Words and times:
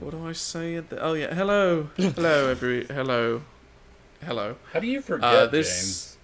What 0.00 0.10
do 0.10 0.26
I 0.26 0.32
say? 0.32 0.76
At 0.76 0.90
the, 0.90 1.00
oh 1.02 1.14
yeah, 1.14 1.34
hello, 1.34 1.90
hello, 1.96 2.48
every, 2.50 2.84
hello, 2.86 3.42
hello. 4.24 4.56
How 4.72 4.80
do 4.80 4.86
you 4.86 5.00
forget, 5.00 5.24
Uh, 5.34 5.46
this, 5.46 6.16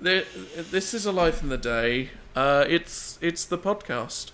the, 0.00 0.26
this 0.70 0.92
is 0.92 1.06
a 1.06 1.12
life 1.12 1.42
in 1.42 1.48
the 1.48 1.58
day. 1.58 2.10
Uh, 2.34 2.64
it's 2.68 3.18
it's 3.20 3.44
the 3.44 3.58
podcast. 3.58 4.32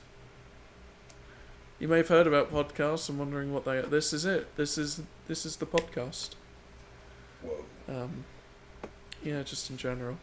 You 1.79 1.89
may 1.89 1.99
have 1.99 2.09
heard 2.09 2.27
about 2.27 2.51
podcasts 2.51 3.09
and 3.09 3.19
wondering 3.19 3.53
what 3.53 3.65
they. 3.65 3.79
Are 3.79 3.83
this 3.83 4.13
is 4.13 4.25
it. 4.25 4.57
This 4.57 4.79
is 4.79 5.03
this 5.27 5.45
is 5.45 5.57
the 5.57 5.67
podcast. 5.67 6.31
Whoa. 7.43 7.65
Um, 7.89 8.25
yeah, 9.23 9.43
just 9.43 9.69
in 9.71 9.77
general. 9.77 10.19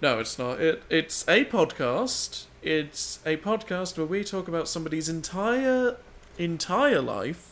No, 0.00 0.18
it's 0.18 0.38
not. 0.38 0.60
It 0.60 0.82
it's 0.88 1.26
a 1.28 1.44
podcast. 1.44 2.44
It's 2.62 3.18
a 3.26 3.36
podcast 3.36 3.98
where 3.98 4.06
we 4.06 4.24
talk 4.24 4.48
about 4.48 4.68
somebody's 4.68 5.08
entire 5.08 5.96
entire 6.38 7.00
life. 7.02 7.51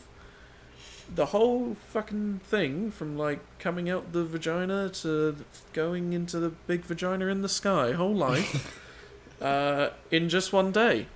The 1.13 1.27
whole 1.27 1.75
fucking 1.89 2.39
thing 2.43 2.89
from 2.89 3.17
like 3.17 3.39
coming 3.59 3.89
out 3.89 4.13
the 4.13 4.23
vagina 4.23 4.89
to 4.89 5.35
going 5.73 6.13
into 6.13 6.39
the 6.39 6.49
big 6.49 6.83
vagina 6.83 7.27
in 7.27 7.41
the 7.41 7.49
sky, 7.49 7.91
whole 7.91 8.15
life. 8.15 8.79
uh, 9.41 9.89
in 10.09 10.29
just 10.29 10.53
one 10.53 10.71
day. 10.71 11.07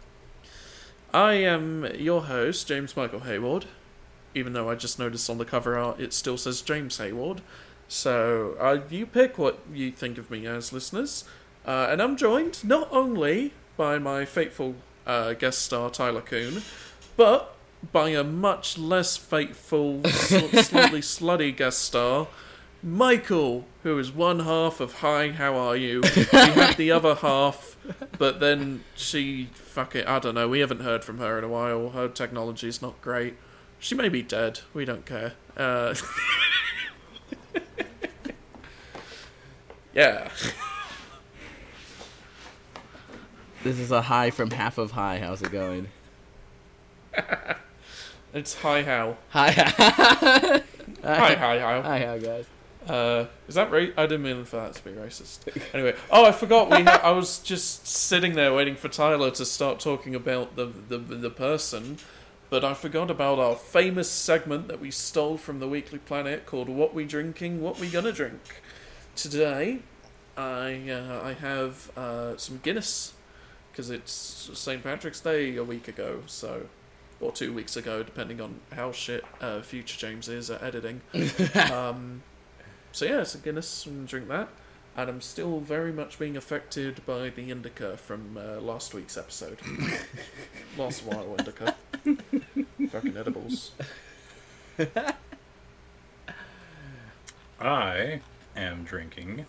I 1.14 1.34
am 1.34 1.88
your 1.98 2.24
host, 2.24 2.68
James 2.68 2.98
Michael 2.98 3.22
Hayward. 3.22 3.66
Even 4.34 4.52
though 4.52 4.70
I 4.70 4.76
just 4.76 5.00
noticed 5.00 5.30
on 5.30 5.38
the 5.38 5.46
cover 5.46 5.78
art 5.78 6.00
it 6.00 6.12
still 6.12 6.38
says 6.38 6.62
James 6.62 6.98
Hayward. 6.98 7.42
So, 7.88 8.58
uh, 8.60 8.82
you 8.90 9.06
pick 9.06 9.38
what 9.38 9.60
you 9.72 9.92
think 9.92 10.18
of 10.18 10.30
me 10.30 10.46
as, 10.46 10.74
listeners. 10.74 11.24
Uh, 11.66 11.88
and 11.90 12.02
I'm 12.02 12.18
joined 12.18 12.64
not 12.64 12.92
only 12.92 13.54
by 13.78 13.98
my 13.98 14.26
faithful 14.26 14.76
uh, 15.06 15.34
guest 15.34 15.62
star, 15.62 15.90
Tyler 15.90 16.22
Coon, 16.22 16.64
but 17.16 17.55
by 17.92 18.10
a 18.10 18.24
much 18.24 18.78
less 18.78 19.18
faithful, 19.18 20.04
sl- 20.06 20.58
slightly 20.62 21.02
slutty 21.02 21.56
guest 21.56 21.80
star, 21.80 22.28
Michael, 22.82 23.66
who 23.84 23.98
is 23.98 24.12
one 24.12 24.42
half 24.42 24.80
of 24.80 24.96
Hi, 24.96 25.32
How 25.32 25.56
Are 25.56 25.76
You? 25.76 26.02
We 26.16 26.22
had 26.24 26.78
the 26.78 26.92
other 26.92 27.16
half, 27.16 27.76
but 28.18 28.40
then 28.40 28.84
she, 28.96 29.50
fuck 29.54 29.96
it, 29.96 30.08
I 30.08 30.20
don't 30.20 30.36
know, 30.36 30.48
we 30.48 30.60
haven't 30.60 30.82
heard 30.82 31.04
from 31.04 31.18
her 31.18 31.38
in 31.38 31.44
a 31.44 31.48
while. 31.48 31.90
Her 31.90 32.08
technology's 32.08 32.82
not 32.82 33.02
great. 33.02 33.36
She 33.80 33.96
may 33.96 34.10
be 34.10 34.22
dead, 34.22 34.62
we 34.74 34.86
don't 34.86 35.06
care. 35.06 35.34
Uh, 35.58 35.96
yeah. 39.94 40.30
This 43.64 43.80
is 43.80 43.92
a 43.92 44.04
high 44.04 44.30
from 44.30 44.52
half 44.52 44.78
of 44.78 44.92
high. 44.92 45.18
How's 45.18 45.42
it 45.42 45.52
going? 45.52 45.88
It's 48.36 48.54
Hi, 48.56 48.84
How. 48.84 49.16
Hi. 49.30 49.50
Hi, 49.50 49.64
hi. 49.72 51.36
Hi, 51.36 51.60
How. 51.60 51.82
Hi, 51.84 52.00
how 52.00 52.18
guys? 52.18 52.46
Uh, 52.86 53.28
is 53.48 53.56
that 53.56 53.72
right? 53.72 53.94
I 53.96 54.08
didn't 54.08 54.24
mean 54.24 54.44
for 54.44 54.58
that 54.58 54.74
to 54.74 54.84
be 54.84 54.92
racist. 54.92 55.40
Anyway, 55.74 55.96
oh, 56.12 56.26
I 56.26 56.34
forgot. 56.34 56.70
We 56.70 56.84
ha- 56.84 57.00
I 57.02 57.12
was 57.12 57.40
just 57.40 57.88
sitting 57.88 58.34
there 58.36 58.54
waiting 58.54 58.76
for 58.76 58.90
Tyler 58.90 59.32
to 59.32 59.46
start 59.46 59.80
talking 59.80 60.16
about 60.16 60.58
the, 60.58 60.66
the 60.66 60.98
the 60.98 61.30
person, 61.30 61.98
but 62.50 62.66
I 62.66 62.74
forgot 62.74 63.10
about 63.10 63.40
our 63.40 63.56
famous 63.56 64.10
segment 64.10 64.68
that 64.68 64.82
we 64.82 64.92
stole 64.92 65.38
from 65.38 65.60
the 65.60 65.68
Weekly 65.70 66.00
Planet 66.00 66.46
called 66.46 66.68
"What 66.68 66.94
We 66.94 67.06
Drinking, 67.06 67.62
What 67.62 67.80
We 67.80 67.90
Gonna 67.90 68.12
Drink." 68.12 68.62
Today, 69.16 69.80
I 70.36 70.90
uh, 70.90 71.22
I 71.24 71.34
have 71.40 71.90
uh, 71.96 72.36
some 72.36 72.60
Guinness 72.62 73.14
because 73.72 73.90
it's 73.90 74.12
St 74.12 74.84
Patrick's 74.84 75.22
Day 75.22 75.56
a 75.56 75.64
week 75.64 75.88
ago, 75.88 76.24
so 76.26 76.68
or 77.22 77.32
two 77.32 77.54
weeks 77.54 77.76
ago, 77.78 78.04
depending 78.04 78.42
on 78.42 78.60
how 78.74 78.92
shit 78.92 79.24
uh, 79.42 79.62
future 79.62 79.98
James 79.98 80.28
is 80.28 80.50
at 80.50 80.62
editing. 80.62 81.02
um, 81.72 82.22
so 82.92 83.06
yeah, 83.06 83.22
it's 83.22 83.36
a 83.36 83.38
Guinness 83.38 83.86
and 83.86 84.08
drink 84.08 84.28
that. 84.28 84.50
And 84.98 85.10
I'm 85.10 85.20
still 85.20 85.60
very 85.60 85.92
much 85.92 86.18
being 86.18 86.38
affected 86.38 87.06
by 87.06 87.30
the 87.30 87.52
indica 87.52 87.98
from 87.98 88.38
uh, 88.38 88.62
last 88.62 88.94
week's 88.94 89.18
episode. 89.18 89.58
last 90.78 91.04
while 91.04 91.36
indica. 91.38 91.76
Fucking 92.90 93.18
edibles. 93.18 93.72
I 97.60 98.22
am 98.56 98.84
drinking. 98.84 99.46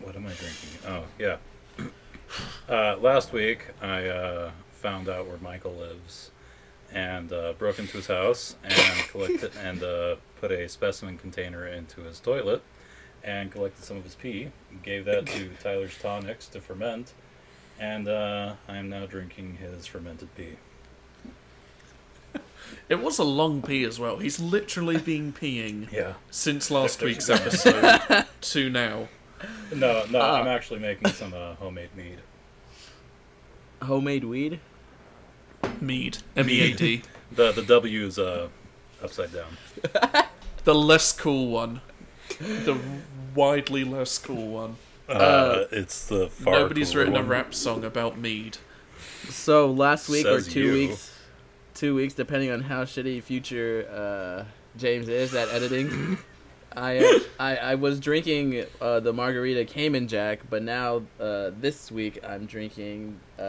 What 0.00 0.16
am 0.16 0.26
I 0.26 0.32
drinking? 0.32 0.78
Oh, 0.86 1.04
yeah. 1.18 1.36
Uh, 2.68 2.96
last 3.00 3.32
week, 3.32 3.66
I 3.80 4.08
uh, 4.08 4.50
found 4.84 5.08
out 5.08 5.26
where 5.26 5.38
Michael 5.38 5.72
lives 5.72 6.30
and 6.92 7.32
uh, 7.32 7.54
broke 7.54 7.78
into 7.78 7.96
his 7.96 8.06
house 8.06 8.54
and 8.62 9.08
collected 9.08 9.50
and 9.64 9.82
uh, 9.82 10.16
put 10.42 10.52
a 10.52 10.68
specimen 10.68 11.16
container 11.16 11.66
into 11.66 12.02
his 12.02 12.20
toilet 12.20 12.62
and 13.22 13.50
collected 13.50 13.82
some 13.82 13.96
of 13.96 14.04
his 14.04 14.14
pee. 14.14 14.48
Gave 14.82 15.06
that 15.06 15.24
to 15.28 15.48
Tyler's 15.62 15.96
tonics 15.98 16.46
to 16.48 16.60
ferment, 16.60 17.14
and 17.80 18.06
uh, 18.08 18.56
I 18.68 18.76
am 18.76 18.90
now 18.90 19.06
drinking 19.06 19.56
his 19.56 19.86
fermented 19.86 20.28
pee. 20.36 20.56
It 22.88 23.00
was 23.00 23.18
a 23.18 23.24
long 23.24 23.62
pee 23.62 23.84
as 23.84 23.98
well. 23.98 24.18
He's 24.18 24.38
literally 24.40 24.98
been 24.98 25.32
peeing 25.32 25.90
Yeah. 25.92 26.14
since 26.30 26.70
last 26.70 27.00
week's 27.02 27.30
episode 27.30 28.26
to 28.52 28.68
now. 28.70 29.08
No, 29.74 30.04
no. 30.10 30.20
I'm 30.20 30.46
actually 30.46 30.80
making 30.80 31.08
some 31.12 31.32
uh, 31.32 31.54
homemade 31.54 31.94
mead. 31.96 32.18
Homemade 33.82 34.24
weed. 34.24 34.60
Mead. 35.80 36.18
M 36.36 36.48
E 36.48 36.60
A 36.60 36.74
D. 36.74 37.02
The 37.32 37.50
the 37.50 37.62
W 37.62 38.06
is 38.06 38.18
uh, 38.18 38.48
upside 39.02 39.32
down. 39.32 39.56
The 40.64 40.74
less 40.74 41.12
cool 41.12 41.48
one. 41.48 41.82
The 42.38 42.78
widely 43.34 43.84
less 43.84 44.16
cool 44.16 44.48
one. 44.48 44.76
Uh, 45.08 45.64
it's 45.70 46.06
the 46.06 46.28
far 46.28 46.54
Nobody's 46.54 46.92
cooler 46.92 47.04
written 47.04 47.20
a 47.20 47.22
rap 47.22 47.54
song 47.54 47.84
about 47.84 48.18
mead. 48.18 48.56
So 49.28 49.70
last 49.70 50.08
week 50.08 50.26
or 50.26 50.40
two 50.40 50.60
you. 50.60 50.72
weeks, 50.72 51.12
two 51.74 51.94
weeks, 51.94 52.14
depending 52.14 52.50
on 52.50 52.62
how 52.62 52.84
shitty 52.84 53.22
future 53.22 53.86
uh, 53.92 54.78
James 54.78 55.08
is 55.08 55.34
at 55.34 55.48
editing. 55.50 56.16
I, 56.76 56.98
uh, 56.98 57.18
I 57.38 57.56
I 57.56 57.74
was 57.74 58.00
drinking 58.00 58.64
uh, 58.80 59.00
the 59.00 59.12
margarita 59.12 59.64
Cayman 59.66 60.08
Jack, 60.08 60.40
but 60.48 60.62
now 60.62 61.02
uh, 61.20 61.50
this 61.60 61.92
week 61.92 62.18
I'm 62.26 62.46
drinking 62.46 63.20
uh, 63.38 63.42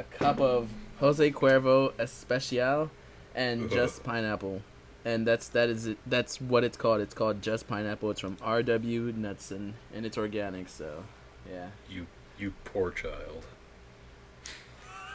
a 0.00 0.04
cup 0.10 0.40
of 0.40 0.70
Jose 1.02 1.32
Cuervo 1.32 1.92
Especial 1.98 2.88
and 3.34 3.64
uh-huh. 3.64 3.74
just 3.74 4.04
pineapple, 4.04 4.62
and 5.04 5.26
that's 5.26 5.48
that 5.48 5.68
is 5.68 5.88
it, 5.88 5.98
that's 6.06 6.40
what 6.40 6.62
it's 6.62 6.76
called. 6.76 7.00
It's 7.00 7.12
called 7.12 7.42
just 7.42 7.66
pineapple. 7.66 8.12
It's 8.12 8.20
from 8.20 8.36
RW 8.36 9.12
Knudsen, 9.16 9.74
and 9.92 10.06
it's 10.06 10.16
organic. 10.16 10.68
So, 10.68 11.02
yeah. 11.50 11.70
You 11.90 12.06
you 12.38 12.52
poor 12.64 12.92
child. 12.92 13.44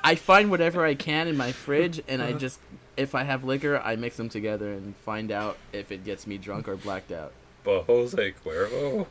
I 0.03 0.15
find 0.15 0.51
whatever 0.51 0.85
I 0.85 0.93
can 0.93 1.29
in 1.29 1.37
my 1.37 1.53
fridge, 1.53 2.01
and 2.05 2.21
I 2.21 2.31
uh-huh. 2.31 2.39
just, 2.39 2.59
if 2.97 3.15
I 3.15 3.23
have 3.23 3.45
liquor, 3.45 3.79
I 3.79 3.95
mix 3.95 4.17
them 4.17 4.27
together 4.27 4.73
and 4.73 4.93
find 4.97 5.31
out 5.31 5.57
if 5.71 5.91
it 5.91 6.03
gets 6.03 6.27
me 6.27 6.37
drunk 6.37 6.67
or 6.67 6.75
blacked 6.75 7.13
out. 7.13 7.31
But 7.63 7.83
Jose 7.83 8.33
Cuervo. 8.45 9.07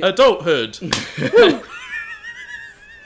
Adulthood. 0.00 0.78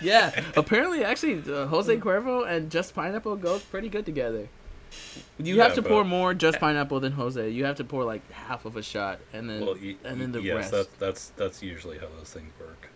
Yeah, 0.00 0.30
apparently, 0.56 1.04
actually, 1.04 1.42
uh, 1.52 1.66
Jose 1.66 1.94
Cuervo 1.98 2.48
and 2.48 2.70
just 2.70 2.94
pineapple 2.94 3.36
go 3.36 3.58
pretty 3.70 3.88
good 3.88 4.06
together. 4.06 4.48
You 5.38 5.56
Yeah, 5.56 5.64
have 5.64 5.74
to 5.74 5.82
pour 5.82 6.04
more 6.04 6.34
just 6.34 6.58
pineapple 6.58 7.00
than 7.00 7.12
Jose. 7.12 7.48
You 7.50 7.64
have 7.64 7.76
to 7.76 7.84
pour 7.84 8.04
like 8.04 8.28
half 8.32 8.64
of 8.64 8.76
a 8.76 8.82
shot, 8.82 9.20
and 9.32 9.48
then 9.48 9.64
Well, 9.64 9.76
y- 9.80 9.96
and 10.04 10.20
then 10.20 10.32
the 10.32 10.42
yes, 10.42 10.56
rest. 10.56 10.72
that's 10.72 10.88
that's 10.98 11.26
that's 11.36 11.62
usually 11.62 11.98
how 11.98 12.06
those 12.18 12.30
things 12.32 12.52
work. 12.58 12.88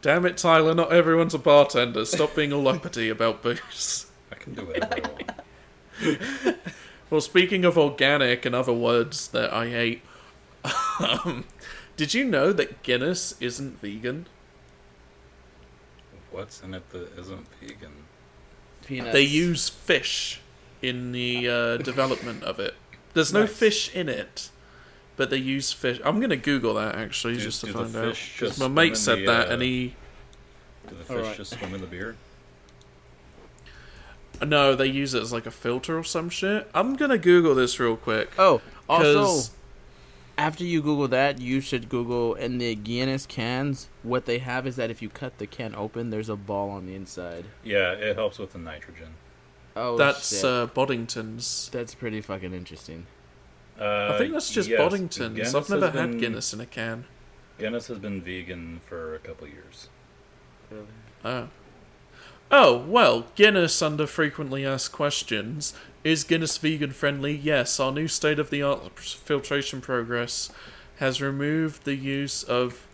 Damn 0.00 0.26
it, 0.26 0.36
Tyler, 0.36 0.74
not 0.74 0.92
everyone's 0.92 1.34
a 1.34 1.38
bartender. 1.38 2.04
Stop 2.04 2.34
being 2.34 2.52
all 2.52 2.66
uppity 2.66 3.08
about 3.08 3.42
booze. 3.42 4.06
I 4.32 4.34
can 4.34 4.54
do 4.54 4.64
whatever 4.66 4.96
I 4.96 5.00
want. 6.06 6.56
Well, 7.10 7.20
speaking 7.20 7.64
of 7.64 7.76
organic 7.78 8.44
and 8.46 8.54
other 8.54 8.72
words 8.72 9.28
that 9.28 9.52
I 9.52 9.68
hate, 9.68 10.02
um, 10.98 11.44
did 11.96 12.14
you 12.14 12.24
know 12.24 12.52
that 12.52 12.82
Guinness 12.82 13.34
isn't 13.40 13.80
vegan? 13.80 14.26
What's 16.30 16.62
in 16.62 16.74
it 16.74 16.88
that 16.90 17.18
isn't 17.18 17.46
vegan? 17.60 17.92
Peanuts. 18.86 19.12
They 19.12 19.22
use 19.22 19.68
fish 19.68 20.40
in 20.80 21.12
the 21.12 21.48
uh, 21.48 21.76
development 21.78 22.42
of 22.42 22.58
it. 22.58 22.74
There's 23.14 23.32
no 23.32 23.40
Nice. 23.42 23.52
fish 23.52 23.94
in 23.94 24.08
it, 24.08 24.50
but 25.16 25.28
they 25.30 25.36
use 25.36 25.72
fish. 25.72 26.00
I'm 26.04 26.18
gonna 26.20 26.36
Google 26.36 26.74
that 26.74 26.94
actually 26.96 27.34
Do- 27.34 27.40
just 27.40 27.60
to 27.62 27.72
find 27.72 27.94
out. 27.94 28.06
fish 28.14 28.36
'Cause 28.38 28.48
just 28.50 28.60
my 28.60 28.68
mate 28.68 28.96
said 28.96 29.18
the, 29.20 29.26
that, 29.26 29.48
uh, 29.48 29.52
and 29.52 29.62
he 29.62 29.94
Do 30.88 30.96
the 30.96 31.04
fish 31.04 31.16
Alright. 31.16 31.36
just 31.36 31.52
swim 31.58 31.74
in 31.74 31.80
the 31.82 31.86
beer? 31.86 32.16
no, 34.44 34.74
they 34.74 34.86
use 34.86 35.14
it 35.14 35.22
as 35.22 35.32
like 35.32 35.46
a 35.46 35.50
filter 35.52 35.96
or 35.98 36.02
some 36.02 36.28
shit. 36.28 36.68
I'm 36.74 36.96
gonna 36.96 37.18
Google 37.18 37.54
this 37.54 37.78
real 37.78 37.96
quick. 37.96 38.30
Oh, 38.38 38.60
also, 38.88 39.14
'Cause- 39.24 39.50
After 40.38 40.64
you 40.64 40.80
Google 40.82 41.08
that, 41.08 41.40
you 41.40 41.60
should 41.60 41.88
Google 41.88 42.34
in 42.34 42.58
the 42.58 42.74
Guinness 42.74 43.26
cans. 43.26 43.88
What 44.02 44.24
they 44.26 44.38
have 44.38 44.66
is 44.66 44.76
that 44.76 44.90
if 44.90 45.02
you 45.02 45.08
cut 45.08 45.38
the 45.38 45.46
can 45.46 45.74
open, 45.74 46.10
there's 46.10 46.28
a 46.28 46.36
ball 46.36 46.70
on 46.70 46.86
the 46.86 46.94
inside. 46.94 47.44
Yeah, 47.62 47.92
it 47.92 48.16
helps 48.16 48.38
with 48.38 48.52
the 48.52 48.58
nitrogen. 48.58 49.14
Oh, 49.76 49.96
That's 49.96 50.30
shit. 50.36 50.44
uh, 50.44 50.66
Boddington's. 50.66 51.70
that's 51.72 51.94
pretty 51.94 52.20
fucking 52.20 52.52
interesting. 52.52 53.06
Uh, 53.80 54.12
I 54.14 54.18
think 54.18 54.32
that's 54.32 54.50
just 54.50 54.68
yes, 54.68 54.78
Boddington's. 54.80 55.34
Guinness 55.36 55.54
I've 55.54 55.70
never 55.70 55.90
had 55.90 56.10
been- 56.10 56.18
Guinness 56.20 56.52
in 56.52 56.60
a 56.60 56.66
can. 56.66 57.04
Guinness 57.58 57.86
has 57.86 57.98
been 57.98 58.20
vegan 58.22 58.80
for 58.86 59.14
a 59.14 59.18
couple 59.18 59.46
years. 59.46 59.88
Really? 60.70 60.86
Oh. 61.24 61.48
Oh, 62.50 62.78
well, 62.78 63.26
Guinness 63.34 63.80
under 63.80 64.06
frequently 64.06 64.66
asked 64.66 64.92
questions. 64.92 65.72
Is 66.04 66.24
Guinness 66.24 66.58
vegan 66.58 66.90
friendly? 66.90 67.34
Yes. 67.34 67.78
Our 67.78 67.92
new 67.92 68.08
state 68.08 68.38
of 68.38 68.50
the 68.50 68.62
art 68.62 68.98
filtration 68.98 69.80
progress 69.80 70.50
has 70.96 71.20
removed 71.20 71.84
the 71.84 71.94
use 71.94 72.42
of 72.42 72.86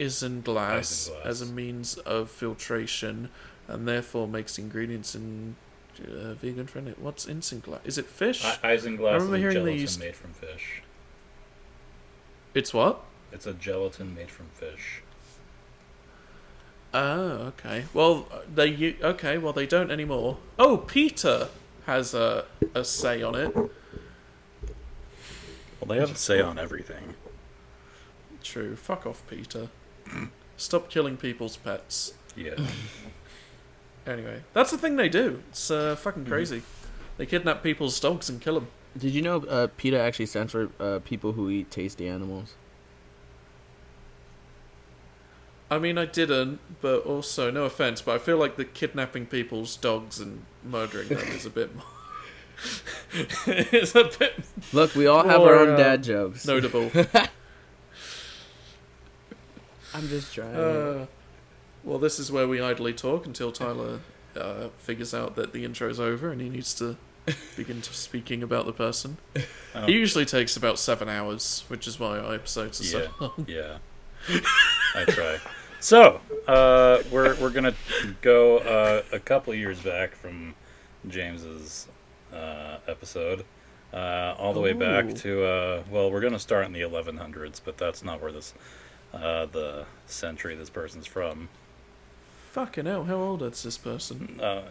isinglass 0.00 1.10
Isinglass. 1.10 1.24
as 1.26 1.40
a 1.42 1.46
means 1.46 1.96
of 1.98 2.30
filtration 2.30 3.28
and 3.68 3.86
therefore 3.86 4.26
makes 4.26 4.58
ingredients 4.58 5.14
in 5.14 5.56
uh, 6.00 6.32
vegan 6.34 6.66
friendly. 6.66 6.94
What's 6.98 7.26
isinglass? 7.26 7.80
Is 7.84 7.98
it 7.98 8.06
fish? 8.06 8.44
I- 8.44 8.76
Isinglass 8.76 9.14
remember 9.14 9.24
is 9.24 9.32
a 9.32 9.38
hearing 9.38 9.54
they 9.56 9.60
gelatin 9.60 9.80
used- 9.80 10.00
made 10.00 10.16
from 10.16 10.32
fish. 10.32 10.82
it's 12.54 12.72
what? 12.72 13.02
It's 13.30 13.46
a 13.46 13.52
gelatin 13.52 14.14
made 14.14 14.30
from 14.30 14.46
fish. 14.54 15.02
Oh, 16.94 17.52
okay. 17.56 17.84
Well, 17.94 18.28
they 18.54 18.96
okay. 19.02 19.38
Well, 19.38 19.54
they 19.54 19.66
don't 19.66 19.90
anymore. 19.90 20.36
Oh, 20.58 20.76
PETA 20.78 21.48
has 21.86 22.14
a 22.14 22.44
a 22.74 22.84
say 22.84 23.22
on 23.22 23.34
it. 23.34 23.54
Well, 23.54 23.70
they 25.88 25.98
have 25.98 26.12
a 26.12 26.16
say 26.16 26.40
on 26.40 26.58
everything. 26.58 27.14
True. 28.42 28.76
Fuck 28.76 29.06
off, 29.06 29.22
PETA. 29.28 29.68
Stop 30.56 30.88
killing 30.90 31.16
people's 31.16 31.56
pets. 31.56 32.14
Yeah. 32.36 32.54
Anyway, 34.04 34.42
that's 34.52 34.72
the 34.72 34.78
thing 34.78 34.96
they 34.96 35.08
do. 35.08 35.44
It's 35.50 35.70
uh, 35.70 35.94
fucking 35.94 36.26
crazy. 36.26 36.62
They 37.18 37.24
kidnap 37.24 37.62
people's 37.62 38.00
dogs 38.00 38.28
and 38.28 38.40
kill 38.40 38.54
them. 38.54 38.66
Did 38.98 39.12
you 39.12 39.22
know 39.22 39.44
uh, 39.44 39.68
PETA 39.76 39.96
actually 39.96 40.26
stands 40.26 40.50
for 40.50 40.70
uh, 40.80 40.98
people 41.04 41.32
who 41.32 41.48
eat 41.48 41.70
tasty 41.70 42.08
animals? 42.08 42.54
I 45.72 45.78
mean, 45.78 45.96
I 45.96 46.04
didn't, 46.04 46.60
but 46.82 47.06
also, 47.06 47.50
no 47.50 47.64
offense, 47.64 48.02
but 48.02 48.14
I 48.14 48.18
feel 48.18 48.36
like 48.36 48.56
the 48.56 48.64
kidnapping 48.64 49.24
people's 49.26 49.76
dogs 49.76 50.20
and 50.20 50.44
murdering 50.62 51.08
them 51.08 51.18
is 51.28 51.46
a 51.46 51.50
bit 51.50 51.74
more. 51.74 51.84
it's 53.46 53.94
a 53.94 54.04
bit 54.18 54.34
Look, 54.72 54.94
we 54.94 55.06
all 55.06 55.24
have 55.24 55.40
our 55.40 55.54
own 55.54 55.70
uh, 55.70 55.76
dad 55.76 56.02
jokes. 56.04 56.46
notable. 56.46 56.90
I'm 59.94 60.08
just 60.08 60.34
trying. 60.34 60.54
Uh, 60.54 61.06
well, 61.84 61.98
this 61.98 62.18
is 62.18 62.30
where 62.30 62.46
we 62.46 62.60
idly 62.60 62.92
talk 62.92 63.26
until 63.26 63.50
Tyler 63.52 64.00
uh, 64.36 64.68
figures 64.78 65.12
out 65.14 65.34
that 65.36 65.52
the 65.52 65.64
intro's 65.64 65.98
over 65.98 66.30
and 66.30 66.40
he 66.40 66.48
needs 66.48 66.74
to 66.74 66.96
begin 67.56 67.80
to 67.82 67.94
speaking 67.94 68.42
about 68.42 68.66
the 68.66 68.72
person. 68.72 69.16
Oh. 69.74 69.84
It 69.84 69.90
usually 69.90 70.24
takes 70.24 70.56
about 70.56 70.78
seven 70.78 71.08
hours, 71.08 71.64
which 71.68 71.86
is 71.88 71.98
why 71.98 72.18
our 72.18 72.34
episodes 72.34 72.80
are 72.94 72.98
Yeah. 72.98 73.06
so 73.06 73.12
long. 73.20 73.46
Yeah. 73.48 73.78
I 74.94 75.04
try. 75.06 75.38
So, 75.82 76.20
uh, 76.46 77.02
we're 77.10 77.34
we're 77.40 77.50
gonna 77.50 77.74
go 78.20 78.58
uh, 78.58 79.02
a 79.10 79.18
couple 79.18 79.52
years 79.52 79.82
back 79.82 80.14
from 80.14 80.54
James's 81.08 81.88
uh, 82.32 82.76
episode, 82.86 83.44
uh, 83.92 84.36
all 84.38 84.52
the 84.52 84.60
way 84.60 84.74
back 84.74 85.12
to 85.12 85.44
uh, 85.44 85.82
well, 85.90 86.08
we're 86.08 86.20
gonna 86.20 86.38
start 86.38 86.66
in 86.66 86.72
the 86.72 86.82
1100s, 86.82 87.60
but 87.64 87.78
that's 87.78 88.04
not 88.04 88.22
where 88.22 88.30
this 88.30 88.54
uh, 89.12 89.46
the 89.46 89.86
century 90.06 90.54
this 90.54 90.70
person's 90.70 91.08
from. 91.08 91.48
Fucking 92.52 92.86
hell, 92.86 93.02
how 93.02 93.16
old 93.16 93.42
is 93.42 93.64
this 93.64 93.76
person? 93.76 94.38
Uh, 94.40 94.62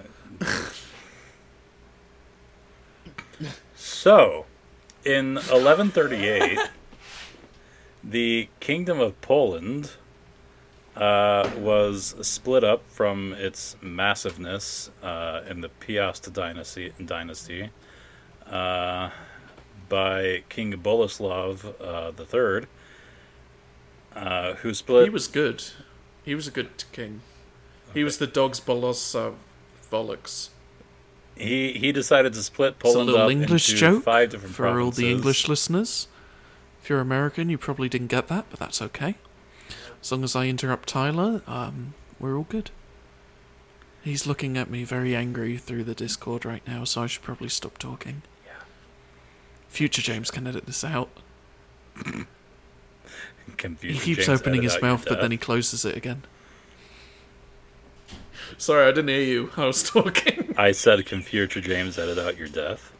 so, 3.75 4.45
in 5.03 5.33
1138, 5.33 6.57
the 8.01 8.47
Kingdom 8.61 9.01
of 9.01 9.19
Poland 9.19 9.91
uh, 10.95 11.49
was 11.57 12.15
split 12.21 12.63
up 12.63 12.89
from 12.89 13.33
its 13.33 13.75
massiveness 13.81 14.89
uh, 15.01 15.41
in 15.49 15.61
the 15.61 15.69
Piast 15.69 16.31
dynasty, 16.33 16.91
dynasty 17.03 17.69
uh, 18.47 19.09
by 19.89 20.43
King 20.49 20.73
Boleslav 20.73 21.73
uh, 21.79 22.11
III, 22.21 22.67
uh, 24.15 24.53
who 24.55 24.73
split. 24.73 25.05
He 25.05 25.09
was 25.09 25.27
good. 25.27 25.63
He 26.23 26.35
was 26.35 26.47
a 26.47 26.51
good 26.51 26.83
king. 26.91 27.21
He 27.93 28.03
was 28.03 28.17
the 28.17 28.27
dog's 28.27 28.59
Bolossav 28.59 29.35
Volux. 29.91 30.49
He 31.35 31.73
he 31.73 31.91
decided 31.91 32.33
to 32.33 32.43
split 32.43 32.75
It's 32.79 32.89
a 32.89 32.93
Poland 32.93 33.05
little 33.07 33.25
up 33.25 33.31
English 33.31 33.69
into 33.69 33.79
joke 33.79 34.03
five 34.03 34.29
different 34.29 34.55
for 34.55 34.67
all 34.67 34.91
the 34.91 35.09
English 35.09 35.47
listeners. 35.47 36.07
If 36.81 36.89
you're 36.89 36.99
American, 36.99 37.49
you 37.49 37.57
probably 37.57 37.89
didn't 37.89 38.07
get 38.07 38.27
that, 38.27 38.45
but 38.49 38.59
that's 38.59 38.81
okay. 38.81 39.15
As 40.01 40.11
long 40.11 40.23
as 40.23 40.35
I 40.35 40.47
interrupt 40.47 40.89
Tyler, 40.89 41.41
um, 41.47 41.93
we're 42.19 42.35
all 42.35 42.47
good. 42.49 42.71
He's 44.03 44.25
looking 44.25 44.57
at 44.57 44.69
me 44.69 44.83
very 44.83 45.15
angry 45.15 45.57
through 45.57 45.83
the 45.83 45.93
Discord 45.93 46.43
right 46.43 46.65
now, 46.67 46.83
so 46.85 47.03
I 47.03 47.07
should 47.07 47.21
probably 47.21 47.49
stop 47.49 47.77
talking. 47.77 48.23
Yeah. 48.45 48.63
Future 49.69 50.01
James 50.01 50.31
can 50.31 50.47
edit 50.47 50.65
this 50.65 50.83
out. 50.83 51.09
He 53.81 53.93
keeps 53.99 54.25
James 54.25 54.41
opening 54.41 54.63
his 54.63 54.81
mouth, 54.81 55.05
but 55.07 55.21
then 55.21 55.31
he 55.31 55.37
closes 55.37 55.85
it 55.85 55.95
again. 55.95 56.23
Sorry, 58.57 58.85
I 58.87 58.91
didn't 58.91 59.09
hear 59.09 59.21
you. 59.21 59.51
I 59.57 59.65
was 59.65 59.83
talking. 59.83 60.53
I 60.57 60.71
said, 60.71 61.05
"Can 61.05 61.21
future 61.21 61.61
James 61.61 61.97
edit 61.97 62.17
out 62.17 62.37
your 62.37 62.47
death?" 62.47 62.91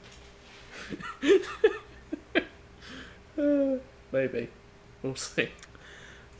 Maybe. 4.11 4.49
We'll 5.01 5.15
see. 5.15 5.49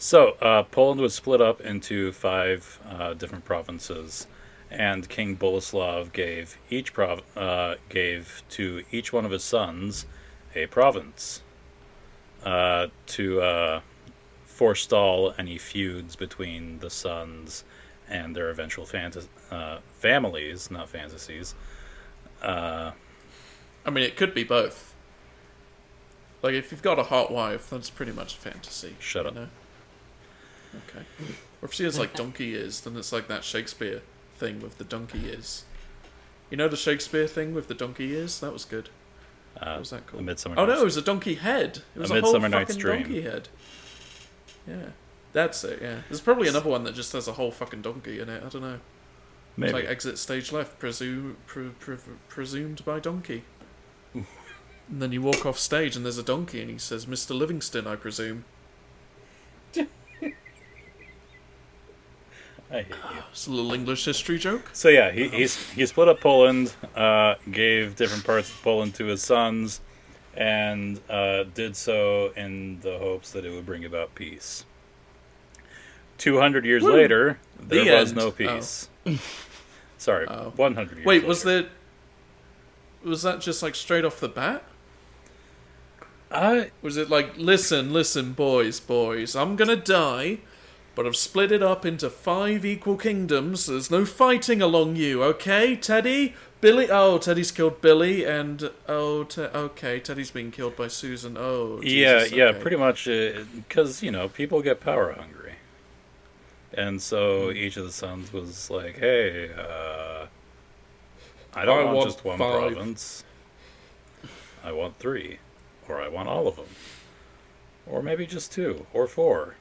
So 0.01 0.31
uh, 0.41 0.63
Poland 0.63 0.99
was 0.99 1.13
split 1.13 1.41
up 1.41 1.61
into 1.61 2.11
five 2.11 2.79
uh, 2.89 3.13
different 3.13 3.45
provinces, 3.45 4.25
and 4.71 5.07
King 5.07 5.37
Boleslav 5.37 6.11
gave 6.11 6.57
each 6.71 6.91
prov- 6.91 7.21
uh, 7.37 7.75
gave 7.87 8.41
to 8.49 8.83
each 8.91 9.13
one 9.13 9.25
of 9.25 9.31
his 9.31 9.43
sons 9.43 10.07
a 10.55 10.65
province 10.65 11.43
uh, 12.43 12.87
to 13.05 13.41
uh, 13.41 13.81
forestall 14.43 15.35
any 15.37 15.59
feuds 15.59 16.15
between 16.15 16.79
the 16.79 16.89
sons 16.89 17.63
and 18.09 18.35
their 18.35 18.49
eventual 18.49 18.87
uh, 19.51 19.77
families, 19.99 20.71
not 20.71 20.89
fantasies. 20.89 21.53
Uh, 22.41 22.93
I 23.85 23.91
mean, 23.91 24.03
it 24.03 24.17
could 24.17 24.33
be 24.33 24.43
both. 24.43 24.95
Like, 26.41 26.55
if 26.55 26.71
you've 26.71 26.81
got 26.81 26.97
a 26.97 27.03
hot 27.03 27.31
wife, 27.31 27.69
that's 27.69 27.91
pretty 27.91 28.13
much 28.13 28.33
a 28.33 28.37
fantasy. 28.37 28.95
Shut 28.99 29.27
up. 29.27 29.35
know? 29.35 29.47
Okay. 30.89 31.05
Or 31.61 31.65
if 31.67 31.73
she 31.73 31.83
has, 31.83 31.99
like, 31.99 32.13
donkey 32.15 32.49
ears, 32.51 32.81
then 32.81 32.95
it's 32.97 33.11
like 33.11 33.27
that 33.27 33.43
Shakespeare 33.43 34.01
thing 34.37 34.61
with 34.61 34.77
the 34.77 34.83
donkey 34.83 35.21
ears. 35.25 35.65
You 36.49 36.57
know 36.57 36.67
the 36.67 36.77
Shakespeare 36.77 37.27
thing 37.27 37.53
with 37.53 37.67
the 37.67 37.73
donkey 37.73 38.11
ears? 38.11 38.39
That 38.39 38.51
was 38.53 38.65
good. 38.65 38.89
uh, 39.59 39.71
What 39.71 39.79
was 39.79 39.89
that 39.91 39.99
A 39.99 40.01
called? 40.03 40.23
Midsummer 40.23 40.55
Oh, 40.57 40.65
no, 40.65 40.81
it 40.81 40.83
was 40.83 40.97
a 40.97 41.01
donkey 41.01 41.35
head. 41.35 41.81
It 41.95 41.99
was 41.99 42.11
A 42.11 42.15
a, 42.15 42.21
whole 42.21 42.33
Midsummer 42.33 42.49
Night's 42.49 42.71
fucking 42.75 42.81
Dream. 42.81 43.03
donkey 43.03 43.21
head. 43.21 43.47
Yeah. 44.67 44.85
That's 45.33 45.63
it, 45.63 45.79
yeah. 45.81 45.99
There's 46.09 46.19
probably 46.21 46.47
another 46.49 46.69
one 46.69 46.83
that 46.83 46.93
just 46.95 47.13
has 47.13 47.27
a 47.27 47.33
whole 47.33 47.51
fucking 47.51 47.81
donkey 47.81 48.19
in 48.19 48.27
it. 48.27 48.43
I 48.45 48.49
don't 48.49 48.61
know. 48.61 48.79
Maybe. 49.55 49.69
It's 49.69 49.73
like 49.73 49.85
exit 49.89 50.17
stage 50.17 50.51
left, 50.51 50.77
presume, 50.79 51.37
pre, 51.45 51.69
pre, 51.69 51.97
presumed 52.27 52.83
by 52.83 52.99
donkey. 52.99 53.43
and 54.13 54.25
then 54.89 55.11
you 55.13 55.21
walk 55.21 55.45
off 55.45 55.57
stage 55.57 55.95
and 55.95 56.03
there's 56.03 56.17
a 56.17 56.23
donkey 56.23 56.61
and 56.61 56.69
he 56.69 56.77
says, 56.77 57.05
Mr. 57.05 57.37
Livingston, 57.37 57.87
I 57.87 57.95
presume. 57.95 58.43
I 62.71 62.83
hate 62.83 62.87
you. 62.89 63.21
It's 63.31 63.47
a 63.47 63.51
little 63.51 63.73
English 63.73 64.05
history 64.05 64.37
joke. 64.39 64.69
So 64.73 64.87
yeah, 64.89 65.11
he 65.11 65.27
he's, 65.27 65.57
he 65.73 65.85
split 65.85 66.07
up 66.07 66.21
Poland, 66.21 66.73
uh, 66.95 67.35
gave 67.51 67.95
different 67.95 68.23
parts 68.25 68.49
of 68.49 68.61
Poland 68.61 68.95
to 68.95 69.05
his 69.05 69.21
sons, 69.21 69.81
and 70.35 70.99
uh, 71.09 71.43
did 71.53 71.75
so 71.75 72.31
in 72.37 72.79
the 72.81 72.97
hopes 72.97 73.31
that 73.31 73.43
it 73.45 73.49
would 73.51 73.65
bring 73.65 73.83
about 73.83 74.15
peace. 74.15 74.63
Two 76.17 76.39
hundred 76.39 76.65
years 76.65 76.83
Woo. 76.83 76.93
later, 76.93 77.39
there 77.59 77.83
The 77.83 77.91
was 77.91 78.09
end. 78.09 78.17
no 78.17 78.27
Oh. 78.27 78.31
peace. 78.31 78.87
Sorry, 79.97 80.27
Oh. 80.29 80.53
one 80.55 80.75
hundred 80.75 80.97
years. 80.99 81.05
Wait, 81.05 81.25
was 81.25 81.43
later. 81.43 81.63
there. 83.03 83.09
Was 83.11 83.23
that 83.23 83.41
just 83.41 83.61
like 83.63 83.75
straight 83.75 84.05
off 84.05 84.19
the 84.19 84.29
bat? 84.29 84.63
I 86.31 86.71
Was 86.81 86.95
it 86.97 87.09
like, 87.09 87.33
listen, 87.37 87.91
listen, 87.91 88.31
boys, 88.33 88.79
boys, 88.79 89.35
I'm 89.35 89.55
gonna 89.57 89.75
die. 89.75 90.37
But 90.95 91.05
I've 91.05 91.15
split 91.15 91.51
it 91.51 91.63
up 91.63 91.85
into 91.85 92.09
five 92.09 92.65
equal 92.65 92.97
kingdoms. 92.97 93.65
There's 93.65 93.89
no 93.91 94.05
fighting 94.05 94.61
along 94.61 94.95
you, 94.97 95.23
okay, 95.23 95.75
Teddy? 95.75 96.35
Billy. 96.59 96.87
Oh, 96.91 97.17
Teddy's 97.17 97.51
killed 97.51 97.81
Billy, 97.81 98.23
and 98.23 98.69
oh, 98.87 99.23
te- 99.23 99.41
okay, 99.41 99.99
Teddy's 99.99 100.29
being 100.29 100.51
killed 100.51 100.75
by 100.75 100.89
Susan. 100.89 101.35
Oh, 101.39 101.81
yeah, 101.81 102.19
Jesus, 102.19 102.31
yeah, 102.33 102.43
okay. 102.45 102.59
pretty 102.59 102.77
much 102.77 103.05
because 103.05 104.03
you 104.03 104.11
know 104.11 104.29
people 104.29 104.61
get 104.61 104.79
power 104.79 105.11
hungry, 105.13 105.53
and 106.71 107.01
so 107.01 107.49
Hmm. 107.49 107.57
each 107.57 107.77
of 107.77 107.85
the 107.85 107.91
sons 107.91 108.31
was 108.31 108.69
like, 108.69 108.99
"Hey, 108.99 109.49
uh, 109.57 110.27
I 111.55 111.65
don't 111.65 111.79
I 111.79 111.83
want, 111.85 111.97
want 111.97 112.09
just 112.11 112.23
one 112.23 112.37
five." 112.37 112.73
province. 112.75 113.23
I 114.63 114.71
want 114.71 114.99
three, 114.99 115.39
or 115.89 115.99
I 115.99 116.09
want 116.09 116.29
all 116.29 116.47
of 116.47 116.57
them, 116.57 116.67
or 117.87 118.03
maybe 118.03 118.27
just 118.27 118.51
two 118.51 118.85
or 118.93 119.07
four. 119.07 119.55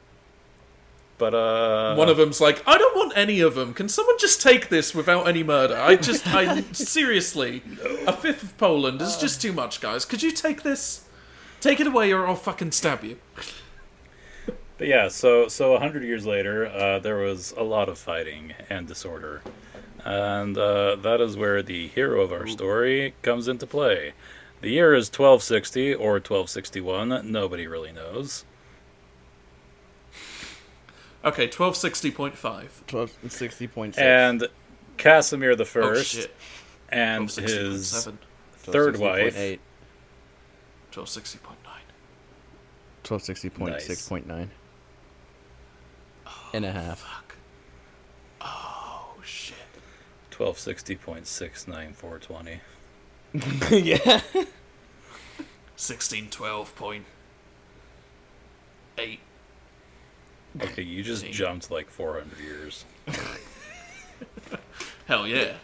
But 1.21 1.35
uh, 1.35 1.97
One 1.97 2.09
of 2.09 2.17
them's 2.17 2.41
like, 2.41 2.67
I 2.67 2.79
don't 2.79 2.97
want 2.97 3.12
any 3.15 3.41
of 3.41 3.55
them. 3.55 3.75
Can 3.75 3.91
someone 3.91 4.17
just 4.19 4.41
take 4.41 4.71
this 4.71 4.95
without 4.95 5.29
any 5.29 5.43
murder? 5.43 5.77
I 5.77 5.97
just, 5.97 6.27
I 6.27 6.62
seriously, 6.73 7.62
a 8.07 8.12
fifth 8.15 8.43
of 8.43 8.57
Poland 8.57 9.03
is 9.03 9.19
just 9.19 9.43
too 9.43 9.53
much, 9.53 9.83
guys. 9.83 10.07
Could 10.07 10.23
you 10.23 10.31
take 10.31 10.62
this? 10.62 11.07
Take 11.61 11.79
it 11.79 11.87
away, 11.87 12.11
or 12.11 12.27
I'll 12.27 12.37
fucking 12.37 12.73
stab 12.73 13.05
you. 13.05 13.19
But 14.79 14.89
yeah, 14.89 15.09
so 15.09 15.47
so 15.49 15.75
a 15.75 15.79
hundred 15.79 16.05
years 16.05 16.25
later, 16.25 16.67
uh, 16.67 17.00
there 17.00 17.19
was 17.19 17.53
a 17.55 17.62
lot 17.62 17.91
of 17.91 17.99
fighting 17.99 18.55
and 18.71 18.89
disorder, 18.89 19.43
and 20.03 20.57
uh, 20.57 20.97
that 20.97 21.21
is 21.21 21.37
where 21.37 21.62
the 21.62 21.89
hero 21.89 22.23
of 22.23 22.33
our 22.33 22.47
story 22.47 23.12
comes 23.21 23.47
into 23.47 23.67
play. 23.67 24.15
The 24.62 24.71
year 24.71 24.95
is 24.95 25.09
1260 25.09 25.93
or 25.95 26.12
1261. 26.15 27.31
Nobody 27.31 27.67
really 27.67 27.93
knows. 27.93 28.47
Okay, 31.25 31.49
twelve 31.49 31.77
sixty 31.77 32.11
point 32.11 32.37
five. 32.37 32.83
Twelve 32.87 33.12
sixty 33.29 33.67
point 33.67 33.95
six. 33.95 34.03
And 34.03 34.49
Casimir 34.97 35.55
the 35.55 35.65
Oh 35.65 35.67
First 35.67 36.15
shit! 36.15 36.35
and 36.89 37.19
Twelve 37.19 37.31
sixty 37.31 37.59
point 37.59 37.73
his 37.77 38.09
third 38.55 38.97
wife, 38.99 39.37
Eight. 39.37 39.61
Twelve 40.91 41.09
sixty 41.09 41.39
point 41.39 41.59
nine. 41.65 41.83
Twelve 43.03 43.23
sixty 43.23 43.50
point 43.50 43.81
six 43.83 44.09
point 44.09 44.27
nine. 44.27 44.50
Oh, 46.27 46.50
and 46.55 46.65
a 46.65 46.73
half. 46.73 47.00
Fuck. 47.00 47.37
Oh 48.41 49.12
shit. 49.23 49.57
1260.69420. 50.31 52.61
yeah. 53.71 54.23
Sixteen 55.77 56.29
twelve 56.31 56.75
point 56.77 57.05
eight. 58.99 59.21
Okay, 60.61 60.83
you 60.83 61.02
just 61.02 61.23
See. 61.23 61.30
jumped 61.30 61.71
like 61.71 61.88
400 61.90 62.38
years. 62.40 62.85
Hell 65.07 65.26
yeah. 65.26 65.54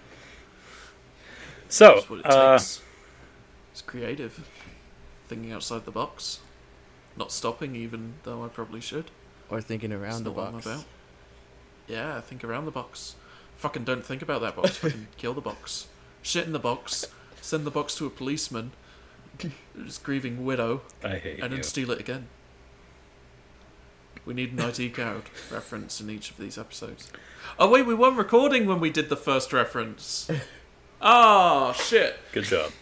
So, 1.68 1.94
That's 1.94 2.10
what 2.10 2.18
it 2.20 2.26
uh, 2.26 2.58
takes. 2.58 2.80
It's 3.72 3.82
creative. 3.82 4.48
Thinking 5.28 5.52
outside 5.52 5.84
the 5.84 5.90
box. 5.90 6.40
Not 7.16 7.32
stopping, 7.32 7.74
even 7.74 8.14
though 8.22 8.44
I 8.44 8.48
probably 8.48 8.80
should. 8.80 9.10
Or 9.50 9.60
thinking 9.60 9.90
That's 9.90 10.02
around 10.02 10.24
the 10.24 10.30
not 10.30 10.36
what 10.36 10.46
I'm 10.46 10.52
box. 10.54 10.66
about. 10.66 10.84
Yeah, 11.88 12.20
think 12.20 12.44
around 12.44 12.64
the 12.66 12.70
box. 12.70 13.16
Fucking 13.56 13.84
don't 13.84 14.04
think 14.04 14.22
about 14.22 14.40
that 14.42 14.54
box. 14.56 14.76
Fucking 14.76 15.08
kill 15.16 15.34
the 15.34 15.40
box. 15.40 15.88
Shit 16.22 16.46
in 16.46 16.52
the 16.52 16.58
box. 16.58 17.06
Send 17.40 17.64
the 17.64 17.70
box 17.70 17.94
to 17.96 18.06
a 18.06 18.10
policeman. 18.10 18.72
His 19.84 19.98
grieving 19.98 20.44
widow, 20.44 20.82
I 21.04 21.16
hate 21.16 21.40
and 21.40 21.50
you. 21.50 21.58
then 21.58 21.62
steal 21.62 21.90
it 21.90 22.00
again. 22.00 22.28
We 24.26 24.34
need 24.34 24.52
an 24.52 24.60
ID 24.60 24.90
card 24.90 25.22
reference 25.52 26.00
in 26.00 26.10
each 26.10 26.30
of 26.32 26.36
these 26.36 26.58
episodes. 26.58 27.10
Oh 27.58 27.70
wait, 27.70 27.86
we 27.86 27.94
weren't 27.94 28.18
recording 28.18 28.66
when 28.66 28.80
we 28.80 28.90
did 28.90 29.08
the 29.08 29.16
first 29.16 29.52
reference. 29.52 30.28
Oh 31.00 31.72
shit. 31.76 32.16
Good 32.32 32.44
job. 32.44 32.72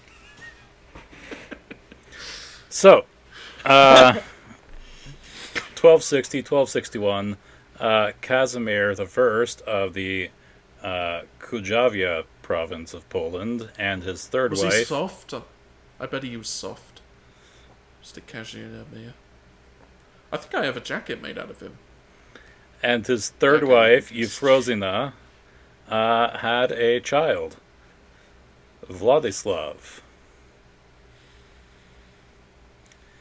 so, 2.71 3.05
uh, 3.65 4.15
1260, 5.81 6.39
1261, 6.39 7.37
uh, 7.79 8.13
Casimir 8.23 8.95
the 8.95 9.05
First 9.07 9.61
of 9.63 9.93
the 9.93 10.31
uh, 10.83 11.23
Kujavia 11.41 12.25
province 12.41 12.95
of 12.95 13.09
Poland 13.11 13.71
and 13.79 14.03
his 14.03 14.27
third 14.27 14.53
Was 14.53 14.63
he 14.63 14.69
wife. 14.69 14.87
soft? 14.87 15.35
I 16.01 16.07
bet 16.07 16.23
he 16.23 16.37
was 16.37 16.49
soft. 16.49 17.03
Just 18.01 18.17
a 18.17 18.21
casual 18.23 18.85
there. 18.93 19.15
I 20.35 20.37
think 20.37 20.53
I 20.55 20.65
have 20.65 20.77
a 20.77 20.81
jacket 20.81 21.23
made 21.23 21.39
out 21.39 21.49
of 21.51 21.61
him. 21.61 21.79
and 22.83 23.07
his 23.07 23.31
third 23.31 23.63
Okay. 23.63 23.73
wife, 23.73 24.11
Euphrosyna, 24.11 25.13
uh, 25.89 26.39
had 26.39 26.73
a 26.73 26.99
child, 27.01 27.57
Vladislav. 28.87 30.01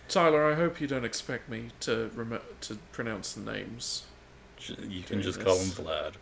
Tyler, 0.10 0.52
I 0.52 0.56
hope 0.56 0.82
you 0.82 0.88
don't 0.88 1.06
expect 1.06 1.50
me 1.50 1.70
to 1.82 2.10
rem- 2.14 2.42
to 2.62 2.76
pronounce 2.92 3.34
the 3.34 3.42
names. 3.52 4.04
You 4.68 5.04
can 5.04 5.18
Doing 5.18 5.22
just 5.22 5.40
call 5.42 5.58
him. 5.58 5.70
Vlad. 5.70 6.14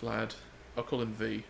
Vlad. 0.00 0.34
I'll 0.76 0.84
call 0.84 1.00
him 1.02 1.12
V. 1.14 1.44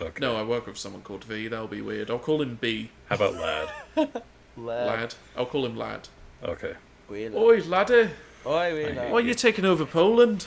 Okay. 0.00 0.20
No, 0.20 0.36
I 0.36 0.42
work 0.42 0.66
with 0.66 0.78
someone 0.78 1.02
called 1.02 1.24
V. 1.24 1.48
That'll 1.48 1.66
be 1.66 1.80
weird. 1.82 2.10
I'll 2.10 2.18
call 2.18 2.40
him 2.40 2.56
B. 2.60 2.90
How 3.08 3.16
about 3.16 3.34
Lad? 3.34 3.68
Lad? 3.96 4.22
Lad. 4.56 5.14
I'll 5.36 5.46
call 5.46 5.66
him 5.66 5.76
Lad. 5.76 6.08
Okay. 6.42 6.74
Oi, 7.10 7.62
laddie. 7.66 8.10
Oi, 8.46 8.86
hate 8.94 9.10
Why 9.10 9.18
are 9.18 9.20
you 9.20 9.34
taking 9.34 9.64
over 9.64 9.84
Poland? 9.84 10.46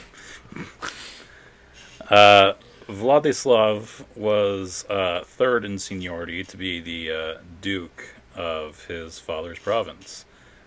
Uh, 2.10 2.54
Vladislav 2.88 4.02
was 4.16 4.86
uh, 4.88 5.22
third 5.22 5.62
in 5.62 5.78
seniority 5.78 6.42
to 6.42 6.56
be 6.56 6.80
the 6.80 7.10
uh, 7.10 7.38
Duke 7.60 8.14
of 8.34 8.86
his 8.86 9.18
father's 9.18 9.58
province, 9.58 10.24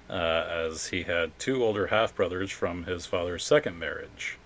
uh, 0.07 0.45
as 0.47 0.89
he 0.89 1.01
had 1.01 1.31
two 1.39 1.63
older 1.63 1.87
half 1.87 2.15
brothers 2.15 2.51
from 2.51 2.83
his 2.83 3.07
father's 3.07 3.43
second 3.43 3.79
marriage. 3.79 4.37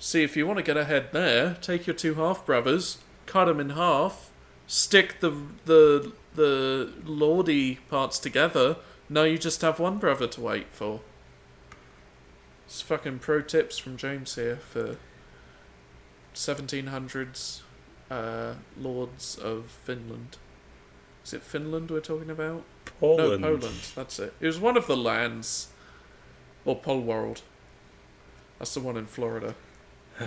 See, 0.00 0.24
if 0.24 0.36
you 0.36 0.48
want 0.48 0.56
to 0.56 0.64
get 0.64 0.76
ahead 0.76 1.12
there, 1.12 1.56
take 1.60 1.86
your 1.86 1.94
two 1.94 2.14
half 2.14 2.44
brothers, 2.44 2.98
cut 3.26 3.44
them 3.44 3.60
in 3.60 3.70
half, 3.70 4.32
stick 4.66 5.20
the 5.20 5.30
the 5.64 6.12
the 6.34 6.92
lordy 7.04 7.76
parts 7.88 8.18
together. 8.18 8.78
Now 9.08 9.22
you 9.22 9.38
just 9.38 9.60
have 9.62 9.78
one 9.78 9.98
brother 9.98 10.26
to 10.26 10.40
wait 10.40 10.66
for. 10.72 11.00
It's 12.66 12.80
fucking 12.80 13.20
pro 13.20 13.42
tips 13.42 13.78
from 13.78 13.96
James 13.96 14.34
here 14.34 14.56
for 14.56 14.96
1700s 16.34 17.60
uh, 18.10 18.54
lords 18.76 19.36
of 19.38 19.66
Finland. 19.84 20.36
Is 21.24 21.32
it 21.32 21.42
Finland 21.42 21.90
we're 21.90 22.00
talking 22.00 22.30
about? 22.30 22.64
Poland. 23.00 23.42
No, 23.42 23.56
Poland. 23.56 23.80
That's 23.94 24.18
it. 24.18 24.34
It 24.40 24.46
was 24.46 24.58
one 24.58 24.76
of 24.76 24.86
the 24.86 24.96
lands, 24.96 25.68
or 26.64 26.76
Pole 26.76 27.00
World. 27.00 27.42
That's 28.58 28.74
the 28.74 28.80
one 28.80 28.96
in 28.96 29.06
Florida. 29.06 29.54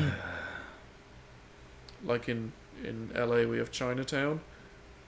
like 2.05 2.29
in 2.29 2.53
in 2.83 3.11
LA, 3.15 3.43
we 3.43 3.57
have 3.57 3.71
Chinatown. 3.71 4.41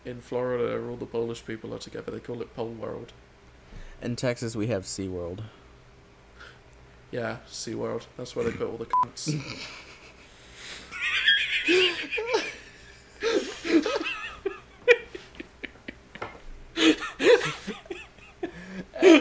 In 0.03 0.19
Florida, 0.19 0.83
all 0.89 0.97
the 0.97 1.05
Polish 1.05 1.45
people 1.45 1.73
are 1.73 1.79
together. 1.79 2.11
They 2.11 2.19
call 2.19 2.41
it 2.41 2.55
Pole 2.55 2.73
World. 2.73 3.13
In 4.01 4.15
Texas, 4.15 4.55
we 4.55 4.67
have 4.67 4.83
SeaWorld. 4.83 5.41
Yeah, 7.11 7.37
SeaWorld. 7.47 8.03
That's 8.17 8.35
where 8.35 8.45
they 8.45 8.51
put 8.51 8.67
all 8.67 8.77
the 8.77 8.85
cunts. 8.85 9.35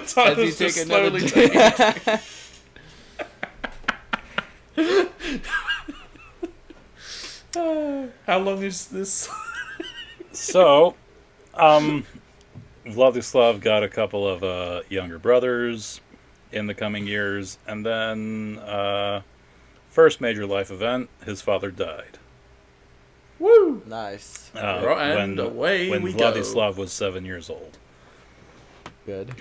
Tyler's 0.06 0.58
just 0.58 0.86
slowly 0.86 1.28
taking 1.28 1.60
How 8.26 8.38
long 8.38 8.62
is 8.62 8.86
this? 8.86 9.28
So, 10.32 10.94
um, 11.54 12.06
Vladislav 12.86 13.60
got 13.60 13.82
a 13.82 13.88
couple 13.88 14.26
of 14.26 14.42
uh, 14.42 14.82
younger 14.88 15.18
brothers 15.18 16.00
in 16.52 16.66
the 16.66 16.74
coming 16.74 17.06
years, 17.06 17.58
and 17.66 17.84
then, 17.84 18.58
uh, 18.58 19.22
first 19.90 20.20
major 20.20 20.46
life 20.46 20.70
event, 20.70 21.08
his 21.24 21.42
father 21.42 21.70
died. 21.70 22.18
Woo! 23.38 23.82
nice. 23.86 24.50
Uh, 24.54 24.82
Right, 24.84 25.14
when 25.14 25.30
and 25.30 25.38
away 25.38 25.90
when 25.90 26.02
we 26.02 26.12
go. 26.12 26.30
Vladislav 26.32 26.76
was 26.76 26.92
seven 26.92 27.24
years 27.24 27.48
old. 27.48 27.78
Good. 29.06 29.34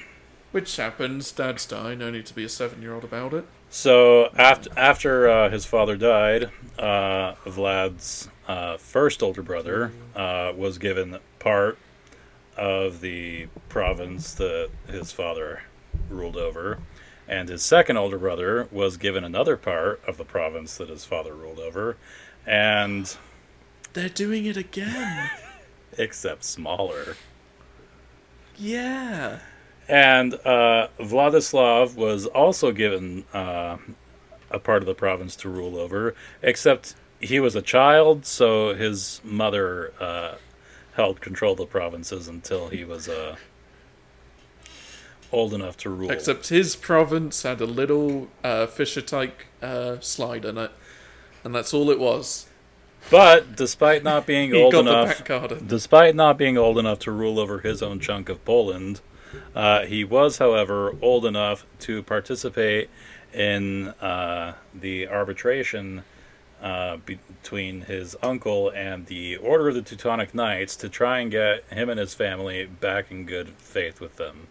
Which 0.52 0.76
happens. 0.78 1.32
Dads 1.32 1.66
die. 1.66 1.96
No 1.96 2.10
need 2.10 2.26
to 2.28 2.34
be 2.34 2.44
a 2.44 2.50
seven-year-old 2.50 3.04
about 3.04 3.34
it. 3.34 3.46
So 3.70 4.30
after 4.36 4.70
after 4.78 5.30
uh, 5.30 5.50
his 5.50 5.66
father 5.66 5.96
died, 5.96 6.50
uh, 6.80 7.36
Vlad's 7.46 8.30
uh, 8.48 8.78
first 8.78 9.22
older 9.22 9.44
brother 9.44 9.92
uh, 10.16 10.54
was 10.56 10.78
given 10.80 11.20
part 11.38 11.78
of 12.60 13.02
the 13.02 13.48
province 13.70 14.34
that 14.34 14.70
his 14.88 15.12
father 15.12 15.64
ruled 16.10 16.36
over, 16.38 16.80
And 17.28 17.48
his 17.50 17.62
second 17.64 17.98
older 17.98 18.18
brother 18.18 18.68
was 18.72 18.98
given 18.98 19.24
another 19.24 19.56
part 19.56 20.02
of 20.08 20.18
the 20.18 20.26
province 20.26 20.78
that 20.78 20.90
his 20.90 21.06
father 21.06 21.34
ruled 21.34 21.60
over, 21.60 21.96
and 22.46 23.16
They're 23.94 24.10
doing 24.10 24.46
it 24.46 24.58
again. 24.58 25.30
except 25.98 26.44
smaller. 26.44 27.16
yeah. 28.58 29.40
And 29.88 30.36
uh, 30.46 30.88
Vladislav 31.00 31.96
was 31.96 32.26
also 32.28 32.72
given 32.72 33.26
uh, 33.34 33.78
a 34.52 34.60
part 34.60 34.84
of 34.84 34.86
the 34.86 34.94
province 34.94 35.36
to 35.38 35.50
rule 35.50 35.78
over, 35.78 36.14
except 36.44 36.96
he 37.20 37.40
was 37.40 37.56
a 37.56 37.62
child, 37.62 38.26
so 38.26 38.76
his 38.76 39.20
mother 39.24 39.92
uh, 40.00 40.36
held 41.00 41.22
control 41.22 41.54
of 41.54 41.60
the 41.60 41.66
provinces 41.66 42.28
until 42.28 42.68
he 42.68 42.84
was 42.84 43.08
uh, 43.08 43.38
old 45.32 45.54
enough 45.54 45.78
to 45.78 45.90
rule. 45.90 46.12
Except 46.12 46.50
his 46.50 46.76
province 46.76 47.44
had 47.44 47.62
a 47.62 47.66
little 47.66 48.28
uh, 48.44 48.68
Fisher 48.68 49.02
type 49.02 49.40
uh, 49.62 50.02
slide 50.02 50.44
in 50.44 50.58
it, 50.58 50.72
and 51.46 51.56
that's 51.56 51.74
all 51.74 51.90
it 51.90 52.00
was. 52.00 52.48
But 53.10 53.56
despite 53.56 54.04
not 54.04 54.26
being 54.26 54.54
old 54.62 54.76
enough, 54.76 55.24
despite 55.66 56.16
not 56.16 56.38
being 56.38 56.58
old 56.58 56.78
enough 56.78 57.00
to 57.00 57.12
rule 57.12 57.40
over 57.40 57.60
his 57.60 57.82
own 57.82 58.02
chunk 58.02 58.28
of 58.28 58.44
Poland, 58.44 59.00
uh, 59.56 59.86
he 59.86 60.04
was, 60.04 60.40
however, 60.40 60.98
old 61.02 61.26
enough 61.26 61.66
to 61.80 62.04
participate 62.04 62.90
in 63.34 63.88
uh, 64.02 64.56
the 64.74 65.08
arbitration 65.08 66.04
uh, 66.62 66.98
between 66.98 67.82
his 67.82 68.16
uncle 68.22 68.70
and 68.70 69.06
the 69.06 69.38
Order 69.38 69.70
of 69.70 69.76
the 69.76 69.82
Teutonic 69.82 70.34
Knights 70.34 70.76
to 70.78 70.90
try 70.90 71.20
and 71.20 71.32
get 71.32 71.64
him 71.72 71.90
and 71.90 72.00
his 72.00 72.14
family 72.14 72.66
back 72.66 73.12
in 73.12 73.26
good 73.26 73.50
faith 73.58 74.00
with 74.02 74.18
them. 74.18 74.48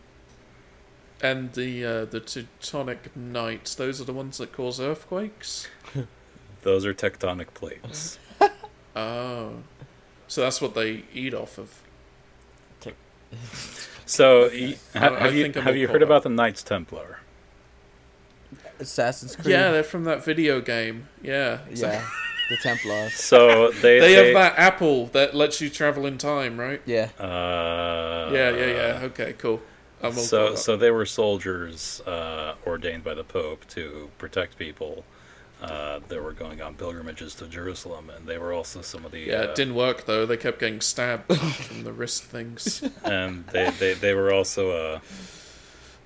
And 1.20 1.52
the 1.52 1.84
uh, 1.84 2.04
the 2.04 2.20
Teutonic 2.20 3.14
Knights, 3.16 3.74
those 3.74 4.00
are 4.00 4.04
the 4.04 4.12
ones 4.12 4.38
that 4.38 4.52
cause 4.52 4.80
earthquakes. 4.80 5.68
Those 6.62 6.84
are 6.84 6.92
tectonic 6.94 7.54
plates. 7.54 8.18
Oh, 8.96 9.52
so 10.26 10.40
that's 10.40 10.60
what 10.60 10.74
they 10.74 11.04
eat 11.14 11.32
off 11.32 11.56
of. 11.58 11.82
So, 14.06 14.48
y- 14.48 14.76
I- 14.94 14.98
have, 14.98 15.12
I 15.12 15.18
have 15.20 15.34
you 15.34 15.52
have 15.52 15.76
you 15.76 15.86
heard 15.88 16.02
up. 16.02 16.08
about 16.08 16.22
the 16.22 16.30
Knights 16.30 16.62
Templar? 16.62 17.20
Assassin's 18.80 19.36
Creed. 19.36 19.48
Yeah, 19.48 19.70
they're 19.72 19.82
from 19.84 20.04
that 20.04 20.24
video 20.24 20.60
game. 20.60 21.08
Yeah, 21.22 21.60
yeah. 21.72 22.04
The 22.50 22.56
Templars. 22.62 23.12
So 23.16 23.70
they 23.72 24.00
They 24.00 24.12
have 24.14 24.34
that 24.34 24.58
apple 24.58 25.06
that 25.08 25.34
lets 25.34 25.60
you 25.60 25.68
travel 25.68 26.06
in 26.06 26.16
time, 26.18 26.58
right? 26.58 26.80
Yeah. 26.86 27.10
Uh, 27.18 28.30
yeah, 28.32 28.50
yeah, 28.50 28.66
yeah. 28.66 29.00
Okay, 29.04 29.34
cool. 29.34 29.60
I'm 30.00 30.06
all 30.06 30.12
So, 30.12 30.38
caught 30.44 30.52
up. 30.52 30.58
so 30.58 30.76
they 30.76 30.90
were 30.90 31.04
soldiers 31.06 32.00
uh, 32.06 32.54
ordained 32.66 33.04
by 33.04 33.14
the 33.14 33.24
Pope 33.24 33.66
to 33.70 34.10
protect 34.16 34.56
people 34.58 35.04
uh, 35.60 35.98
that 36.08 36.22
were 36.22 36.32
going 36.32 36.62
on 36.62 36.74
pilgrimages 36.76 37.34
to 37.34 37.46
Jerusalem, 37.48 38.08
and 38.16 38.26
they 38.26 38.38
were 38.38 38.52
also 38.52 38.80
some 38.80 39.04
of 39.04 39.10
the 39.10 39.18
yeah, 39.20 39.40
uh, 39.40 39.42
it 39.42 39.54
didn't 39.56 39.74
work 39.74 40.06
though. 40.06 40.24
They 40.24 40.36
kept 40.36 40.60
getting 40.60 40.80
stabbed 40.80 41.34
from 41.66 41.82
the 41.84 41.92
wrist 41.92 42.22
things. 42.24 42.82
and 43.04 43.44
they, 43.48 43.68
they, 43.70 43.94
they 43.94 44.14
were 44.14 44.32
also 44.32 44.70
uh, 44.70 45.00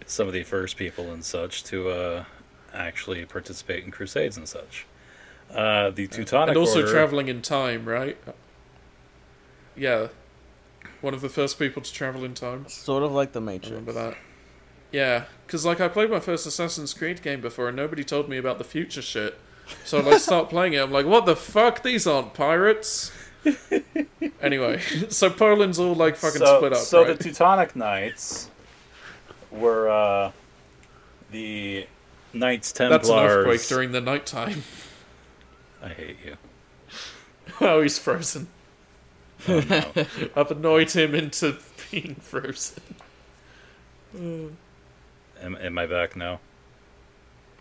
some 0.07 0.27
of 0.27 0.33
the 0.33 0.43
first 0.43 0.77
people 0.77 1.13
and 1.13 1.23
such 1.25 1.63
to 1.65 1.91
uh, 1.91 2.25
actually 2.73 3.25
participate 3.25 3.85
in 3.85 3.91
crusades 3.91 4.37
and 4.37 4.49
such. 4.49 4.87
Uh, 5.55 5.91
the 5.91 6.07
Teutonic 6.07 6.51
and 6.51 6.59
also 6.59 6.81
Order, 6.81 6.93
traveling 6.93 7.29
in 7.29 7.43
time, 7.43 7.85
right? 7.87 8.17
Yeah, 9.77 10.09
one 11.01 11.15
of 11.15 11.21
the 11.21 11.29
first 11.29 11.59
people 11.59 11.83
to 11.83 11.93
travel 11.93 12.25
in 12.25 12.35
time. 12.35 12.67
Sort 12.69 13.03
of 13.03 13.13
like 13.13 13.33
the 13.33 13.41
I 13.41 13.45
Matrix. 13.45 13.71
remember 13.71 13.93
that. 13.93 14.17
Yeah, 14.91 15.25
because 15.47 15.65
like 15.65 15.81
I 15.81 15.89
played 15.89 16.11
my 16.11 16.21
first 16.21 16.47
Assassin's 16.47 16.95
Creed 16.95 17.23
game 17.23 17.41
before, 17.41 17.69
and 17.69 17.77
nobody 17.77 18.05
told 18.05 18.29
me 18.29 18.37
about 18.39 18.59
the 18.59 18.65
future 18.65 19.03
shit. 19.03 19.39
So 19.85 19.99
I 19.99 20.03
like 20.13 20.21
start 20.21 20.49
playing 20.51 20.75
it. 20.75 20.79
I'm 20.81 20.91
like, 20.93 21.07
what 21.07 21.27
the 21.27 21.37
fuck? 21.37 21.83
These 21.83 22.07
aren't 22.07 22.35
pirates. 22.35 23.13
anyway, 24.41 24.79
so 25.09 25.29
Poland's 25.31 25.79
all 25.79 25.95
like 25.95 26.17
fucking 26.17 26.39
so, 26.41 26.59
split 26.59 26.73
up, 26.73 26.79
So 26.79 27.05
right? 27.05 27.17
the 27.19 27.25
Teutonic 27.25 27.75
Knights 27.75 28.51
were 29.51 29.91
uh, 29.91 30.33
the 31.31 31.87
Knights 32.33 32.73
Templars. 32.73 33.09
That's 33.09 33.11
an 33.11 33.19
earthquake 33.19 33.67
during 33.67 33.93
the 33.93 34.01
nighttime. 34.01 34.63
I 35.83 35.89
hate 35.89 36.17
you. 36.25 36.37
oh, 37.61 37.83
he's 37.83 37.99
frozen. 37.99 38.49
Oh, 39.49 39.61
no. 39.69 39.93
I've 40.37 40.51
annoyed 40.51 40.91
him 40.91 41.15
into 41.15 41.57
being 41.91 42.15
frozen. 42.17 42.83
am, 44.17 44.57
am 45.43 45.79
I 45.79 45.87
back 45.87 46.17
now? 46.17 46.41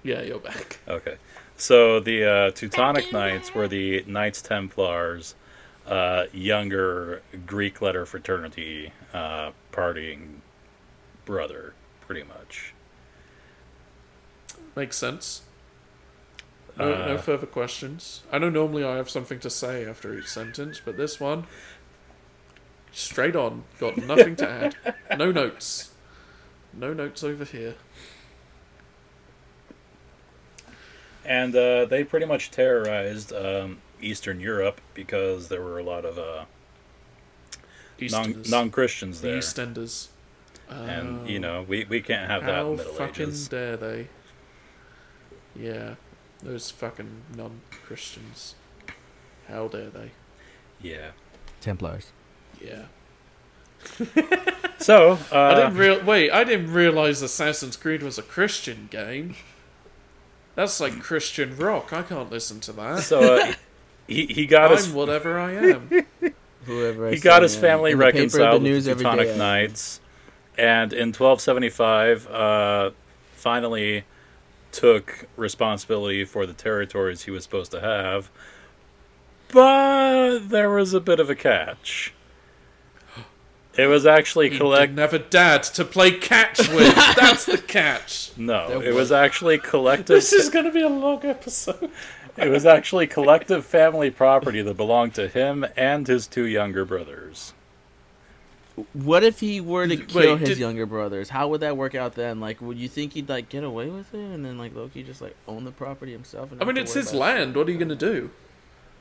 Yeah, 0.04 0.22
you're 0.22 0.40
back. 0.40 0.80
Okay. 0.88 1.16
So 1.58 2.00
the 2.00 2.26
uh, 2.26 2.52
Teutonic 2.52 3.12
Knights 3.12 3.54
were 3.54 3.68
the 3.68 4.04
Knights 4.08 4.42
Templars, 4.42 5.36
uh, 5.86 6.26
younger 6.34 7.22
Greek 7.46 7.82
letter 7.82 8.06
fraternity 8.06 8.92
uh, 9.14 9.52
partying 9.72 10.40
brother, 11.26 11.74
pretty 12.02 12.24
much. 12.24 12.74
Makes 14.76 14.98
sense. 14.98 15.42
No, 16.78 16.90
no 16.90 17.16
Uh, 17.16 17.18
further 17.18 17.46
questions. 17.46 18.24
I 18.32 18.38
know 18.38 18.50
normally 18.50 18.84
I 18.84 18.96
have 18.96 19.10
something 19.10 19.40
to 19.42 19.50
say 19.50 19.86
after 19.86 20.14
each 20.18 20.28
sentence, 20.28 20.82
but 20.84 20.96
this 20.98 21.20
one, 21.20 21.46
straight 22.94 23.36
on, 23.36 23.66
got 23.80 23.98
nothing 23.98 24.36
to 24.38 24.50
add. 24.50 24.76
No 25.18 25.32
notes. 25.32 25.92
No 26.74 26.94
notes 26.94 27.22
over 27.24 27.44
here. 27.44 27.76
And 31.26 31.56
uh, 31.56 31.86
they 31.86 32.04
pretty 32.04 32.26
much 32.26 32.50
terrorized 32.52 33.32
um, 33.34 33.80
Eastern 34.02 34.40
Europe 34.40 34.82
because 34.94 35.50
there 35.50 35.62
were 35.62 35.78
a 35.78 35.84
lot 35.84 36.06
of 36.06 36.18
uh, 36.18 36.46
non 38.50 38.72
Christians 38.72 39.22
the 39.22 39.28
there, 39.28 39.38
Eastenders. 39.40 40.08
and 40.70 41.22
Oh, 41.24 41.26
you 41.28 41.40
know 41.40 41.64
we, 41.68 41.84
we 41.86 42.02
can't 42.02 42.30
have 42.30 42.46
that 42.46 42.62
in 42.66 42.72
the 42.72 42.78
Middle 42.78 42.94
fucking 42.94 43.28
Ages. 43.28 43.48
dare 43.50 43.78
they? 43.78 44.08
Yeah, 45.56 45.96
those 46.42 46.72
fucking 46.72 47.24
non-Christians. 47.36 48.56
How 49.48 49.68
dare 49.68 49.90
they? 49.90 50.12
Yeah. 50.82 51.12
Templars. 51.60 52.12
Yeah. 52.60 52.86
So 54.82 55.20
uh, 55.32 55.38
I 55.38 55.56
didn't 55.56 55.76
real 55.76 56.04
wait. 56.04 56.32
I 56.32 56.44
didn't 56.44 56.74
realize 56.74 57.22
Assassin's 57.22 57.78
Creed 57.78 58.02
was 58.02 58.18
a 58.18 58.24
Christian 58.24 58.88
game. 58.90 59.36
That's 60.56 60.80
like 60.80 61.00
Christian 61.00 61.56
rock. 61.56 61.94
I 61.94 62.02
can't 62.02 62.32
listen 62.32 62.60
to 62.62 62.72
that. 62.74 63.04
so 63.04 63.36
uh, 63.36 63.54
he 64.08 64.26
he 64.26 64.46
got 64.46 64.72
I'm 64.72 64.78
his 64.78 64.90
whatever 64.92 65.40
I 65.40 65.52
am. 65.52 65.90
Whoever 66.66 67.08
I 67.08 67.12
he 67.12 67.20
got 67.20 67.44
his 67.44 67.56
family 67.56 67.92
in 67.92 68.00
the 68.00 68.06
paper, 68.06 68.14
the 68.14 68.18
reconciled 68.20 68.64
news 68.64 68.88
with 68.88 68.98
the 68.98 69.04
Teutonic. 69.04 69.38
Knights, 69.38 70.02
and 70.58 70.94
in 70.94 71.10
1275, 71.10 72.28
uh, 72.28 72.92
finally 73.34 74.04
took 74.72 75.28
responsibility 75.36 76.24
for 76.26 76.46
the 76.46 76.54
territories 76.54 77.24
he 77.24 77.32
was 77.32 77.44
supposed 77.44 77.72
to 77.72 77.82
have. 77.82 78.30
But 79.50 80.50
there 80.50 80.70
was 80.70 80.94
a 80.94 81.00
bit 81.02 81.20
of 81.20 81.30
a 81.30 81.36
catch. 81.36 82.14
It 83.78 83.88
was 83.88 84.06
actually 84.06 84.50
He 84.50 84.58
collect. 84.58 84.96
didn't 84.96 85.00
have 85.00 85.14
a 85.14 85.20
dad 85.20 85.64
to 85.64 85.86
play 85.86 86.12
catch 86.12 86.68
with. 86.70 86.94
That's 87.16 87.46
the 87.46 87.58
catch. 87.58 88.32
No, 88.38 88.80
There 88.80 88.90
it 88.90 88.94
was. 88.94 89.12
actually 89.12 89.58
collective. 89.60 90.08
This 90.08 90.34
is 90.34 90.50
going 90.50 90.66
to 90.66 90.72
be 90.72 90.82
a 90.82 90.90
long 90.90 91.26
episode. 91.26 91.90
It 92.38 92.50
was 92.50 92.66
actually 92.66 93.08
collective 93.08 93.66
family 93.66 94.10
property 94.10 94.62
that 94.62 94.78
belonged 94.78 95.16
to 95.16 95.28
him 95.28 95.66
and 95.78 96.08
his 96.08 96.28
two 96.28 96.46
younger 96.46 96.86
brothers. 96.86 97.54
What 98.94 99.24
if 99.24 99.40
he 99.40 99.62
were 99.62 99.88
to 99.88 99.96
Wait, 99.96 100.08
kill 100.08 100.38
his 100.38 100.50
did- 100.50 100.58
younger 100.58 100.86
brothers? 100.86 101.30
How 101.30 101.48
would 101.50 101.62
that 101.62 101.78
work 101.78 101.96
out 101.96 102.16
then? 102.16 102.40
Like, 102.40 102.62
would 102.62 102.78
you 102.78 102.88
think 102.88 103.14
he'd 103.14 103.30
like 103.30 103.50
get 103.50 103.64
away 103.64 103.90
with 103.90 104.14
it, 104.14 104.20
and 104.20 104.46
then 104.46 104.58
like 104.58 104.76
Loki 104.76 105.04
just 105.04 105.22
like 105.22 105.36
own 105.48 105.64
the 105.64 105.72
property 105.72 106.12
himself? 106.12 106.52
And 106.52 106.62
I 106.62 106.66
mean, 106.66 106.78
it's 106.78 106.94
his 106.94 107.14
it? 107.14 107.18
land. 107.18 107.56
What 107.56 107.68
are 107.68 107.72
you 107.72 107.78
going 107.78 107.90
to 107.90 107.96
do? 107.96 108.32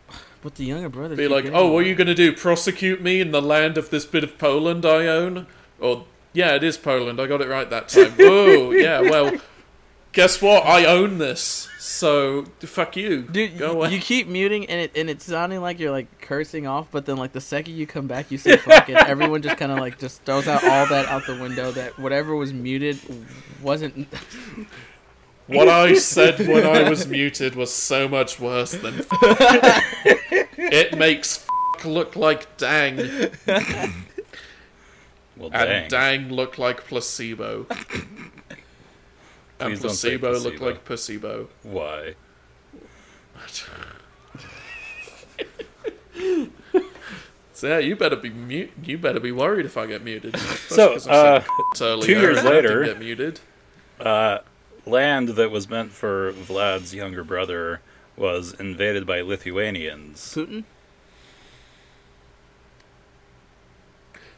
But 0.42 0.54
the 0.54 0.64
younger 0.64 0.88
brothers 0.88 1.18
Be 1.18 1.28
like, 1.28 1.44
oh, 1.52 1.70
what 1.70 1.84
are 1.84 1.86
you 1.86 1.94
going 1.94 2.06
to 2.06 2.14
do? 2.14 2.32
Prosecute 2.32 3.02
me 3.02 3.20
in 3.20 3.30
the 3.30 3.42
land 3.42 3.76
of 3.76 3.90
this 3.90 4.06
bit 4.06 4.24
of 4.24 4.38
Poland 4.38 4.86
I 4.86 5.06
own? 5.06 5.46
Or, 5.78 6.06
yeah, 6.32 6.54
it 6.54 6.64
is 6.64 6.78
Poland. 6.78 7.20
I 7.20 7.26
got 7.26 7.42
it 7.42 7.48
right 7.48 7.68
that 7.68 7.88
time. 7.88 8.14
oh, 8.20 8.70
yeah, 8.70 9.02
well, 9.02 9.38
guess 10.12 10.40
what? 10.42 10.64
I 10.66 10.84
own 10.86 11.18
this. 11.18 11.68
So, 11.78 12.44
fuck 12.60 12.96
you. 12.96 13.22
Dude, 13.22 13.58
Go 13.58 13.66
you, 13.72 13.72
away. 13.78 13.94
you 13.94 14.00
keep 14.00 14.26
muting 14.28 14.66
and 14.66 14.80
it 14.80 14.92
and 14.96 15.10
it's 15.10 15.24
sounding 15.24 15.60
like 15.60 15.78
you're 15.78 15.90
like 15.90 16.20
cursing 16.20 16.66
off, 16.66 16.88
but 16.90 17.04
then 17.06 17.16
like 17.16 17.32
the 17.32 17.40
second 17.40 17.74
you 17.74 17.86
come 17.86 18.06
back, 18.06 18.30
you 18.30 18.38
say 18.38 18.56
fuck 18.56 18.88
it. 18.88 18.96
Everyone 19.08 19.42
just 19.42 19.56
kind 19.56 19.72
of 19.72 19.78
like 19.78 19.98
just 19.98 20.22
throws 20.22 20.46
out 20.48 20.62
all 20.64 20.86
that 20.86 21.06
out 21.08 21.26
the 21.26 21.38
window. 21.40 21.70
That 21.72 21.98
whatever 21.98 22.34
was 22.36 22.52
muted 22.52 22.98
wasn't. 23.62 24.08
What 25.46 25.66
I 25.68 25.94
said 25.94 26.38
when 26.46 26.64
I 26.64 26.88
was 26.88 27.08
muted 27.08 27.56
was 27.56 27.74
so 27.74 28.06
much 28.06 28.38
worse 28.38 28.70
than. 28.70 28.94
it 30.56 30.96
makes 30.96 31.44
f- 31.76 31.84
look 31.84 32.14
like 32.14 32.56
dang, 32.56 32.98
Well, 35.36 35.50
and 35.52 35.52
dang. 35.52 35.88
dang 35.88 36.28
look 36.28 36.56
like 36.58 36.84
placebo. 36.86 37.66
And 39.60 39.72
Please 39.72 39.80
don't 39.80 39.90
say 39.90 40.16
placebo 40.16 40.50
look 40.50 40.60
like 40.60 40.84
placebo. 40.84 41.48
Why? 41.62 42.14
So 47.60 47.68
yeah, 47.68 47.78
you 47.78 47.94
better 47.94 48.16
be 48.16 48.30
mute. 48.30 48.72
You 48.82 48.96
better 48.96 49.20
be 49.20 49.32
worried 49.32 49.66
if 49.66 49.76
I 49.76 49.84
get 49.84 50.02
muted. 50.02 50.34
So, 50.70 50.94
uh, 50.94 51.42
two 51.74 52.06
years 52.06 52.38
and 52.38 52.48
later- 52.48 52.86
get 52.86 52.98
muted. 52.98 53.40
Uh, 54.00 54.38
land 54.86 55.30
that 55.30 55.50
was 55.50 55.68
meant 55.68 55.92
for 55.92 56.32
Vlad's 56.32 56.94
younger 56.94 57.22
brother 57.22 57.82
was 58.16 58.54
invaded 58.54 59.06
by 59.06 59.20
Lithuanians. 59.20 60.20
Putin? 60.34 60.64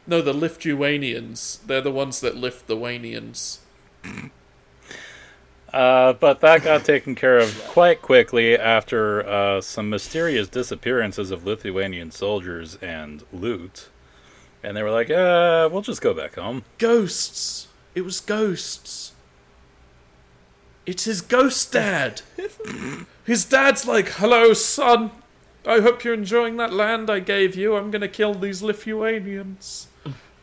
No, 0.05 0.21
the 0.21 0.33
Lithuanians. 0.33 1.61
They're 1.65 1.79
the 1.79 1.91
ones 1.91 2.19
that 2.19 2.35
lift 2.35 2.67
the 2.67 2.75
Wanians. 2.75 3.59
Uh, 5.73 6.13
but 6.13 6.39
that 6.41 6.63
got 6.63 6.85
taken 6.85 7.15
care 7.15 7.39
of 7.39 7.65
quite 7.67 7.99
quickly 8.01 8.55
after 8.55 9.27
uh, 9.27 9.59
some 9.59 9.89
mysterious 9.89 10.47
disappearances 10.47 11.31
of 11.31 11.45
Lithuanian 11.45 12.11
soldiers 12.11 12.75
and 12.75 13.23
loot. 13.33 13.89
And 14.61 14.77
they 14.77 14.83
were 14.83 14.91
like, 14.91 15.09
uh, 15.09 15.67
we'll 15.71 15.81
just 15.81 16.01
go 16.01 16.13
back 16.13 16.35
home. 16.35 16.63
Ghosts. 16.77 17.69
It 17.95 18.01
was 18.01 18.19
ghosts. 18.19 19.13
It's 20.85 21.05
his 21.05 21.21
ghost 21.21 21.71
dad. 21.71 22.21
his 23.25 23.45
dad's 23.45 23.87
like, 23.87 24.09
"Hello, 24.09 24.53
son. 24.53 25.11
I 25.65 25.79
hope 25.79 26.03
you're 26.03 26.13
enjoying 26.13 26.57
that 26.57 26.73
land 26.73 27.09
I 27.09 27.19
gave 27.19 27.55
you. 27.55 27.77
I'm 27.77 27.89
gonna 27.89 28.09
kill 28.09 28.33
these 28.33 28.61
Lithuanians, 28.61 29.87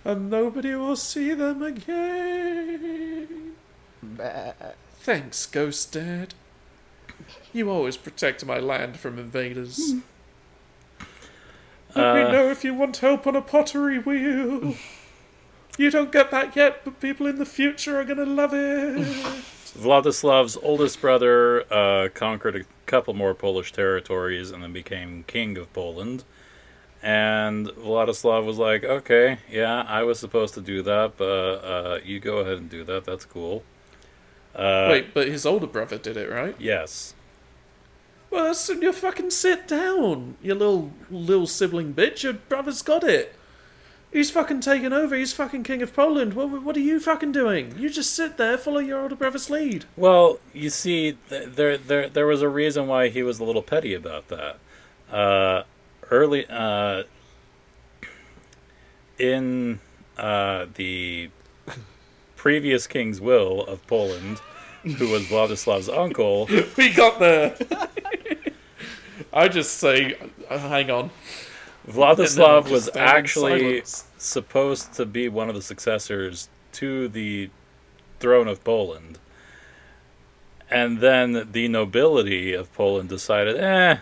and 0.03 0.31
nobody 0.31 0.75
will 0.75 0.97
see 0.97 1.35
them 1.35 1.63
again." 1.63 3.53
Thanks, 5.01 5.47
ghost 5.47 5.93
dad. 5.93 6.35
You 7.55 7.71
always 7.71 7.97
protect 7.97 8.45
my 8.45 8.59
land 8.59 8.99
from 8.99 9.19
invaders. 9.19 9.95
Let 11.97 12.15
me 12.15 12.21
Uh, 12.23 12.31
know 12.33 12.51
if 12.51 12.63
you 12.65 12.75
want 12.75 12.99
help 12.99 13.27
on 13.27 13.35
a 13.35 13.41
pottery 13.41 13.99
wheel. 13.99 14.75
You 15.79 15.91
don't 15.91 16.13
get 16.13 16.31
that 16.31 16.55
yet, 16.55 16.85
but 16.85 17.01
people 17.01 17.27
in 17.27 17.37
the 17.39 17.47
future 17.47 17.99
are 17.99 18.05
gonna 18.05 18.27
love 18.27 18.53
it. 18.53 18.99
Vladislav's 19.79 20.59
oldest 20.63 21.01
brother 21.01 21.65
uh, 21.73 22.09
conquered 22.13 22.57
a 22.57 22.65
couple 22.87 23.15
more 23.15 23.35
Polish 23.35 23.73
territories 23.73 24.51
and 24.51 24.63
then 24.63 24.73
became 24.75 25.25
king 25.27 25.57
of 25.57 25.73
Poland. 25.73 26.25
And 27.03 27.69
Vladislav 27.69 28.45
was 28.45 28.59
like, 28.59 28.85
okay, 28.85 29.39
yeah, 29.51 29.87
I 29.89 30.03
was 30.03 30.19
supposed 30.19 30.53
to 30.55 30.61
do 30.61 30.83
that, 30.83 31.17
but 31.17 31.25
uh, 31.65 31.99
you 32.05 32.21
go 32.21 32.39
ahead 32.39 32.59
and 32.59 32.69
do 32.69 32.85
that. 32.85 33.05
That's 33.07 33.25
cool. 33.25 33.63
Uh, 34.55 34.89
Wait, 34.91 35.15
but 35.15 35.29
his 35.29 35.47
older 35.47 35.67
brother 35.67 35.99
did 35.99 36.17
it, 36.17 36.31
right? 36.31 36.57
Yes. 36.59 37.15
Well, 38.31 38.45
that's, 38.45 38.69
you 38.69 38.93
fucking 38.93 39.31
sit 39.31 39.67
down, 39.67 40.37
you 40.41 40.55
little 40.55 40.93
little 41.11 41.47
sibling 41.47 41.95
bitch. 41.95 42.23
Your 42.23 42.35
brother's 42.35 42.83
got 42.83 43.03
it. 43.03 43.35
He's 44.13 44.31
fucking 44.31 44.61
taken 44.61 44.93
over. 44.93 45.15
He's 45.15 45.33
fucking 45.33 45.63
king 45.63 45.83
of 45.83 45.95
Poland. 45.95 46.35
What, 46.35 46.63
what 46.63 46.77
are 46.77 46.81
you 46.81 46.99
fucking 46.99 47.31
doing? 47.31 47.77
You 47.79 47.89
just 47.89 48.13
sit 48.13 48.37
there, 48.39 48.59
follow 48.59 48.81
your 48.81 49.01
older 49.01 49.15
brother's 49.15 49.49
lead. 49.51 49.85
Well, 49.97 50.41
you 50.53 50.69
see, 50.71 51.17
th- 51.29 51.51
there, 51.51 51.79
there, 51.79 52.09
there 52.09 52.27
was 52.27 52.43
a 52.43 52.49
reason 52.49 52.89
why 52.89 53.09
he 53.09 53.23
was 53.23 53.39
a 53.39 53.45
little 53.45 53.63
petty 53.63 53.95
about 53.95 54.27
that. 54.29 54.59
Uh, 55.13 55.63
early, 56.11 56.45
uh, 56.49 57.05
in 59.17 59.79
uh, 60.19 60.67
the 60.75 61.31
previous 62.41 62.87
king's 62.87 63.21
will 63.21 63.65
of 63.65 63.87
Poland, 63.87 64.41
who 64.83 65.11
was 65.11 65.27
Vladislav's 65.27 65.91
uncle, 65.91 66.49
We 66.79 66.91
got 66.91 67.19
there. 67.19 67.55
I 69.31 69.49
just 69.49 69.77
say, 69.77 70.17
uh, 70.49 70.59
hang 70.59 70.91
on. 70.91 71.11
Vladislav 71.87 72.71
was 72.71 72.89
actually 72.97 73.83
silence. 73.83 74.05
supposed 74.17 74.95
to 74.95 75.05
be 75.05 75.29
one 75.29 75.51
of 75.51 75.55
the 75.55 75.61
successors 75.61 76.49
to 76.73 77.09
the 77.09 77.51
throne 78.21 78.49
of 78.49 78.65
Poland. 78.65 79.19
And 80.71 81.01
then 81.01 81.49
the 81.53 81.69
nobility 81.69 82.55
of 82.55 82.73
Poland 82.73 83.11
decided, 83.11 83.59
eh, 83.59 83.99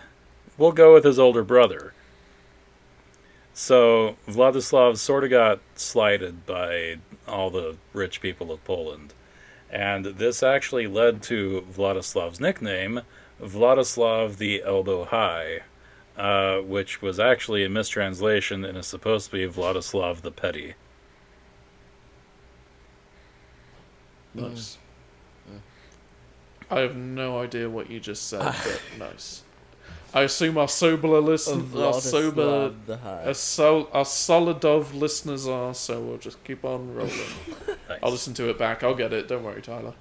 we'll 0.57 0.71
go 0.71 0.93
with 0.93 1.03
his 1.03 1.19
older 1.19 1.43
brother. 1.43 1.93
So 3.59 4.15
Vladislav 4.25 4.95
sort 4.95 5.25
of 5.25 5.31
got 5.31 5.59
slighted 5.75 6.45
by 6.45 6.99
all 7.27 7.49
the 7.49 7.75
rich 7.91 8.21
people 8.21 8.53
of 8.53 8.63
Poland. 8.63 9.13
And 9.69 10.05
this 10.05 10.41
actually 10.41 10.87
led 10.87 11.21
to 11.23 11.67
Vladislav's 11.69 12.39
nickname, 12.39 13.01
Vladislav 13.41 14.37
the 14.37 14.63
Elbow 14.63 15.03
High, 15.03 15.63
uh, 16.15 16.59
which 16.59 17.01
was 17.01 17.19
actually 17.19 17.65
a 17.65 17.69
mistranslation 17.69 18.63
and 18.63 18.77
is 18.77 18.87
supposed 18.87 19.25
to 19.25 19.31
be 19.33 19.53
Vladislav 19.53 20.21
the 20.21 20.31
Petty. 20.31 20.75
Nice. 24.33 24.77
I 26.71 26.79
have 26.79 26.95
no 26.95 27.41
idea 27.41 27.69
what 27.69 27.89
you 27.89 27.99
just 27.99 28.29
said, 28.29 28.55
but 28.63 28.81
nice. 28.97 29.43
I 30.13 30.23
assume 30.23 30.57
our 30.57 30.67
sober 30.67 31.07
listen, 31.19 31.71
our 31.77 31.93
sober, 31.93 32.41
Vladislav 32.41 32.85
the 32.87 32.97
High. 32.97 33.25
our, 33.25 33.33
sol- 33.33 33.89
our 33.93 34.05
Solidov 34.05 34.93
listeners 34.93 35.47
are. 35.47 35.73
So 35.73 35.99
we'll 36.01 36.17
just 36.17 36.43
keep 36.43 36.63
on 36.65 36.93
rolling. 36.93 37.13
Nice. 37.87 37.99
I'll 38.03 38.11
listen 38.11 38.35
to 38.35 38.49
it 38.51 38.59
back. 38.59 38.83
I'll 38.83 38.93
get 38.93 39.13
it. 39.13 39.27
Don't 39.27 39.43
worry, 39.43 39.63
Tyler. 39.63 39.93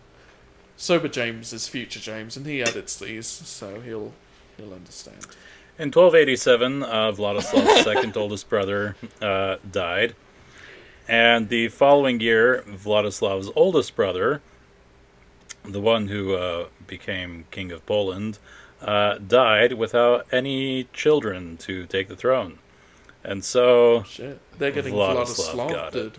Sober 0.77 1.09
James 1.09 1.55
is 1.55 1.69
future 1.69 2.01
James, 2.01 2.37
and 2.37 2.45
he 2.45 2.61
edits 2.61 2.99
these, 2.99 3.27
so 3.27 3.81
he'll 3.81 4.13
he'll 4.59 4.75
understand. 4.75 5.27
In 5.79 5.89
1287, 5.91 6.83
uh, 6.83 7.13
Vladislav's 7.13 7.85
second 7.85 8.15
oldest 8.17 8.49
brother 8.51 8.95
uh, 9.23 9.57
died. 9.73 10.15
And 11.09 11.49
the 11.49 11.69
following 11.69 12.21
year, 12.21 12.63
Vladislav's 12.69 13.51
oldest 13.57 13.97
brother, 13.97 14.43
the 15.65 15.81
one 15.81 16.09
who 16.09 16.35
uh, 16.35 16.67
became 16.87 17.47
king 17.51 17.73
of 17.73 17.87
Poland, 17.87 18.39
uh, 18.81 19.19
died 19.19 19.75
without 19.75 20.27
any 20.33 20.85
children 20.93 21.57
to 21.59 21.87
take 21.87 22.09
the 22.09 22.17
throne. 22.17 22.59
And 23.25 23.45
so, 23.45 24.05
Shit, 24.05 24.41
they're 24.59 24.71
getting 24.71 24.95
Vladislav 24.95 25.71
got 25.71 25.95
it. 25.97 26.19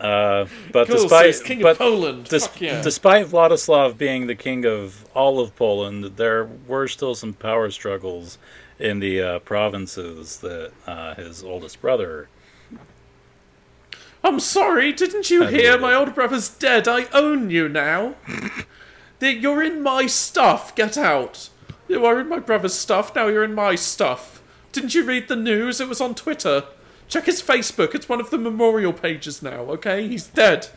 uh, 0.00 0.46
but 0.72 0.88
Cool, 0.88 0.96
despite 0.96 1.26
he's 1.26 1.40
king 1.40 1.62
but 1.62 1.72
of 1.72 1.78
Poland. 1.78 2.24
Des- 2.28 2.40
yeah. 2.58 2.82
Despite 2.82 3.26
Vladislav 3.26 3.96
being 3.96 4.26
the 4.26 4.34
king 4.34 4.66
of 4.66 5.06
all 5.14 5.40
of 5.40 5.56
Poland, 5.56 6.16
there 6.16 6.44
were 6.44 6.86
still 6.86 7.14
some 7.14 7.32
power 7.32 7.70
struggles 7.70 8.36
in 8.78 8.98
the 8.98 9.22
uh, 9.22 9.38
provinces 9.38 10.38
that 10.38 10.72
uh, 10.86 11.14
his 11.14 11.42
oldest 11.42 11.80
brother. 11.80 12.28
I'm 14.26 14.40
sorry, 14.40 14.92
didn't 14.92 15.30
you 15.30 15.46
hear? 15.46 15.78
My 15.78 15.94
older 15.94 16.10
brother's 16.10 16.48
dead. 16.48 16.88
I 16.88 17.04
own 17.12 17.48
you 17.48 17.68
now. 17.68 18.16
You're 19.20 19.62
in 19.62 19.84
my 19.84 20.08
stuff. 20.08 20.74
Get 20.74 20.98
out. 20.98 21.48
You 21.86 22.04
are 22.04 22.18
in 22.18 22.28
my 22.28 22.40
brother's 22.40 22.74
stuff. 22.74 23.14
Now 23.14 23.28
you're 23.28 23.44
in 23.44 23.54
my 23.54 23.76
stuff. 23.76 24.42
Didn't 24.72 24.96
you 24.96 25.04
read 25.04 25.28
the 25.28 25.36
news? 25.36 25.80
It 25.80 25.88
was 25.88 26.00
on 26.00 26.16
Twitter. 26.16 26.64
Check 27.06 27.26
his 27.26 27.40
Facebook. 27.40 27.94
It's 27.94 28.08
one 28.08 28.18
of 28.18 28.30
the 28.30 28.38
memorial 28.38 28.92
pages 28.92 29.42
now. 29.42 29.60
Okay, 29.70 30.08
he's 30.08 30.26
dead. 30.26 30.70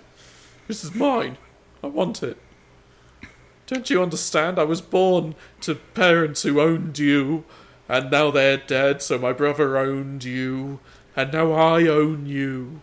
This 0.67 0.83
is 0.83 0.93
mine. 0.93 1.39
I 1.83 1.87
want 1.87 2.21
it. 2.21 2.37
Don't 3.65 3.89
you 3.89 4.03
understand? 4.03 4.59
I 4.59 4.63
was 4.63 4.81
born 4.81 5.33
to 5.61 5.73
parents 5.73 6.43
who 6.43 6.61
owned 6.61 6.99
you, 6.99 7.45
and 7.87 8.11
now 8.11 8.29
they're 8.29 8.57
dead. 8.57 9.01
So 9.01 9.17
my 9.17 9.33
brother 9.33 9.75
owned 9.75 10.23
you, 10.23 10.79
and 11.15 11.33
now 11.33 11.51
I 11.53 11.87
own 11.87 12.27
you. 12.27 12.81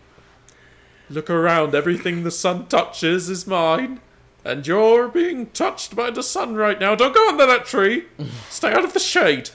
Look 1.09 1.31
around, 1.31 1.75
everything 1.75 2.23
the 2.23 2.31
sun 2.31 2.67
touches 2.67 3.29
is 3.29 3.47
mine. 3.47 4.01
And 4.45 4.67
you're 4.67 5.09
being 5.09 5.47
touched 5.47 5.97
by 5.97 6.11
the 6.11 6.23
sun 6.23 6.55
right 6.55 6.79
now. 6.79 6.95
Don't 6.95 7.15
go 7.15 7.29
under 7.29 7.47
that 7.47 7.67
tree. 7.67 8.05
Stay 8.49 8.73
out 8.73 8.85
of 8.85 8.93
the 8.93 9.01
shade. 9.01 9.51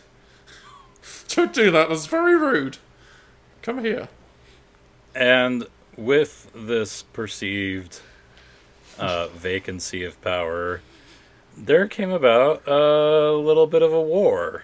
Don't 1.29 1.53
do 1.53 1.71
that, 1.71 1.89
that's 1.89 2.07
very 2.07 2.35
rude. 2.35 2.77
Come 3.61 3.83
here. 3.83 4.09
And 5.15 5.67
with 5.97 6.51
this 6.53 7.03
perceived 7.03 8.01
uh, 8.97 9.27
vacancy 9.27 10.03
of 10.03 10.21
power, 10.21 10.81
there 11.57 11.87
came 11.87 12.11
about 12.11 12.67
a 12.67 13.31
little 13.31 13.67
bit 13.67 13.81
of 13.81 13.93
a 13.93 14.01
war. 14.01 14.63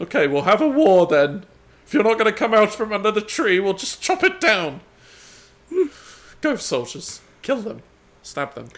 Okay, 0.00 0.26
we'll 0.26 0.42
have 0.42 0.60
a 0.60 0.68
war 0.68 1.06
then. 1.06 1.44
If 1.86 1.94
you're 1.94 2.02
not 2.02 2.18
going 2.18 2.30
to 2.30 2.36
come 2.36 2.54
out 2.54 2.72
from 2.72 2.92
under 2.92 3.10
the 3.10 3.20
tree, 3.20 3.60
we'll 3.60 3.74
just 3.74 4.02
chop 4.02 4.24
it 4.24 4.40
down. 4.40 4.80
Go, 6.40 6.56
soldiers. 6.56 7.20
Kill 7.42 7.60
them. 7.62 7.82
Stab 8.22 8.54
them. 8.54 8.68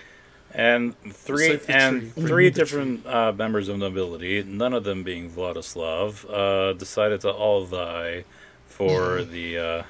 And 0.52 0.98
three 1.12 1.56
the 1.56 1.72
and 1.72 2.14
tree. 2.14 2.26
three 2.26 2.50
different 2.50 3.04
uh, 3.06 3.32
members 3.32 3.68
of 3.68 3.78
nobility, 3.78 4.42
none 4.42 4.72
of 4.72 4.84
them 4.84 5.02
being 5.02 5.28
Vladislav, 5.30 6.24
uh, 6.30 6.72
decided 6.72 7.20
to 7.22 7.30
all 7.30 7.64
vie 7.64 8.24
for 8.66 9.22
the 9.24 9.58
uh, 9.58 9.82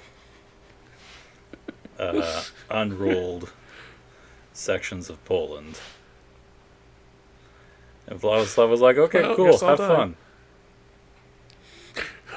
uh, 1.98 2.42
unruled 2.70 3.52
sections 4.52 5.09
of 5.09 5.24
Poland. 5.24 5.78
And 8.09 8.20
Vladislav 8.20 8.68
was 8.68 8.80
like, 8.80 8.96
"Okay, 8.98 9.22
Well, 9.22 9.37
cool, 9.37 9.59
have 9.59 9.78
die." 9.78 9.88
fun." 9.88 10.16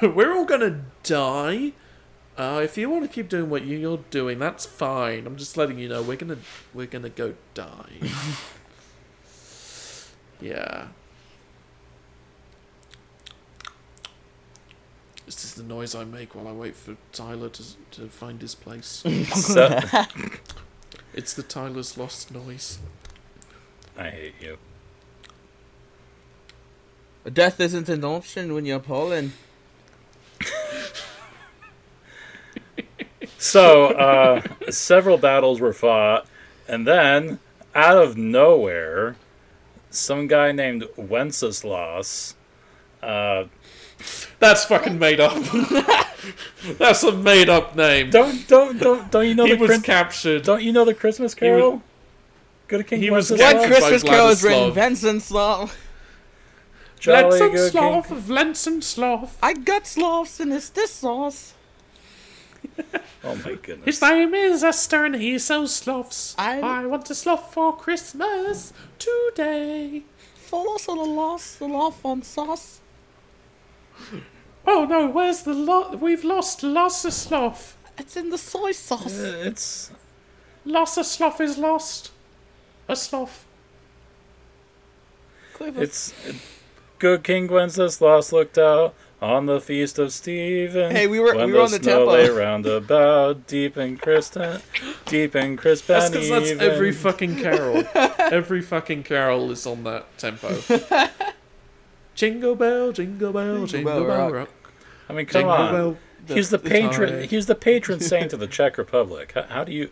We're 0.15 0.33
all 0.35 0.45
gonna 0.45 0.81
die. 1.03 1.73
Uh, 2.39 2.61
if 2.63 2.77
you 2.77 2.89
want 2.89 3.03
to 3.03 3.09
keep 3.09 3.27
doing 3.27 3.49
what 3.49 3.63
you- 3.65 3.77
you're 3.77 3.97
doing, 4.11 4.39
that's 4.39 4.65
fine. 4.65 5.27
I'm 5.27 5.35
just 5.35 5.57
letting 5.57 5.77
you 5.77 5.89
know 5.89 6.01
we're 6.01 6.15
gonna 6.15 6.37
we're 6.73 6.87
gonna 6.87 7.09
go 7.09 7.35
die. 7.53 7.99
yeah. 10.41 10.87
This 15.25 15.43
is 15.43 15.55
the 15.55 15.63
noise 15.63 15.93
I 15.93 16.05
make 16.05 16.33
while 16.33 16.47
I 16.47 16.53
wait 16.53 16.77
for 16.77 16.95
Tyler 17.11 17.49
to 17.49 17.63
to 17.91 18.07
find 18.07 18.41
his 18.41 18.55
place. 18.55 19.03
So, 19.35 19.77
it's 21.13 21.33
the 21.33 21.43
Tyler's 21.43 21.97
lost 21.97 22.31
noise. 22.33 22.79
I 23.97 24.11
hate 24.11 24.35
you. 24.41 24.57
Death 27.31 27.59
isn't 27.59 27.89
an 27.89 28.05
option 28.05 28.53
when 28.53 28.65
you're 28.65 28.79
Poland. 28.79 29.33
So, 33.39 33.87
uh, 33.93 34.41
several 34.69 35.17
battles 35.17 35.61
were 35.61 35.71
fought, 35.73 36.27
and 36.67 36.85
then, 36.85 37.39
out 37.73 37.97
of 37.97 38.17
nowhere, 38.17 39.15
some 39.89 40.27
guy 40.27 40.51
named 40.51 40.85
Wenceslas, 40.97 42.35
uh, 43.01 43.45
That's 44.39 44.65
fucking 44.65 44.99
made 44.99 45.19
up. 45.19 45.35
that's 46.77 47.03
a 47.03 47.11
made 47.13 47.49
up 47.49 47.75
name. 47.75 48.09
don't 48.09 48.47
don't 48.47 48.77
don't 48.77 49.09
don't 49.11 49.27
you 49.27 49.35
know 49.35 49.45
he 49.45 49.53
the 49.53 49.57
was 49.57 49.69
Chris- 49.69 49.81
captured. 49.83 50.43
don't 50.43 50.61
you 50.61 50.71
know 50.73 50.85
the 50.85 50.93
Christmas 50.93 51.33
Carol? 51.33 51.81
Go 52.67 52.77
to 52.77 52.83
King 52.83 53.01
he 53.01 53.09
was 53.09 53.29
Wenceslas. 53.31 53.53
What 53.53 53.57
What 53.61 53.67
Christmas 53.67 53.89
Christmas 53.89 54.03
by 54.03 54.09
Carol 54.09 54.29
is 54.29 54.43
written 54.43 54.71
Vladislav. 54.71 55.69
Vencenslav? 55.71 55.75
Jolly 56.99 57.21
Lenson 57.23 57.51
good 57.51 57.71
Sloth 57.71 58.11
of 58.11 58.29
Lenson 58.29 58.81
Sloth. 58.81 59.37
I 59.41 59.53
got 59.53 59.87
sloths 59.87 60.39
and 60.39 60.53
it's 60.53 60.69
this 60.69 60.91
sauce. 60.91 61.53
Oh 63.23 63.35
my 63.35 63.55
goodness! 63.55 63.85
His 63.85 64.01
name 64.01 64.33
is 64.33 64.63
Esther 64.63 65.03
and 65.05 65.15
he 65.15 65.37
sells 65.39 65.75
sloths. 65.75 66.35
I- 66.37 66.61
I 66.61 66.85
want 66.85 67.09
a 67.09 67.15
sloth 67.15 67.53
for 67.53 67.75
Christmas 67.75 68.71
today. 68.97 70.03
Follow 70.35 70.75
us 70.75 70.87
on 70.87 70.97
the 70.97 71.03
lost, 71.03 71.59
the 71.59 71.67
lost 71.67 71.99
on 72.05 72.21
sauce. 72.23 72.79
Oh 74.65 74.85
no, 74.85 75.07
where's 75.09 75.43
the 75.43 75.53
lot? 75.53 75.99
We've 75.99 76.23
lost 76.23 76.63
lost 76.63 77.03
a 77.05 77.11
sloth. 77.11 77.75
It's 77.97 78.15
in 78.15 78.29
the 78.29 78.37
soy 78.37 78.71
sauce. 78.71 79.19
Uh, 79.19 79.41
It's 79.45 79.91
Lost 80.63 80.97
a 80.97 81.03
sloth 81.03 81.41
is 81.41 81.57
lost. 81.57 82.11
A 82.87 82.95
sloth. 82.95 83.45
Quiver. 85.53 85.83
it's 85.83 86.13
good 86.99 87.23
King 87.23 87.47
Wenceslas 87.47 88.31
looked 88.31 88.57
out 88.57 88.95
on 89.21 89.45
the 89.47 89.59
feast 89.59 89.99
of 89.99 90.13
Stephen. 90.13 90.91
Hey, 90.91 91.05
we 91.07 91.19
were- 91.19 91.35
when 91.35 91.47
we 91.47 91.53
were 91.53 91.61
on 91.61 91.71
the 91.71 91.77
snow 91.77 91.97
tempo. 92.05 92.11
lay 92.13 92.29
round 92.29 92.65
about, 92.65 93.47
deep 93.47 93.75
and 93.77 93.99
crisp, 94.01 94.37
deep 95.05 95.35
and 95.35 95.57
crisp 95.57 95.87
That's 95.87 96.05
and 96.05 96.13
because 96.13 96.29
that's 96.29 96.47
even. 96.51 96.61
every 96.71 96.91
fucking 96.93 97.35
carol. 97.37 97.83
every 98.19 98.61
fucking 98.61 99.03
carol 99.03 99.51
is 99.51 99.65
on 99.67 99.83
that 99.83 100.05
tempo. 100.17 100.55
jingle 102.15 102.55
bell, 102.55 102.91
jingle 102.91 103.33
bell, 103.33 103.65
jingle, 103.65 103.91
bell 103.93 104.05
bell 104.07 104.17
rock. 104.31 104.33
rock. 104.33 104.49
I 105.09 105.13
mean, 105.13 105.25
come 105.25 105.39
Jingle 105.41 105.51
on. 105.55 105.73
bell. 105.73 105.97
he's 106.37 106.49
the 106.51 106.57
the 106.57 106.69
patron. 106.69 107.09
time. 107.19 107.27
He's 107.27 107.45
the 107.47 107.55
patron 107.55 107.99
saint 108.01 108.31
of 108.33 108.39
the 108.39 108.47
Czech 108.47 108.77
Republic. 108.77 109.31
How, 109.35 109.43
how 109.43 109.63
do 109.63 109.71
you? 109.73 109.89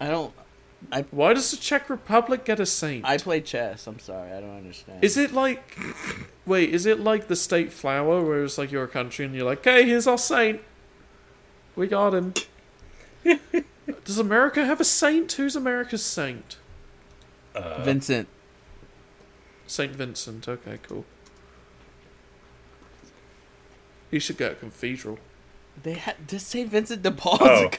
I 0.00 0.08
don't. 0.08 0.32
Why 1.10 1.34
does 1.34 1.50
the 1.50 1.56
Czech 1.56 1.90
Republic 1.90 2.44
get 2.44 2.60
a 2.60 2.66
saint? 2.66 3.04
I 3.04 3.18
play 3.18 3.40
chess. 3.40 3.86
I'm 3.86 3.98
sorry. 3.98 4.32
I 4.32 4.40
don't 4.40 4.56
understand. 4.56 5.02
Is 5.02 5.16
it 5.16 5.32
like, 5.32 5.76
wait, 6.46 6.72
is 6.72 6.86
it 6.86 7.00
like 7.00 7.26
the 7.26 7.36
state 7.36 7.72
flower 7.72 8.24
where 8.24 8.44
it's 8.44 8.58
like 8.58 8.70
you're 8.70 8.84
a 8.84 8.88
country 8.88 9.24
and 9.24 9.34
you're 9.34 9.44
like, 9.44 9.64
hey, 9.64 9.84
here's 9.84 10.06
our 10.06 10.18
saint. 10.18 10.60
We 11.74 11.88
got 11.88 12.14
him. 12.14 12.34
Does 14.04 14.18
America 14.18 14.64
have 14.64 14.80
a 14.80 14.84
saint? 14.84 15.32
Who's 15.32 15.56
America's 15.56 16.04
saint? 16.04 16.58
Uh, 17.54 17.82
Vincent? 17.82 18.28
Saint 19.66 19.92
Vincent. 19.92 20.48
Okay, 20.48 20.78
cool. 20.82 21.04
You 24.10 24.20
should 24.20 24.38
get 24.38 24.52
a 24.52 24.54
cathedral. 24.54 25.18
They 25.82 25.94
had 25.94 26.26
does 26.26 26.42
Saint 26.42 26.70
Vincent 26.70 27.02
de 27.02 27.10
Paul. 27.10 27.38
Oh. 27.40 27.70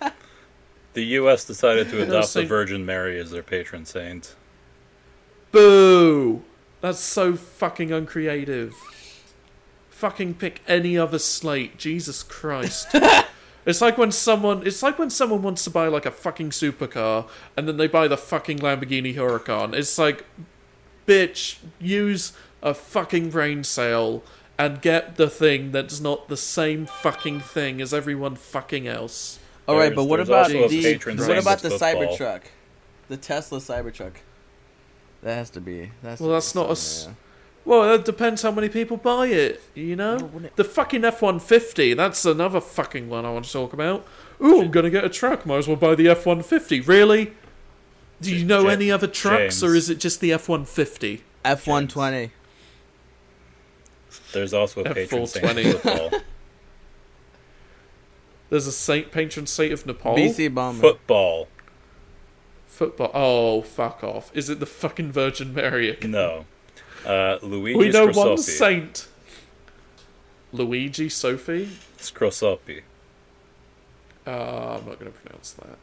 the 0.94 1.04
U.S. 1.04 1.44
decided 1.44 1.88
to 1.90 2.02
adopt 2.06 2.34
the 2.34 2.44
Virgin 2.44 2.84
Mary 2.84 3.18
as 3.18 3.30
their 3.30 3.42
patron 3.42 3.84
saint. 3.84 4.34
Boo! 5.50 6.42
That's 6.80 6.98
so 6.98 7.36
fucking 7.36 7.92
uncreative. 7.92 8.74
Fucking 9.90 10.34
pick 10.34 10.62
any 10.66 10.98
other 10.98 11.18
slate. 11.18 11.78
Jesus 11.78 12.22
Christ. 12.22 12.88
it's 13.66 13.80
like 13.80 13.96
when 13.96 14.10
someone 14.10 14.66
it's 14.66 14.82
like 14.82 14.98
when 14.98 15.10
someone 15.10 15.42
wants 15.42 15.62
to 15.64 15.70
buy 15.70 15.86
like 15.86 16.06
a 16.06 16.10
fucking 16.10 16.50
supercar 16.50 17.28
and 17.56 17.68
then 17.68 17.76
they 17.76 17.86
buy 17.86 18.08
the 18.08 18.16
fucking 18.16 18.58
Lamborghini 18.58 19.14
Huracan. 19.14 19.74
It's 19.74 19.96
like 19.98 20.24
bitch, 21.06 21.58
use 21.78 22.32
a 22.62 22.74
fucking 22.74 23.30
brain 23.30 23.62
cell 23.62 24.22
and 24.58 24.80
get 24.80 25.16
the 25.16 25.28
thing 25.28 25.72
that's 25.72 26.00
not 26.00 26.28
the 26.28 26.36
same 26.36 26.86
fucking 26.86 27.40
thing 27.40 27.80
as 27.80 27.94
everyone 27.94 28.36
fucking 28.36 28.86
else. 28.86 29.38
All 29.68 29.76
right, 29.78 29.94
but 29.94 30.04
what 30.04 30.20
about 30.20 30.52
also 30.54 30.68
the 30.68 30.96
what 31.16 31.38
about 31.38 31.58
the 31.60 31.70
football. 31.70 32.16
Cybertruck? 32.16 32.42
The 33.08 33.16
Tesla 33.16 33.58
Cybertruck. 33.58 34.14
That 35.22 35.34
has 35.36 35.50
to 35.50 35.60
be. 35.60 35.92
That's 36.02 36.20
Well, 36.20 36.30
that's 36.30 36.54
not 36.54 36.68
a 36.68 36.72
s- 36.72 37.08
Well, 37.64 37.94
it 37.94 38.04
depends 38.04 38.42
how 38.42 38.50
many 38.50 38.68
people 38.68 38.96
buy 38.96 39.26
it, 39.28 39.62
you 39.74 39.94
know? 39.94 40.16
No, 40.16 40.40
it- 40.44 40.56
The 40.56 40.64
fucking 40.64 41.04
F 41.04 41.22
150, 41.22 41.94
that's 41.94 42.24
another 42.24 42.60
fucking 42.60 43.08
one 43.08 43.24
I 43.24 43.30
want 43.30 43.44
to 43.44 43.52
talk 43.52 43.72
about. 43.72 44.04
Ooh, 44.42 44.62
I'm 44.62 44.70
gonna 44.72 44.90
get 44.90 45.04
a 45.04 45.08
truck, 45.08 45.46
might 45.46 45.58
as 45.58 45.68
well 45.68 45.76
buy 45.76 45.94
the 45.94 46.08
F 46.08 46.26
150. 46.26 46.80
Really? 46.80 47.32
Do 48.20 48.34
you 48.34 48.44
know 48.44 48.62
Ja- 48.64 48.70
any 48.70 48.90
other 48.90 49.06
trucks, 49.06 49.62
or 49.62 49.74
is 49.76 49.88
it 49.90 49.96
just 50.00 50.20
the 50.20 50.32
F 50.32 50.48
150? 50.48 51.22
F 51.44 51.66
one 51.68 51.86
twenty. 51.86 52.32
There's 54.32 54.52
also 54.54 54.82
a 54.82 54.88
F 54.88 54.94
patron 54.94 55.26
saint 55.26 55.44
of 55.44 55.52
420. 55.52 55.72
football. 56.10 56.20
There's 58.52 58.66
a 58.66 58.72
saint, 58.72 59.10
patron 59.12 59.46
saint 59.46 59.72
of 59.72 59.86
Nepal. 59.86 60.14
BC 60.14 60.52
bomber. 60.52 60.78
football. 60.82 61.48
Football. 62.66 63.10
Oh, 63.14 63.62
fuck 63.62 64.04
off. 64.04 64.30
Is 64.34 64.50
it 64.50 64.60
the 64.60 64.66
fucking 64.66 65.10
Virgin 65.10 65.54
Mary 65.54 65.88
again? 65.88 66.10
No. 66.10 66.44
Uh, 67.06 67.38
Luigi 67.40 67.78
We 67.78 67.88
know 67.88 68.10
Scrosoppi. 68.12 68.28
one 68.28 68.36
saint. 68.36 69.08
Luigi 70.52 71.08
Sophie? 71.08 71.70
Scrosoppi. 71.96 72.82
Uh, 74.26 74.30
I'm 74.78 74.84
not 74.86 75.00
going 75.00 75.10
to 75.10 75.18
pronounce 75.18 75.52
that. 75.52 75.78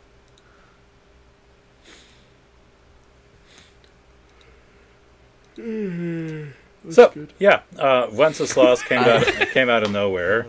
That's 6.84 6.96
So 6.96 7.10
good. 7.10 7.34
yeah, 7.40 7.62
uh, 7.78 8.08
Wenceslas 8.12 8.82
came 8.84 9.00
out 9.04 9.26
came 9.54 9.70
out 9.70 9.84
of 9.84 9.92
nowhere. 9.92 10.48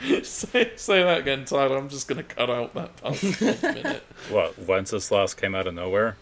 say, 0.22 0.72
say 0.76 1.02
that 1.02 1.18
again, 1.18 1.44
Tyler. 1.44 1.76
I'm 1.76 1.88
just 1.88 2.06
going 2.08 2.18
to 2.18 2.34
cut 2.34 2.48
out 2.50 2.74
that 2.74 2.96
part 2.96 3.16
for 3.16 3.44
a 3.48 3.72
minute. 3.74 4.04
What? 4.30 4.58
Wenceslas 4.58 5.34
came 5.34 5.54
out 5.54 5.66
of 5.66 5.74
nowhere. 5.74 6.16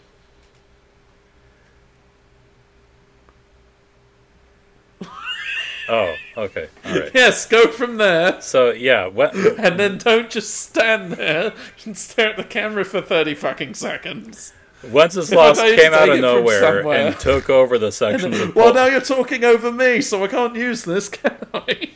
Oh, 5.89 6.15
okay, 6.35 6.67
all 6.85 6.99
right. 6.99 7.11
Yes, 7.13 7.45
go 7.45 7.67
from 7.67 7.95
there. 7.95 8.41
So 8.41 8.71
yeah, 8.71 9.07
Wen- 9.07 9.31
And 9.57 9.79
then 9.79 9.97
don't 9.97 10.29
just 10.29 10.53
stand 10.53 11.13
there 11.13 11.53
and 11.85 11.97
stare 11.97 12.31
at 12.31 12.37
the 12.37 12.43
camera 12.43 12.83
for 12.83 12.99
30 13.01 13.35
fucking 13.35 13.73
seconds. 13.73 14.51
Wenceslas 14.83 15.59
came 15.59 15.93
out 15.93 16.09
of 16.09 16.19
nowhere 16.19 16.85
and 16.89 17.17
took 17.17 17.49
over 17.49 17.77
the 17.77 17.91
sections 17.93 18.37
of. 18.37 18.53
Well, 18.53 18.65
Pol- 18.65 18.73
now 18.73 18.85
you're 18.87 18.99
talking 18.99 19.45
over 19.45 19.71
me, 19.71 20.01
so 20.01 20.21
I 20.25 20.27
can't 20.27 20.55
use 20.57 20.83
this, 20.83 21.07
can 21.07 21.37
I? 21.53 21.91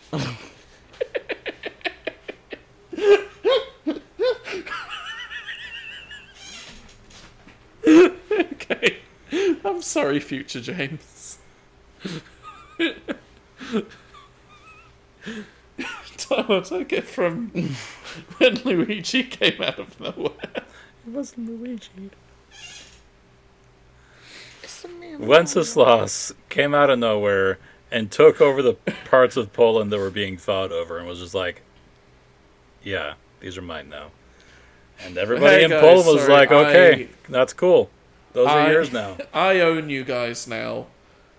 okay. 7.86 8.98
I'm 9.64 9.81
sorry, 9.92 10.20
future 10.20 10.62
James. 10.62 11.38
Tyler 16.18 16.62
took 16.62 16.94
it 16.94 17.06
from 17.06 17.50
when 18.38 18.56
Luigi 18.64 19.24
came 19.24 19.62
out 19.62 19.80
of 19.80 20.00
nowhere. 20.00 20.32
it 20.56 20.64
wasn't 21.08 21.48
Luigi. 21.62 22.10
Wenceslas 25.20 26.34
came 26.50 26.74
out 26.74 26.90
of 26.90 26.98
nowhere 27.00 27.60
and 27.92 28.10
took 28.10 28.40
over 28.42 28.62
the 28.62 28.74
parts 29.10 29.36
of 29.38 29.52
Poland 29.54 29.92
that 29.92 30.00
were 30.00 30.10
being 30.10 30.38
fought 30.38 30.72
over, 30.72 30.98
and 30.98 31.08
was 31.08 31.20
just 31.20 31.36
like, 31.36 31.62
"Yeah, 32.84 33.16
these 33.42 33.58
are 33.58 33.62
mine 33.62 33.90
now." 33.90 34.12
And 35.04 35.18
everybody 35.18 35.48
Hey, 35.58 35.64
in 35.66 35.70
guys, 35.72 35.82
Poland 35.82 36.08
was 36.08 36.22
sorry, 36.22 36.34
like, 36.34 36.52
"Okay, 36.52 37.04
I- 37.04 37.08
that's 37.32 37.54
cool. 37.54 37.90
Those 38.34 38.48
are 38.48 38.60
I- 38.60 38.72
yours 38.72 38.92
now." 38.92 39.18
I 39.34 39.60
own 39.60 39.90
you 39.90 40.04
guys 40.04 40.48
now. 40.48 40.88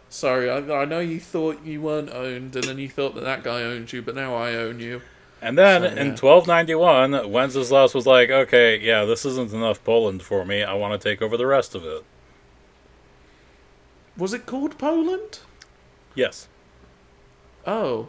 Sorry, 0.08 0.50
I, 0.50 0.58
I 0.58 0.84
know 0.84 1.00
you 1.00 1.18
thought 1.20 1.64
you 1.64 1.80
weren't 1.80 2.10
owned, 2.10 2.54
and 2.54 2.64
then 2.64 2.76
you 2.78 2.88
thought 2.90 3.14
that 3.14 3.24
that 3.24 3.42
guy 3.42 3.62
owned 3.62 3.92
you, 3.92 4.02
but 4.02 4.14
now 4.14 4.34
I 4.34 4.54
own 4.54 4.78
you. 4.78 5.00
And 5.40 5.56
then 5.58 5.80
So, 5.82 5.86
in 5.88 5.96
yeah. 5.96 6.16
1291, 6.16 7.30
Wenceslaus 7.32 7.94
was 7.94 8.06
like, 8.06 8.30
"Okay, 8.30 8.78
yeah, 8.78 9.04
this 9.04 9.24
isn't 9.24 9.52
enough 9.52 9.82
Poland 9.84 10.22
for 10.22 10.44
me. 10.44 10.62
I 10.62 10.74
want 10.74 11.00
to 11.00 11.08
take 11.08 11.22
over 11.22 11.36
the 11.36 11.46
rest 11.46 11.74
of 11.74 11.84
it." 11.84 12.04
Was 14.16 14.34
it 14.34 14.44
called 14.46 14.76
Poland? 14.78 15.38
Yes. 16.14 16.46
Oh. 17.66 18.08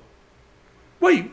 Wait. 1.00 1.32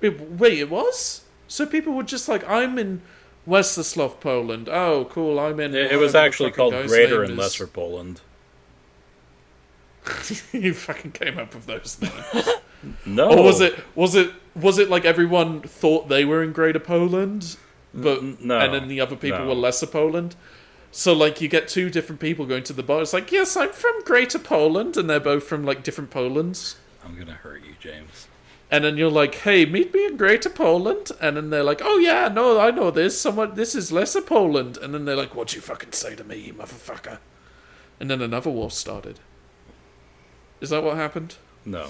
It, 0.00 0.18
wait, 0.38 0.58
it 0.58 0.70
was? 0.70 1.22
So 1.46 1.66
people 1.66 1.92
were 1.92 2.02
just 2.02 2.28
like, 2.28 2.48
I'm 2.48 2.78
in 2.78 3.02
Westerslav, 3.46 4.20
Poland. 4.20 4.68
Oh, 4.68 5.06
cool, 5.10 5.38
I'm 5.38 5.58
in. 5.58 5.74
It, 5.74 5.92
it 5.92 5.96
was 5.96 6.14
actually 6.14 6.52
called 6.52 6.74
Greater 6.86 7.22
and 7.22 7.32
is. 7.32 7.38
Lesser 7.38 7.66
Poland. 7.66 8.20
you 10.52 10.74
fucking 10.74 11.12
came 11.12 11.38
up 11.38 11.54
with 11.54 11.66
those 11.66 12.00
names. 12.00 12.48
No. 13.06 13.30
Or 13.30 13.44
was 13.44 13.60
it 13.60 13.78
was 13.94 14.16
it 14.16 14.32
was 14.56 14.78
it 14.78 14.90
like 14.90 15.04
everyone 15.04 15.60
thought 15.60 16.08
they 16.08 16.24
were 16.24 16.42
in 16.42 16.52
Greater 16.52 16.80
Poland, 16.80 17.56
but 17.94 18.40
no, 18.40 18.58
and 18.58 18.74
then 18.74 18.88
the 18.88 19.00
other 19.00 19.14
people 19.14 19.38
no. 19.38 19.46
were 19.46 19.54
Lesser 19.54 19.86
Poland? 19.86 20.34
So 20.90 21.12
like 21.12 21.40
you 21.40 21.46
get 21.48 21.68
two 21.68 21.90
different 21.90 22.20
people 22.20 22.44
going 22.44 22.64
to 22.64 22.72
the 22.72 22.82
bar. 22.82 23.02
It's 23.02 23.12
like 23.12 23.30
yes, 23.30 23.56
I'm 23.56 23.70
from 23.70 24.02
Greater 24.04 24.40
Poland, 24.40 24.96
and 24.96 25.08
they're 25.08 25.20
both 25.20 25.44
from 25.44 25.64
like 25.64 25.84
different 25.84 26.10
Polands. 26.10 26.74
I'm 27.04 27.16
gonna 27.16 27.34
hurt 27.34 27.62
you, 27.64 27.74
James. 27.78 28.26
And 28.72 28.84
then 28.84 28.96
you're 28.96 29.10
like, 29.10 29.34
hey, 29.34 29.66
meet 29.66 29.92
me 29.92 30.06
in 30.06 30.16
Greater 30.16 30.48
Poland. 30.48 31.10
And 31.20 31.36
then 31.36 31.50
they're 31.50 31.62
like, 31.62 31.82
oh 31.84 31.98
yeah, 31.98 32.28
no, 32.28 32.58
I 32.58 32.70
know 32.70 32.90
this. 32.90 33.20
Someone, 33.20 33.54
this 33.54 33.74
is 33.74 33.92
Lesser 33.92 34.22
Poland. 34.22 34.78
And 34.78 34.94
then 34.94 35.04
they're 35.04 35.14
like, 35.14 35.34
what'd 35.34 35.54
you 35.54 35.60
fucking 35.60 35.92
say 35.92 36.16
to 36.16 36.24
me, 36.24 36.36
you 36.38 36.54
motherfucker? 36.54 37.18
And 38.00 38.10
then 38.10 38.22
another 38.22 38.48
war 38.48 38.70
started. 38.70 39.20
Is 40.62 40.70
that 40.70 40.82
what 40.82 40.96
happened? 40.96 41.36
No. 41.66 41.88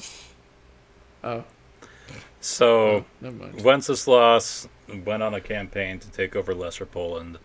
Oh, 1.22 1.44
So 2.40 3.04
mind. 3.20 3.62
Wenceslaus 3.62 4.66
went 5.04 5.22
on 5.22 5.34
a 5.34 5.40
campaign 5.40 6.00
to 6.00 6.10
take 6.10 6.34
over 6.34 6.52
Lesser 6.52 6.84
Poland, 6.84 7.38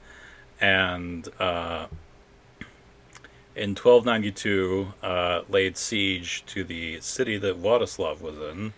and 0.59 1.27
uh, 1.39 1.85
in 3.55 3.75
1292 3.75 4.93
uh, 5.03 5.41
laid 5.47 5.77
siege 5.77 6.43
to 6.47 6.63
the 6.63 6.99
city 7.01 7.37
that 7.37 7.61
Władysław 7.61 8.19
was 8.19 8.37
in, 8.37 8.73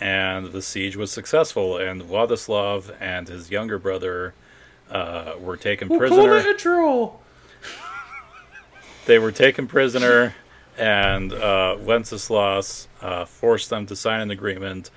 and 0.00 0.52
the 0.52 0.62
siege 0.62 0.96
was 0.96 1.10
successful. 1.10 1.78
And 1.78 2.02
Władysław 2.02 2.96
and 3.00 3.28
his 3.28 3.50
younger 3.50 3.78
brother 3.78 4.34
uh, 4.90 5.34
were 5.38 5.56
taken 5.56 5.88
We'll 5.88 5.98
prisoner. 5.98 6.40
call 6.42 6.50
it 6.50 6.58
draw. 6.58 7.12
They 9.06 9.18
were 9.18 9.32
taken 9.32 9.68
prisoner, 9.68 10.34
and 10.76 11.32
uh, 11.32 11.76
Wenceslaus 11.78 12.88
uh, 13.00 13.24
forced 13.24 13.70
them 13.70 13.86
to 13.86 13.94
sign 13.94 14.20
an 14.20 14.30
agreement 14.32 14.90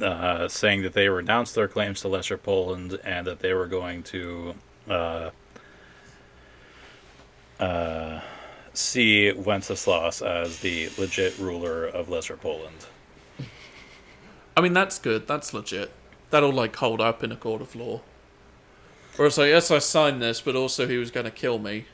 uh, 0.00 0.48
saying 0.48 0.82
that 0.82 0.92
they 0.92 1.08
renounced 1.08 1.54
their 1.54 1.68
claims 1.68 2.00
to 2.02 2.08
Lesser 2.08 2.38
Poland 2.38 2.98
and 3.04 3.26
that 3.26 3.40
they 3.40 3.54
were 3.54 3.66
going 3.66 4.02
to 4.04 4.54
uh, 4.88 5.30
uh, 7.60 8.20
see 8.72 9.32
Wenceslaus 9.32 10.22
as 10.22 10.60
the 10.60 10.90
legit 10.98 11.38
ruler 11.38 11.86
of 11.86 12.08
Lesser 12.08 12.36
Poland. 12.36 12.86
I 14.56 14.60
mean, 14.60 14.72
that's 14.72 14.98
good. 14.98 15.26
That's 15.26 15.52
legit. 15.52 15.92
That'll 16.30 16.52
like 16.52 16.76
hold 16.76 17.00
up 17.00 17.24
in 17.24 17.32
a 17.32 17.36
court 17.36 17.60
of 17.60 17.74
law. 17.74 18.00
Or 19.18 19.26
it's 19.26 19.38
like, 19.38 19.48
yes, 19.48 19.70
I 19.70 19.78
signed 19.78 20.20
this, 20.20 20.40
but 20.40 20.56
also 20.56 20.88
he 20.88 20.96
was 20.96 21.10
going 21.10 21.24
to 21.24 21.30
kill 21.30 21.58
me. 21.58 21.86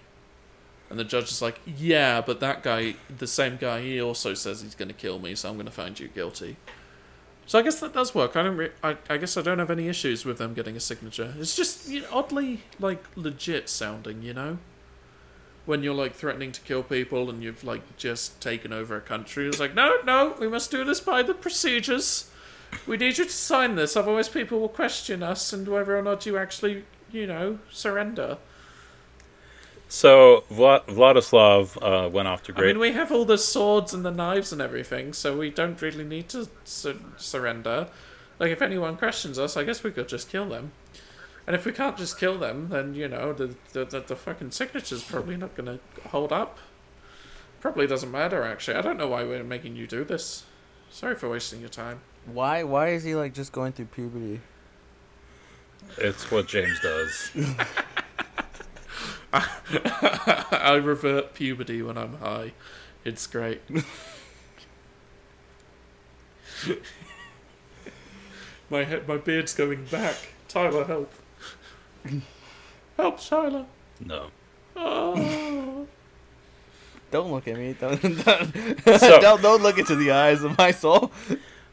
And 0.88 0.98
the 0.98 1.04
judge 1.04 1.30
is 1.30 1.40
like, 1.40 1.60
yeah, 1.64 2.20
but 2.20 2.40
that 2.40 2.62
guy, 2.62 2.96
the 3.16 3.26
same 3.26 3.56
guy, 3.56 3.82
he 3.82 4.00
also 4.00 4.34
says 4.34 4.62
he's 4.62 4.74
going 4.74 4.88
to 4.88 4.94
kill 4.94 5.18
me, 5.18 5.34
so 5.34 5.48
I'm 5.48 5.54
going 5.54 5.66
to 5.66 5.72
find 5.72 5.98
you 5.98 6.08
guilty. 6.08 6.56
So 7.46 7.58
I 7.58 7.62
guess 7.62 7.80
that 7.80 7.92
does 7.92 8.14
work. 8.14 8.36
I 8.36 8.44
don't. 8.44 8.56
Re- 8.56 8.70
I, 8.80 8.96
I 9.08 9.16
guess 9.16 9.36
I 9.36 9.42
don't 9.42 9.58
have 9.58 9.72
any 9.72 9.88
issues 9.88 10.24
with 10.24 10.38
them 10.38 10.54
getting 10.54 10.76
a 10.76 10.80
signature. 10.80 11.34
It's 11.36 11.56
just 11.56 11.88
you 11.88 12.02
know, 12.02 12.06
oddly 12.12 12.60
like 12.78 13.02
legit 13.16 13.68
sounding, 13.68 14.22
you 14.22 14.32
know. 14.32 14.58
When 15.66 15.82
you're 15.82 15.94
like 15.94 16.14
threatening 16.14 16.52
to 16.52 16.60
kill 16.60 16.84
people 16.84 17.28
and 17.28 17.42
you've 17.42 17.64
like 17.64 17.96
just 17.96 18.40
taken 18.40 18.72
over 18.72 18.96
a 18.96 19.00
country, 19.00 19.48
it's 19.48 19.58
like, 19.58 19.74
no, 19.74 19.96
no, 20.04 20.36
we 20.38 20.46
must 20.46 20.70
do 20.70 20.84
this 20.84 21.00
by 21.00 21.24
the 21.24 21.34
procedures. 21.34 22.29
We 22.86 22.96
need 22.96 23.18
you 23.18 23.24
to 23.24 23.30
sign 23.30 23.74
this, 23.74 23.96
otherwise 23.96 24.28
people 24.28 24.60
will 24.60 24.68
question 24.68 25.22
us 25.22 25.52
and 25.52 25.66
whether 25.68 25.96
or 25.96 26.02
not 26.02 26.26
you 26.26 26.38
actually, 26.38 26.84
you 27.12 27.26
know, 27.26 27.58
surrender. 27.70 28.38
So 29.88 30.44
Vla- 30.50 30.86
Vladislav 30.86 31.76
uh, 31.82 32.08
went 32.08 32.28
off 32.28 32.44
to 32.44 32.54
I 32.56 32.60
mean, 32.60 32.78
we 32.78 32.92
have 32.92 33.10
all 33.10 33.24
the 33.24 33.36
swords 33.36 33.92
and 33.92 34.04
the 34.04 34.12
knives 34.12 34.52
and 34.52 34.62
everything, 34.62 35.12
so 35.12 35.36
we 35.36 35.50
don't 35.50 35.82
really 35.82 36.04
need 36.04 36.28
to 36.28 36.48
su- 36.64 37.00
surrender. 37.16 37.88
Like, 38.38 38.52
if 38.52 38.62
anyone 38.62 38.96
questions 38.96 39.38
us, 39.38 39.56
I 39.56 39.64
guess 39.64 39.82
we 39.82 39.90
could 39.90 40.08
just 40.08 40.30
kill 40.30 40.48
them. 40.48 40.70
And 41.46 41.56
if 41.56 41.64
we 41.64 41.72
can't 41.72 41.96
just 41.96 42.18
kill 42.18 42.38
them, 42.38 42.68
then, 42.68 42.94
you 42.94 43.08
know, 43.08 43.32
the, 43.32 43.56
the, 43.72 43.84
the, 43.84 44.00
the 44.00 44.16
fucking 44.16 44.52
signature's 44.52 45.02
probably 45.02 45.36
not 45.36 45.56
going 45.56 45.66
to 45.66 46.08
hold 46.10 46.32
up. 46.32 46.58
Probably 47.60 47.88
doesn't 47.88 48.12
matter, 48.12 48.44
actually. 48.44 48.76
I 48.76 48.82
don't 48.82 48.96
know 48.96 49.08
why 49.08 49.24
we're 49.24 49.42
making 49.42 49.74
you 49.74 49.88
do 49.88 50.04
this. 50.04 50.44
Sorry 50.88 51.16
for 51.16 51.28
wasting 51.28 51.60
your 51.60 51.68
time. 51.68 52.00
Why? 52.26 52.62
Why 52.64 52.88
is 52.90 53.02
he 53.04 53.14
like 53.14 53.34
just 53.34 53.52
going 53.52 53.72
through 53.72 53.86
puberty? 53.86 54.40
it's 55.98 56.30
what 56.30 56.46
James 56.46 56.78
does. 56.80 57.30
I 59.32 60.74
revert 60.82 61.34
puberty 61.34 61.82
when 61.82 61.96
I'm 61.98 62.14
high. 62.18 62.52
It's 63.04 63.26
great. 63.26 63.62
my 68.68 68.84
head, 68.84 69.08
my 69.08 69.16
beard's 69.16 69.54
going 69.54 69.84
back. 69.86 70.16
Tyler, 70.48 70.84
help! 70.84 71.12
help, 72.96 73.20
Tyler! 73.20 73.66
No. 74.04 74.26
Oh. 74.76 75.86
Don't 77.10 77.32
look 77.32 77.48
at 77.48 77.56
me. 77.56 77.72
Don't 77.78 78.00
don't, 78.24 79.00
So- 79.00 79.20
don't, 79.20 79.42
don't 79.42 79.62
look 79.62 79.78
into 79.78 79.96
the 79.96 80.12
eyes 80.12 80.44
of 80.44 80.56
my 80.56 80.70
soul. 80.70 81.10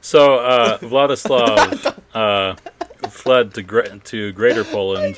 So 0.02 0.36
uh, 0.40 0.78
Vladislav 0.80 1.98
uh, 2.14 2.56
fled 3.10 3.54
to 3.56 3.64
Gre- 3.64 3.98
to 4.06 4.32
Greater 4.34 4.64
Poland 4.76 5.16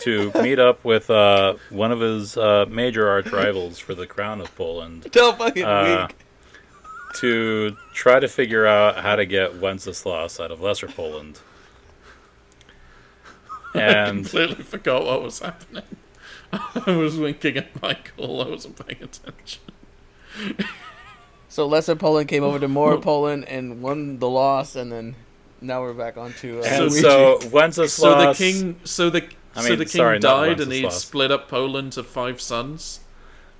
to 0.00 0.32
meet 0.42 0.58
up 0.58 0.84
with 0.84 1.08
uh, 1.10 1.54
one 1.70 1.92
of 1.92 2.00
his 2.00 2.36
uh, 2.36 2.66
major 2.68 3.08
arch 3.08 3.30
rivals 3.30 3.78
for 3.78 3.94
the 3.94 4.06
crown 4.06 4.40
of 4.40 4.54
Poland 4.56 5.06
Don't 5.12 5.38
fucking 5.38 5.64
Uh, 5.64 6.08
weak. 6.08 6.16
to 7.20 7.76
try 7.94 8.18
to 8.18 8.26
figure 8.26 8.66
out 8.66 8.96
how 8.98 9.14
to 9.16 9.24
get 9.26 9.60
Wenceslaus 9.60 10.40
out 10.40 10.50
of 10.50 10.60
Lesser 10.60 10.88
Poland. 10.88 11.38
I 13.74 13.80
And 13.80 14.24
completely 14.24 14.64
forgot 14.64 15.04
what 15.04 15.22
was 15.22 15.38
happening. 15.38 15.84
I 16.52 16.90
was 16.96 17.16
winking 17.16 17.56
at 17.56 17.80
Michael. 17.80 18.42
I 18.42 18.48
wasn't 18.48 18.84
paying 18.86 19.02
attention. 19.02 19.62
So 21.52 21.66
Lesser 21.66 21.94
Poland 21.96 22.28
came 22.30 22.44
over 22.44 22.58
to 22.58 22.66
more 22.66 22.98
Poland 23.12 23.46
and 23.46 23.82
won 23.82 24.18
the 24.20 24.28
loss, 24.28 24.74
and 24.74 24.90
then 24.90 25.16
now 25.60 25.82
we're 25.82 25.92
back 25.92 26.16
onto. 26.16 26.60
Uh, 26.60 26.64
and 26.64 26.90
So- 26.90 27.38
so 27.70 27.86
So 27.86 28.18
the 28.18 28.32
king, 28.32 28.80
so 28.84 29.10
the 29.10 29.24
I 29.54 29.58
mean, 29.58 29.66
so 29.68 29.76
the 29.76 29.84
king 29.84 29.86
sorry, 30.00 30.18
died, 30.18 30.60
and 30.60 30.72
he 30.72 30.88
split 30.88 31.30
up 31.30 31.50
Poland 31.50 31.92
to 31.92 32.04
five 32.04 32.40
sons. 32.40 33.00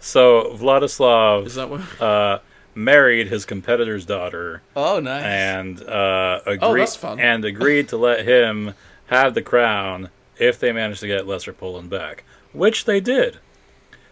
So 0.01 0.57
Vladislav 0.59 1.45
Is 1.45 1.57
that 1.57 1.69
what? 1.69 2.01
uh, 2.01 2.39
married 2.75 3.29
his 3.29 3.45
competitor's 3.45 4.07
daughter. 4.07 4.63
oh, 4.75 4.99
nice. 4.99 5.23
and 5.23 5.83
uh, 5.83 6.41
agreed 6.47 6.89
Oh, 7.03 7.17
and 7.19 7.45
agreed 7.45 7.89
to 7.91 7.99
let 7.99 8.25
him 8.25 8.73
have 9.09 9.35
the 9.35 9.43
crown 9.43 10.09
if 10.39 10.59
they 10.59 10.73
managed 10.73 11.01
to 11.01 11.09
get 11.09 11.27
Lesser 11.27 11.53
Poland 11.53 11.91
back, 11.91 12.25
which 12.55 12.87
they 12.87 13.01
did. 13.01 13.37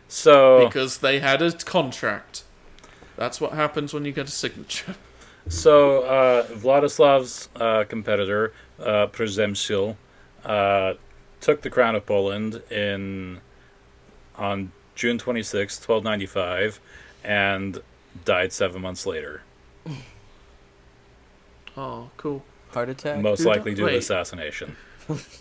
So 0.07 0.67
because 0.67 0.99
they 0.99 1.21
had 1.21 1.41
a 1.41 1.51
contract. 1.53 2.45
That's 3.21 3.39
what 3.39 3.53
happens 3.53 3.93
when 3.93 4.07
you 4.07 4.13
get 4.13 4.29
a 4.29 4.31
signature. 4.31 4.95
so 5.49 6.05
uh, 6.05 6.47
Vladislav's 6.47 7.51
uh, 7.55 7.85
competitor 7.87 8.55
uh, 8.81 9.09
Przemysl 9.09 9.95
uh, 10.43 10.95
took 11.43 11.61
the 11.61 11.69
crown 11.69 11.95
of 11.97 12.07
Poland 12.07 12.63
in 12.71 13.43
on 14.37 14.73
June 14.95 15.19
twenty 15.19 15.43
sixth, 15.43 15.87
1295, 15.87 16.81
and 17.23 17.83
died 18.25 18.55
seven 18.55 18.81
months 18.81 19.05
later, 19.05 19.43
Oh, 21.77 22.09
cool. 22.17 22.43
Heart 22.71 22.89
attack. 22.89 23.21
most 23.21 23.41
Who 23.41 23.45
di- 23.45 23.51
likely 23.51 23.75
due 23.75 23.87
to 23.89 23.97
assassination. 23.99 24.77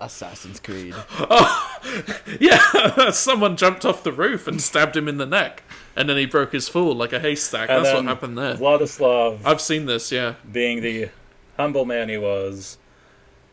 Assassin's 0.00 0.60
Creed. 0.60 0.94
Oh, 1.18 1.78
yeah, 2.40 3.10
someone 3.10 3.56
jumped 3.56 3.84
off 3.84 4.02
the 4.02 4.12
roof 4.12 4.46
and 4.46 4.60
stabbed 4.60 4.96
him 4.96 5.08
in 5.08 5.18
the 5.18 5.26
neck. 5.26 5.62
and 5.96 6.08
then 6.08 6.16
he 6.16 6.26
broke 6.26 6.52
his 6.52 6.68
fall 6.68 6.94
like 6.94 7.12
a 7.12 7.20
haystack. 7.20 7.70
And 7.70 7.84
That's 7.84 7.94
what 7.94 8.04
happened 8.04 8.36
there. 8.36 8.54
Vladislav, 8.56 9.40
I've 9.44 9.60
seen 9.60 9.86
this, 9.86 10.10
yeah. 10.12 10.34
being 10.50 10.82
the 10.82 11.10
humble 11.56 11.84
man 11.84 12.08
he 12.08 12.18
was, 12.18 12.78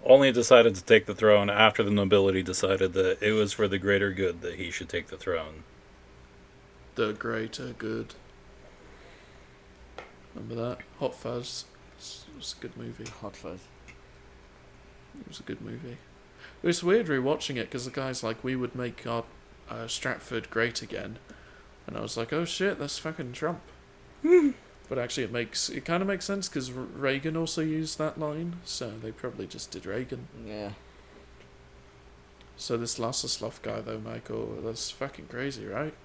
only 0.03 0.31
decided 0.31 0.75
to 0.75 0.83
take 0.83 1.05
the 1.05 1.13
throne 1.15 1.49
after 1.49 1.83
the 1.83 1.91
nobility 1.91 2.41
decided 2.41 2.93
that 2.93 3.21
it 3.21 3.33
was 3.33 3.53
for 3.53 3.67
the 3.67 3.77
greater 3.77 4.11
good 4.11 4.41
that 4.41 4.55
he 4.55 4.71
should 4.71 4.89
take 4.89 5.07
the 5.07 5.17
throne. 5.17 5.63
The 6.95 7.13
greater 7.13 7.73
good. 7.77 8.15
Remember 10.33 10.55
that? 10.69 10.77
Hot 10.99 11.13
Fuzz. 11.13 11.65
It 11.97 12.35
was 12.35 12.55
a 12.57 12.61
good 12.61 12.75
movie. 12.75 13.05
Hot 13.21 13.35
fuzz. 13.35 13.59
It 13.87 15.27
was 15.27 15.39
a 15.39 15.43
good 15.43 15.61
movie. 15.61 15.97
It 16.63 16.67
was 16.67 16.83
weird 16.83 17.07
rewatching 17.07 17.57
it 17.57 17.69
because 17.69 17.85
the 17.85 17.91
guy's 17.91 18.23
like, 18.23 18.43
we 18.43 18.55
would 18.55 18.75
make 18.75 19.05
our 19.07 19.23
uh, 19.69 19.87
Stratford 19.87 20.49
great 20.49 20.81
again. 20.81 21.17
And 21.87 21.97
I 21.97 22.01
was 22.01 22.17
like, 22.17 22.31
oh 22.31 22.45
shit, 22.45 22.77
that's 22.77 22.99
fucking 22.99 23.33
Trump. 23.33 23.61
but 24.23 24.99
actually, 24.99 25.23
it 25.23 25.31
makes 25.31 25.69
it 25.69 25.85
kind 25.85 26.01
of 26.01 26.07
makes 26.07 26.25
sense 26.25 26.47
because 26.47 26.71
Reagan 26.71 27.35
also 27.35 27.61
used 27.61 27.97
that 27.97 28.19
line, 28.19 28.57
so 28.63 28.91
they 29.01 29.11
probably 29.11 29.47
just 29.47 29.71
did 29.71 29.85
Reagan. 29.85 30.27
Yeah. 30.45 30.71
So 32.57 32.77
this 32.77 32.99
Lasislav 32.99 33.61
guy, 33.63 33.81
though, 33.81 33.99
Michael, 33.99 34.59
that's 34.63 34.91
fucking 34.91 35.27
crazy, 35.27 35.65
right? 35.65 35.95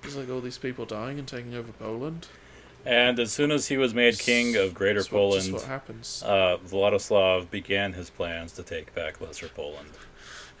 There's 0.00 0.16
like 0.16 0.30
all 0.30 0.40
these 0.40 0.56
people 0.56 0.86
dying 0.86 1.18
and 1.18 1.28
taking 1.28 1.54
over 1.54 1.72
Poland. 1.72 2.28
And 2.84 3.18
as 3.18 3.30
soon 3.32 3.50
as 3.50 3.68
he 3.68 3.76
was 3.76 3.92
made 3.92 4.18
king 4.18 4.56
of 4.56 4.74
Greater 4.74 5.00
what, 5.00 5.10
Poland, 5.10 5.52
what 5.52 5.62
happens. 5.64 6.22
uh, 6.26 6.56
Vladislav 6.66 7.50
began 7.50 7.92
his 7.92 8.10
plans 8.10 8.52
to 8.52 8.62
take 8.62 8.94
back 8.94 9.20
Lesser 9.20 9.48
Poland. 9.48 9.90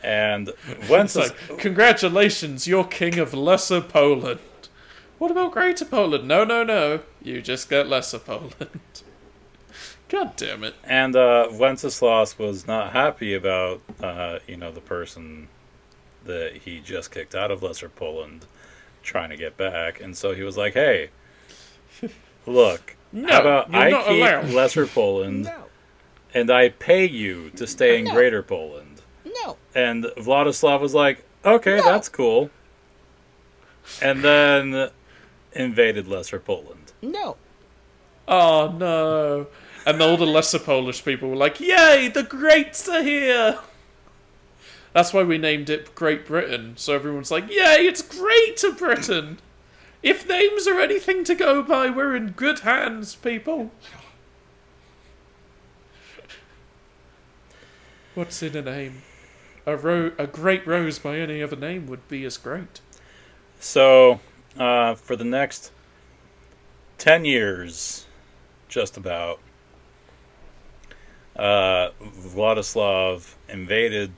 And 0.02 0.50
once 0.88 1.16
like, 1.16 1.34
congratulations, 1.58 2.66
you're 2.66 2.84
king 2.84 3.18
of 3.18 3.32
Lesser 3.34 3.80
Poland. 3.80 4.40
What 5.18 5.30
about 5.30 5.52
Greater 5.52 5.84
Poland? 5.84 6.26
No, 6.26 6.44
no, 6.44 6.62
no. 6.64 7.00
You 7.22 7.42
just 7.42 7.68
get 7.68 7.88
Lesser 7.88 8.18
Poland. 8.18 8.80
God 10.08 10.34
damn 10.36 10.64
it. 10.64 10.74
and 10.82 11.14
uh, 11.14 11.48
Wenceslas 11.52 12.36
was 12.38 12.66
not 12.66 12.92
happy 12.92 13.32
about 13.32 13.80
uh, 14.02 14.40
you 14.48 14.56
know 14.56 14.72
the 14.72 14.80
person 14.80 15.48
that 16.24 16.62
he 16.64 16.80
just 16.80 17.12
kicked 17.12 17.34
out 17.34 17.50
of 17.52 17.62
Lesser 17.62 17.88
Poland 17.88 18.44
trying 19.04 19.30
to 19.30 19.36
get 19.36 19.56
back, 19.56 20.00
and 20.00 20.16
so 20.16 20.34
he 20.34 20.42
was 20.42 20.56
like, 20.56 20.74
"Hey, 20.74 21.10
look, 22.50 22.96
No, 23.12 23.28
how 23.32 23.40
about 23.40 23.74
I 23.74 23.90
not 23.90 24.06
keep 24.06 24.18
allowed. 24.22 24.50
Lesser 24.50 24.86
Poland 24.98 25.50
and 26.34 26.50
I 26.50 26.68
pay 26.68 27.06
you 27.06 27.50
to 27.56 27.66
stay 27.66 27.98
in 27.98 28.04
No. 28.04 28.14
Greater 28.14 28.42
Poland?" 28.42 29.02
No. 29.44 29.56
And 29.74 30.04
Vladislav 30.16 30.80
was 30.80 30.94
like, 30.94 31.24
"Okay, 31.44 31.76
No. 31.78 31.82
that's 31.84 32.08
cool," 32.08 32.50
and 34.02 34.22
then 34.22 34.90
invaded 35.52 36.06
Lesser 36.08 36.38
Poland. 36.38 36.92
No. 37.02 37.36
Oh 38.28 38.72
no. 38.76 39.46
And 39.86 40.00
all 40.02 40.16
the 40.16 40.26
lesser 40.26 40.58
Polish 40.58 41.02
people 41.04 41.30
were 41.30 41.36
like, 41.36 41.58
Yay, 41.58 42.08
the 42.12 42.22
greats 42.22 42.86
are 42.88 43.02
here! 43.02 43.58
That's 44.92 45.12
why 45.14 45.22
we 45.22 45.38
named 45.38 45.70
it 45.70 45.94
Great 45.94 46.26
Britain. 46.26 46.74
So 46.76 46.94
everyone's 46.94 47.30
like, 47.30 47.48
Yay, 47.48 47.86
it's 47.86 48.02
Greater 48.02 48.72
Britain! 48.72 49.38
If 50.02 50.26
names 50.28 50.66
are 50.66 50.80
anything 50.80 51.24
to 51.24 51.34
go 51.34 51.62
by, 51.62 51.90
we're 51.90 52.16
in 52.16 52.30
good 52.30 52.60
hands, 52.60 53.14
people. 53.14 53.70
What's 58.14 58.42
in 58.42 58.56
a 58.56 58.62
name? 58.62 59.02
A, 59.66 59.76
ro- 59.76 60.12
a 60.18 60.26
great 60.26 60.66
rose 60.66 60.98
by 60.98 61.18
any 61.18 61.42
other 61.42 61.56
name 61.56 61.86
would 61.86 62.08
be 62.08 62.24
as 62.24 62.38
great. 62.38 62.80
So, 63.60 64.20
uh, 64.58 64.94
for 64.94 65.16
the 65.16 65.24
next 65.24 65.70
10 66.98 67.24
years, 67.24 68.06
just 68.68 68.96
about, 68.96 69.38
uh, 71.36 71.90
Vladislav 72.00 73.34
invaded 73.48 74.12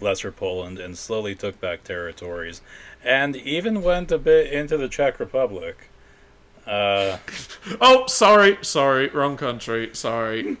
Lesser 0.00 0.32
Poland 0.32 0.78
and 0.78 0.96
slowly 0.96 1.34
took 1.34 1.60
back 1.60 1.84
territories, 1.84 2.60
and 3.04 3.36
even 3.36 3.82
went 3.82 4.10
a 4.12 4.18
bit 4.18 4.52
into 4.52 4.76
the 4.76 4.88
Czech 4.88 5.18
Republic. 5.20 5.88
Uh, 6.66 7.18
Oh, 7.80 8.06
sorry, 8.06 8.58
sorry, 8.62 9.08
wrong 9.08 9.36
country, 9.36 9.90
sorry. 9.92 10.56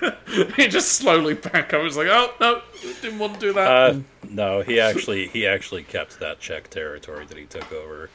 he 0.56 0.66
just 0.66 0.92
slowly 0.92 1.34
back. 1.34 1.72
I 1.72 1.78
was 1.78 1.96
like, 1.96 2.08
oh 2.10 2.32
no, 2.40 2.62
didn't 3.00 3.18
want 3.18 3.34
to 3.34 3.40
do 3.40 3.52
that. 3.52 3.66
uh, 3.70 3.98
no, 4.28 4.62
he 4.62 4.80
actually 4.80 5.28
he 5.28 5.46
actually 5.46 5.82
kept 5.84 6.18
that 6.20 6.40
Czech 6.40 6.68
territory 6.70 7.24
that 7.26 7.38
he 7.38 7.44
took 7.44 7.70
over, 7.72 8.10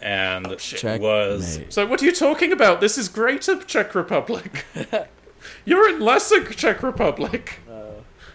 and 0.00 0.58
Checkmate. 0.58 1.00
was 1.00 1.60
so 1.68 1.86
what 1.86 2.02
are 2.02 2.04
you 2.04 2.12
talking 2.12 2.52
about? 2.52 2.80
This 2.80 2.98
is 2.98 3.08
Greater 3.08 3.62
Czech 3.62 3.94
Republic. 3.94 4.64
You're 5.64 5.88
in 5.88 6.00
Lesser 6.00 6.42
Czech 6.44 6.82
Republic. 6.82 7.60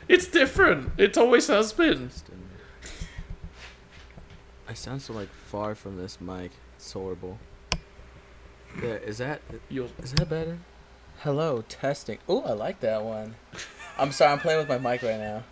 It's 0.07 0.27
different. 0.27 0.91
It 0.97 1.17
always 1.17 1.47
has 1.47 1.71
been. 1.73 2.09
I 4.72 4.74
sound 4.74 5.01
so 5.01 5.11
like 5.11 5.28
far 5.34 5.76
from 5.76 5.97
this 5.97 6.22
mic. 6.22 6.51
It's 6.78 6.93
horrible. 6.93 7.39
Yeah, 8.82 8.93
is 9.05 9.17
that 9.17 9.41
You're, 9.67 9.89
is 10.01 10.13
that 10.13 10.30
better? 10.30 10.59
Hello, 11.19 11.65
testing. 11.67 12.19
Oh, 12.30 12.39
I 12.43 12.53
like 12.53 12.80
that 12.80 13.03
one. 13.03 13.36
I'm 13.97 14.13
sorry, 14.13 14.32
I'm 14.32 14.39
playing 14.39 14.59
with 14.59 14.69
my 14.69 14.78
mic 14.78 15.03
right 15.03 15.19
now. 15.19 15.43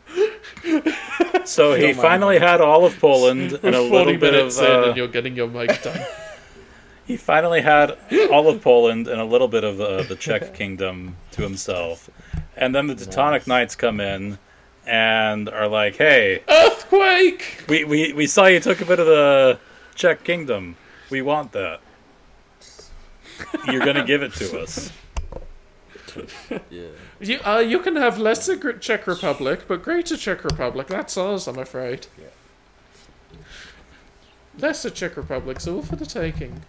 so 1.45 1.73
he 1.73 1.87
Don't 1.87 1.95
finally 1.95 2.39
had 2.39 2.61
all 2.61 2.85
of 2.85 2.97
Poland 2.97 3.59
and 3.61 3.75
a 3.75 3.81
little 3.81 4.17
bit 4.17 4.35
of 4.35 4.57
uh, 4.57 4.83
and 4.87 4.97
you're 4.97 5.09
getting 5.09 5.35
your 5.35 5.47
mic 5.47 5.83
done. 5.83 5.99
He 7.05 7.17
finally 7.17 7.61
had 7.61 7.97
all 8.31 8.47
of 8.47 8.61
Poland 8.61 9.07
and 9.07 9.19
a 9.19 9.25
little 9.25 9.47
bit 9.47 9.63
of 9.63 9.81
uh, 9.81 10.03
the 10.03 10.15
Czech 10.15 10.53
kingdom 10.53 11.17
to 11.31 11.41
himself. 11.41 12.07
And 12.55 12.75
then 12.75 12.85
the 12.85 12.93
Teutonic 12.93 13.47
Knights 13.47 13.75
come 13.75 13.99
in 13.99 14.37
and 14.89 15.47
are 15.47 15.67
like, 15.67 15.95
hey, 15.97 16.41
Earthquake! 16.49 17.63
we, 17.69 17.83
we, 17.83 18.11
we 18.13 18.27
saw 18.27 18.47
you 18.47 18.59
took 18.59 18.81
a 18.81 18.85
bit 18.85 18.99
of 18.99 19.05
the 19.05 19.59
Czech 19.95 20.23
kingdom. 20.23 20.75
We 21.11 21.21
want 21.21 21.51
that. 21.51 21.79
You're 23.67 23.85
going 23.85 23.95
to 23.95 24.03
give 24.03 24.23
it 24.23 24.33
to 24.33 24.59
us. 24.59 24.91
Yeah. 26.69 26.87
You, 27.19 27.39
uh, 27.45 27.59
you 27.59 27.79
can 27.79 27.95
have 27.95 28.17
Lesser 28.17 28.57
Czech 28.73 29.05
Republic, 29.05 29.61
but 29.67 29.83
Greater 29.83 30.17
Czech 30.17 30.43
Republic, 30.43 30.87
that's 30.87 31.15
ours, 31.17 31.47
I'm 31.47 31.59
afraid. 31.59 32.07
Yeah. 32.17 33.39
Lesser 34.59 34.89
Czech 34.89 35.15
Republic's 35.15 35.67
all 35.67 35.83
for 35.83 35.95
the 35.95 36.05
taking. 36.05 36.61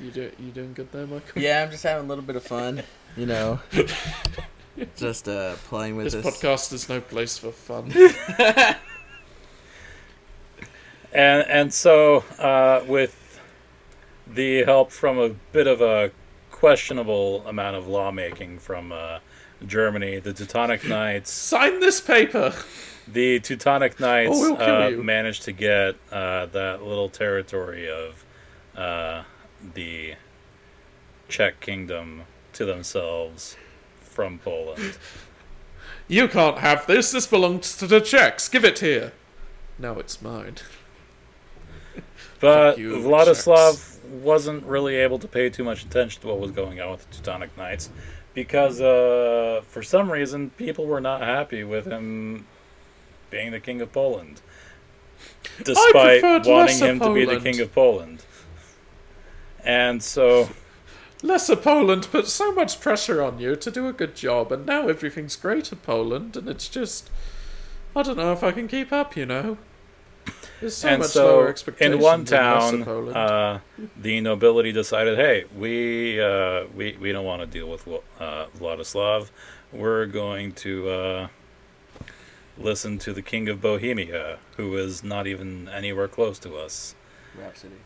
You 0.00 0.10
do, 0.10 0.30
you 0.38 0.50
doing 0.50 0.72
good 0.74 0.90
there, 0.92 1.06
Michael? 1.06 1.40
Yeah, 1.40 1.62
I'm 1.62 1.70
just 1.70 1.82
having 1.82 2.06
a 2.06 2.08
little 2.08 2.24
bit 2.24 2.36
of 2.36 2.42
fun. 2.42 2.82
You 3.16 3.26
know, 3.26 3.60
just 4.96 5.28
uh 5.28 5.54
playing 5.68 5.96
with 5.96 6.12
This 6.12 6.14
this. 6.24 6.40
podcast 6.40 6.72
is 6.72 6.88
no 6.88 7.00
place 7.00 7.38
for 7.38 7.52
fun. 7.52 7.92
And, 11.14 11.46
and 11.48 11.72
so, 11.72 12.24
uh, 12.40 12.84
with 12.88 13.40
the 14.26 14.64
help 14.64 14.90
from 14.90 15.18
a 15.18 15.28
bit 15.52 15.68
of 15.68 15.80
a 15.80 16.10
questionable 16.50 17.46
amount 17.46 17.76
of 17.76 17.86
lawmaking 17.86 18.58
from 18.58 18.90
uh, 18.90 19.20
Germany, 19.64 20.18
the 20.18 20.32
Teutonic 20.32 20.84
Knights 20.88 21.30
Sign 21.30 21.78
this 21.78 22.00
paper! 22.00 22.52
The 23.06 23.38
Teutonic 23.38 24.00
Knights 24.00 24.30
Oh, 24.34 24.54
we'll 24.54 24.98
uh, 25.00 25.02
managed 25.02 25.44
to 25.44 25.52
get 25.52 25.94
uh, 26.10 26.46
that 26.46 26.82
little 26.82 27.08
territory 27.10 27.88
of 27.88 28.24
uh, 28.76 29.22
the 29.74 30.14
Czech 31.28 31.60
kingdom 31.60 32.22
to 32.54 32.64
themselves 32.64 33.56
from 34.14 34.38
Poland. 34.38 34.96
You 36.06 36.28
can't 36.28 36.58
have 36.58 36.86
this, 36.86 37.10
this 37.10 37.26
belongs 37.26 37.76
to 37.78 37.86
the 37.86 38.00
Czechs, 38.00 38.48
give 38.48 38.64
it 38.64 38.78
here! 38.78 39.12
Now 39.78 39.98
it's 39.98 40.22
mine. 40.22 40.56
But 42.40 42.78
you, 42.78 42.96
Vladislav 42.96 44.04
wasn't 44.04 44.64
really 44.64 44.96
able 44.96 45.18
to 45.18 45.26
pay 45.26 45.48
too 45.48 45.64
much 45.64 45.82
attention 45.82 46.20
to 46.22 46.28
what 46.28 46.40
was 46.40 46.50
going 46.50 46.78
on 46.78 46.90
with 46.90 47.08
the 47.08 47.16
Teutonic 47.16 47.56
Knights 47.56 47.88
because, 48.34 48.82
uh, 48.82 49.62
for 49.66 49.82
some 49.82 50.10
reason, 50.10 50.50
people 50.50 50.84
were 50.84 51.00
not 51.00 51.22
happy 51.22 51.64
with 51.64 51.86
him 51.86 52.44
being 53.30 53.52
the 53.52 53.60
king 53.60 53.80
of 53.80 53.92
Poland, 53.92 54.42
despite 55.62 56.22
wanting 56.44 56.78
him 56.78 57.00
to 57.00 57.14
be 57.14 57.24
the 57.24 57.40
king 57.40 57.60
of 57.60 57.72
Poland. 57.72 58.24
And 59.64 60.02
so 60.02 60.50
Lesser 61.24 61.56
Poland 61.56 62.06
put 62.12 62.26
so 62.28 62.52
much 62.52 62.80
pressure 62.82 63.22
on 63.22 63.38
you 63.38 63.56
to 63.56 63.70
do 63.70 63.88
a 63.88 63.94
good 63.94 64.14
job, 64.14 64.52
and 64.52 64.66
now 64.66 64.88
everything's 64.88 65.36
Greater 65.36 65.74
Poland, 65.74 66.36
and 66.36 66.48
it's 66.50 66.68
just. 66.68 67.10
I 67.96 68.02
don't 68.02 68.18
know 68.18 68.32
if 68.32 68.42
I 68.42 68.52
can 68.52 68.68
keep 68.68 68.92
up, 68.92 69.16
you 69.16 69.24
know? 69.24 69.56
There's 70.60 70.76
so 70.76 70.88
and 70.88 70.98
much 70.98 71.10
so 71.10 71.26
lower 71.26 71.48
expectations 71.48 71.94
in 71.94 72.00
one 72.00 72.20
Lesser 72.20 72.36
town, 72.36 72.84
Poland. 72.84 73.16
uh, 73.16 73.58
the 73.96 74.20
nobility 74.20 74.70
decided, 74.70 75.16
"Hey, 75.16 75.44
we 75.56 76.20
uh, 76.20 76.64
we 76.76 76.98
we 77.00 77.10
don't 77.10 77.24
want 77.24 77.40
to 77.40 77.46
deal 77.46 77.70
with 77.70 77.88
uh, 78.20 78.46
Vladislav. 78.58 79.30
We're 79.72 80.04
going 80.04 80.52
to 80.52 80.88
uh, 80.90 81.28
listen 82.58 82.98
to 82.98 83.14
the 83.14 83.22
King 83.22 83.48
of 83.48 83.62
Bohemia, 83.62 84.40
who 84.58 84.76
is 84.76 85.02
not 85.02 85.26
even 85.26 85.68
anywhere 85.68 86.08
close 86.08 86.38
to 86.40 86.56
us. 86.56 86.94
Rhapsody. 87.34 87.76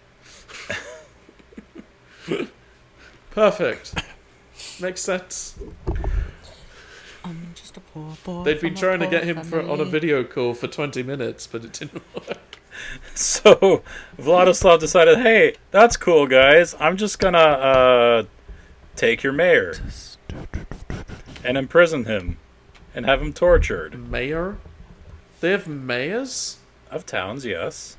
Perfect. 3.30 3.94
Makes 4.80 5.00
sense. 5.02 5.58
I'm 7.24 7.52
just 7.54 7.76
a 7.76 7.80
poor 7.80 8.16
boy. 8.24 8.44
They've 8.44 8.60
been 8.60 8.74
trying 8.74 9.00
to 9.00 9.06
get 9.06 9.24
him 9.24 9.42
for, 9.42 9.60
on 9.60 9.80
a 9.80 9.84
video 9.84 10.24
call 10.24 10.54
for 10.54 10.66
20 10.66 11.02
minutes, 11.02 11.46
but 11.46 11.64
it 11.64 11.72
didn't 11.72 12.02
work. 12.14 12.58
So 13.14 13.82
Vladislav 14.18 14.80
decided, 14.80 15.18
hey, 15.18 15.56
that's 15.70 15.96
cool, 15.96 16.26
guys. 16.26 16.74
I'm 16.78 16.96
just 16.96 17.18
gonna 17.18 17.38
uh, 17.38 18.24
take 18.96 19.22
your 19.22 19.32
mayor 19.32 19.74
and 21.44 21.56
imprison 21.56 22.04
him 22.04 22.38
and 22.94 23.04
have 23.06 23.20
him 23.20 23.32
tortured. 23.32 24.10
Mayor? 24.10 24.58
They 25.40 25.50
have 25.50 25.66
mayors? 25.66 26.58
Of 26.90 27.04
towns, 27.04 27.44
yes. 27.44 27.96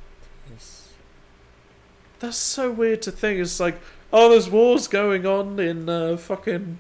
Yes. 0.52 0.94
That's 2.20 2.38
so 2.38 2.72
weird 2.72 3.02
to 3.04 3.12
think. 3.12 3.40
It's 3.40 3.60
like, 3.60 3.80
oh, 4.12 4.30
there's 4.30 4.50
wars 4.50 4.88
going 4.88 5.26
on 5.26 5.60
in 5.60 5.90
uh, 5.90 6.18
fucking 6.18 6.80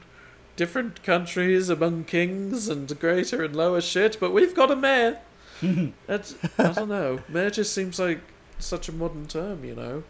different 0.55 1.03
countries 1.03 1.69
among 1.69 2.03
kings 2.03 2.67
and 2.67 2.99
greater 2.99 3.43
and 3.43 3.55
lower 3.55 3.81
shit, 3.81 4.19
but 4.19 4.31
we've 4.31 4.55
got 4.55 4.71
a 4.71 4.75
mayor. 4.75 5.19
That's, 6.07 6.35
I 6.57 6.71
don't 6.71 6.89
know. 6.89 7.21
Mayor 7.29 7.49
just 7.49 7.73
seems 7.73 7.99
like 7.99 8.21
such 8.59 8.89
a 8.89 8.91
modern 8.91 9.27
term, 9.27 9.63
you 9.63 9.75
know. 9.75 10.03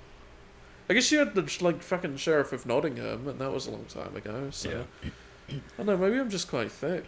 I 0.90 0.96
guess 0.96 1.12
you 1.12 1.20
had 1.20 1.36
the 1.36 1.58
like 1.62 1.84
fucking 1.84 2.18
sheriff 2.18 2.52
of 2.52 2.66
Nottingham, 2.66 3.28
and 3.28 3.40
that 3.40 3.54
was 3.54 3.68
a 3.68 3.72
long 3.72 3.86
time 3.86 4.16
ago. 4.16 4.50
So 4.52 4.86
I 5.50 5.54
don't 5.78 5.86
know. 5.86 5.98
Maybe 5.98 6.18
I'm 6.18 6.32
just 6.32 6.50
quite 6.50 6.72
thick. 6.72 7.06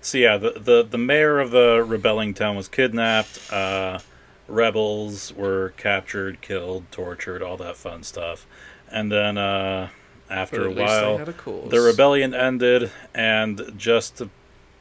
So 0.00 0.18
yeah, 0.18 0.36
the, 0.36 0.50
the, 0.50 0.82
the 0.88 0.98
mayor 0.98 1.40
of 1.40 1.50
the 1.50 1.82
rebelling 1.84 2.34
town 2.34 2.56
was 2.56 2.68
kidnapped. 2.68 3.40
Uh, 3.50 4.00
rebels 4.48 5.32
were 5.34 5.72
captured, 5.76 6.40
killed, 6.40 6.84
tortured, 6.90 7.42
all 7.42 7.56
that 7.56 7.76
fun 7.76 8.02
stuff. 8.02 8.46
And 8.90 9.10
then 9.10 9.38
uh, 9.38 9.88
after 10.30 10.66
a 10.66 10.70
while, 10.70 11.16
a 11.16 11.68
the 11.68 11.80
rebellion 11.80 12.34
ended, 12.34 12.90
and 13.14 13.72
just 13.76 14.18
to, 14.18 14.30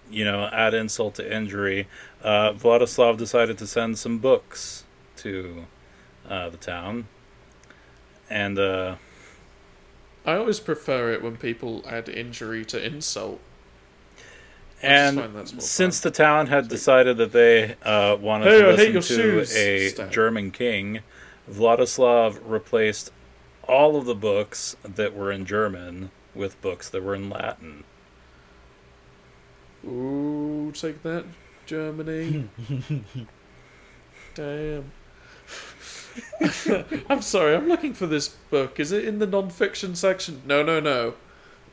you 0.10 0.26
know, 0.26 0.50
add 0.52 0.74
insult 0.74 1.16
to 1.16 1.36
injury, 1.36 1.88
uh, 2.24 2.54
Vladislav 2.54 3.18
decided 3.18 3.58
to 3.58 3.68
send 3.68 3.98
some 3.98 4.20
books 4.20 4.84
to 5.18 5.66
uh, 6.28 6.50
the 6.50 6.58
town. 6.58 7.08
And 8.30 8.58
uh, 8.58 8.96
I 10.26 10.36
always 10.36 10.60
prefer 10.60 11.12
it 11.14 11.22
when 11.22 11.38
people 11.38 11.84
add 11.88 12.08
injury 12.10 12.66
to 12.66 12.84
insult. 12.84 13.40
I 14.84 14.88
just 14.88 15.10
and 15.10 15.20
find 15.20 15.36
that's 15.36 15.54
more 15.54 15.62
since 15.62 16.00
fun. 16.02 16.12
the 16.12 16.16
town 16.18 16.48
had 16.48 16.68
decided 16.68 17.18
that 17.18 17.32
they 17.32 17.76
uh, 17.84 18.16
wanted 18.20 18.48
Hey, 18.50 18.60
to 18.62 18.68
I 18.68 18.72
listen 18.72 18.94
to 18.94 19.02
shoes. 19.02 19.56
a 19.56 19.90
Stab. 19.90 20.12
German 20.12 20.52
king, 20.52 21.00
Vladislav 21.50 22.40
replaced 22.46 23.12
all 23.68 23.96
of 23.96 24.06
the 24.06 24.16
books 24.16 24.76
that 24.84 25.16
were 25.16 25.32
in 25.32 25.46
German 25.46 26.12
with 26.36 26.60
books 26.62 26.90
that 26.90 27.04
were 27.04 27.16
in 27.16 27.30
Latin. 27.30 27.84
Ooh, 29.86 30.72
take 30.74 31.04
that, 31.04 31.26
Germany. 31.66 32.50
Damn. 34.36 34.92
I'm 37.10 37.22
sorry, 37.22 37.56
I'm 37.56 37.68
looking 37.68 37.94
for 37.94 38.08
this 38.08 38.30
book. 38.30 38.80
Is 38.80 38.92
it 38.92 39.06
in 39.06 39.20
the 39.20 39.28
non-fiction 39.28 39.96
section? 39.96 40.42
No, 40.46 40.64
no, 40.64 40.80
no. 40.80 41.16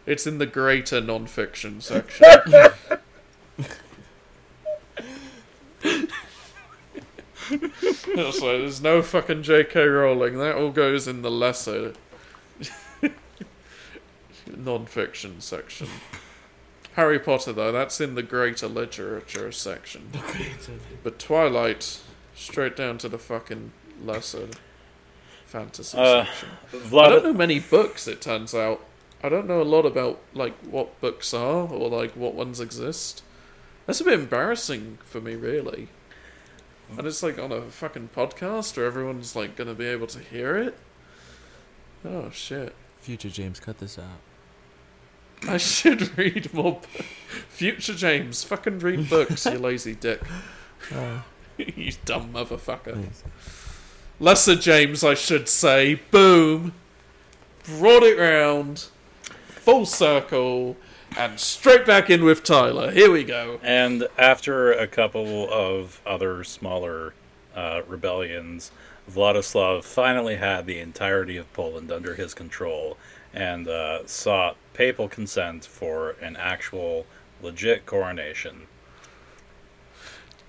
It's 0.07 0.27
in 0.27 0.39
the 0.39 0.47
greater 0.47 1.01
non-fiction 1.01 1.81
section. 1.81 2.27
That's 7.51 8.41
like, 8.41 8.59
there's 8.59 8.81
no 8.83 9.03
fucking 9.03 9.43
J.K. 9.43 9.85
Rowling. 9.85 10.39
That 10.39 10.57
all 10.57 10.71
goes 10.71 11.09
in 11.09 11.23
the 11.23 11.31
lesser 11.31 11.95
non-fiction 14.57 15.41
section. 15.41 15.89
Harry 16.95 17.19
Potter, 17.19 17.53
though, 17.53 17.73
that's 17.73 18.01
in 18.01 18.15
the 18.15 18.23
greater 18.23 18.69
literature 18.69 19.51
section. 19.53 20.11
But 21.03 21.19
Twilight, 21.19 22.01
straight 22.35 22.77
down 22.77 22.99
to 22.99 23.09
the 23.09 23.19
fucking 23.19 23.73
lesser 24.05 24.49
fantasy 25.47 25.97
Uh, 25.99 26.25
section. 26.27 26.49
I 26.73 27.09
don't 27.09 27.25
know 27.25 27.33
many 27.33 27.59
books, 27.59 28.07
it 28.07 28.21
turns 28.21 28.55
out. 28.55 28.85
I 29.23 29.29
don't 29.29 29.47
know 29.47 29.61
a 29.61 29.65
lot 29.65 29.85
about, 29.87 30.19
like, 30.35 30.57
what 30.61 30.99
books 31.01 31.35
are, 31.35 31.69
or, 31.69 31.89
like, 31.91 32.13
what 32.17 32.35
ones 32.35 32.61
exist. 32.61 33.23
That's 33.87 34.01
a 34.01 34.05
bit 34.05 34.15
embarrassing 34.15 34.99
for 35.05 35.21
me, 35.21 35.35
really. 35.35 35.89
And 36.97 37.07
it's, 37.07 37.23
like, 37.23 37.39
on 37.39 37.53
a 37.53 37.63
fucking 37.63 38.11
podcast 38.17 38.77
where 38.77 38.87
everyone's, 38.87 39.37
like, 39.37 39.57
gonna 39.57 39.75
be 39.75 39.87
able 39.87 40.07
to 40.09 40.19
hear 40.21 40.57
it. 40.57 40.79
Oh, 42.05 42.31
shit. 42.31 42.75
Future 43.01 43.29
James, 43.29 43.61
cut 43.61 43.79
this 43.79 43.99
out. 43.99 45.49
I 45.49 45.57
should 45.59 46.17
read 46.19 46.53
more. 46.55 46.81
bu- 46.81 47.03
Future 47.49 47.95
James, 47.95 48.43
fucking 48.45 48.79
read 48.81 49.09
books, 49.11 49.45
you 49.47 49.53
lazy 49.59 49.95
dick. 49.95 50.21
Uh, 50.95 51.21
you 51.59 51.93
dumb 52.05 52.33
motherfucker. 52.33 52.95
please. 52.95 53.23
Lesser 54.19 54.57
James, 54.57 55.03
I 55.05 55.15
should 55.15 55.49
say. 55.49 56.01
Boom. 56.11 56.73
Brought 57.65 58.03
it 58.03 58.19
round. 58.19 58.87
Full 59.71 59.87
circle. 59.87 60.77
And 61.17 61.39
straight 61.39 61.87
back 61.87 62.11
in 62.11 62.25
with 62.25 62.43
Tyler. 62.43 62.91
Here 62.91 63.09
we 63.09 63.23
go. 63.23 63.61
And 63.63 64.09
after 64.19 64.73
a 64.73 64.89
couple 64.89 65.49
of 65.49 66.01
other 66.05 66.43
smaller 66.43 67.15
uh, 67.55 67.83
rebellions, 67.87 68.73
Vladislav 69.09 69.85
finally 69.85 70.37
had 70.37 70.67
the 70.67 70.81
entirety 70.81 71.37
of 71.37 71.53
Poland 71.53 71.93
under 71.93 72.17
his 72.17 72.35
control 72.35 72.97
and 73.33 73.69
uh, 73.69 74.05
sought 74.09 74.57
papal 74.75 75.09
consent 75.09 75.67
for 75.67 76.17
an 76.21 76.35
actual, 76.37 77.07
legit 77.41 77.87
coronation. 77.87 78.63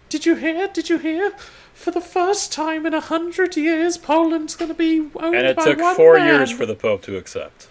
Did 0.09 0.25
you 0.25 0.33
hear? 0.33 0.67
Did 0.67 0.89
you 0.89 0.97
hear? 0.97 1.33
For 1.75 1.91
the 1.91 2.01
first 2.01 2.51
time 2.51 2.87
in 2.87 2.95
a 2.95 3.01
hundred 3.01 3.55
years, 3.55 3.97
Poland's 3.97 4.55
going 4.55 4.69
to 4.69 4.75
be 4.75 4.99
owned 4.99 5.13
by 5.13 5.21
one 5.21 5.31
man. 5.31 5.45
And 5.45 5.59
it 5.59 5.63
took 5.63 5.95
four 5.95 6.17
man. 6.17 6.27
years 6.27 6.51
for 6.51 6.65
the 6.65 6.75
Pope 6.75 7.03
to 7.03 7.17
accept. 7.17 7.67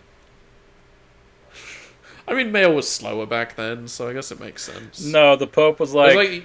I 2.30 2.34
mean, 2.34 2.52
mail 2.52 2.72
was 2.72 2.88
slower 2.88 3.26
back 3.26 3.56
then, 3.56 3.88
so 3.88 4.08
I 4.08 4.12
guess 4.12 4.30
it 4.30 4.38
makes 4.38 4.62
sense. 4.62 5.04
No, 5.04 5.34
the 5.34 5.48
Pope 5.48 5.80
was 5.80 5.92
It 5.92 5.96
was 5.96 6.14
like, 6.14 6.44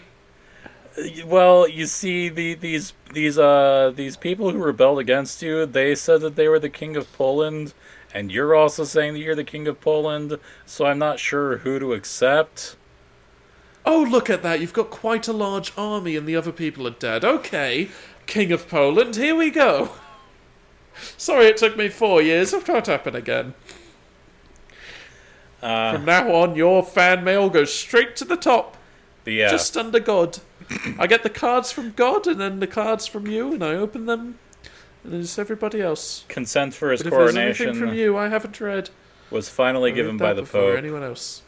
well, 1.27 1.67
you 1.67 1.85
see, 1.85 2.27
the, 2.27 2.55
these 2.55 2.93
these 3.13 3.37
uh 3.37 3.93
these 3.95 4.17
people 4.17 4.49
who 4.49 4.57
rebelled 4.57 4.97
against 4.97 5.43
you, 5.43 5.65
they 5.67 5.93
said 5.93 6.21
that 6.21 6.35
they 6.35 6.47
were 6.47 6.57
the 6.57 6.69
king 6.69 6.95
of 6.95 7.11
Poland, 7.13 7.75
and 8.13 8.31
you're 8.31 8.55
also 8.55 8.83
saying 8.83 9.13
that 9.13 9.19
you're 9.19 9.35
the 9.35 9.43
king 9.43 9.67
of 9.67 9.79
Poland. 9.79 10.39
So 10.65 10.85
I'm 10.85 10.97
not 10.97 11.19
sure 11.19 11.57
who 11.57 11.77
to 11.77 11.93
accept. 11.93 12.75
Oh, 13.85 14.01
look 14.09 14.29
at 14.29 14.41
that. 14.41 14.59
You've 14.59 14.73
got 14.73 14.89
quite 14.89 15.27
a 15.27 15.33
large 15.33 15.71
army 15.77 16.15
and 16.15 16.27
the 16.27 16.35
other 16.35 16.51
people 16.51 16.87
are 16.87 16.91
dead. 16.91 17.23
Okay, 17.23 17.89
King 18.25 18.51
of 18.51 18.67
Poland, 18.67 19.15
here 19.15 19.35
we 19.35 19.51
go. 19.51 19.91
Sorry 21.17 21.45
it 21.45 21.57
took 21.57 21.77
me 21.77 21.89
four 21.89 22.21
years. 22.23 22.51
It 22.51 22.67
won't 22.67 22.87
happen 22.87 23.15
again. 23.15 23.53
Uh, 25.65 25.93
From 25.93 26.05
now 26.05 26.31
on, 26.31 26.55
your 26.55 26.83
fan 26.83 27.23
mail 27.23 27.49
goes 27.49 27.73
straight 27.73 28.15
to 28.17 28.25
the 28.25 28.37
top, 28.37 28.77
but 29.23 29.33
yeah, 29.33 29.49
just 29.49 29.75
under 29.75 29.99
God. 29.99 30.37
I 30.99 31.07
get 31.07 31.23
the 31.23 31.29
cards 31.29 31.71
from 31.71 31.91
God 31.93 32.27
and 32.27 32.39
then 32.39 32.59
the 32.59 32.67
cards 32.67 33.07
from 33.07 33.25
you, 33.25 33.51
and 33.53 33.63
I 33.63 33.73
open 33.73 34.05
them, 34.05 34.37
and 35.03 35.11
then 35.11 35.21
it's 35.21 35.39
everybody 35.39 35.81
else. 35.81 36.23
consent 36.27 36.75
for 36.75 36.91
his 36.91 37.01
But 37.01 37.13
if 37.13 37.13
anything 37.13 37.33
coronation 37.33 37.73
from 37.73 37.95
you 37.95 38.15
I 38.15 38.29
haven't 38.29 38.61
read, 38.61 38.91
was 39.31 39.49
finally 39.49 39.91
I 39.91 39.95
given 39.95 40.17
by 40.17 40.33
the 40.33 40.43
Pope 40.43 40.77
anyone 40.77 41.01
else, 41.01 41.41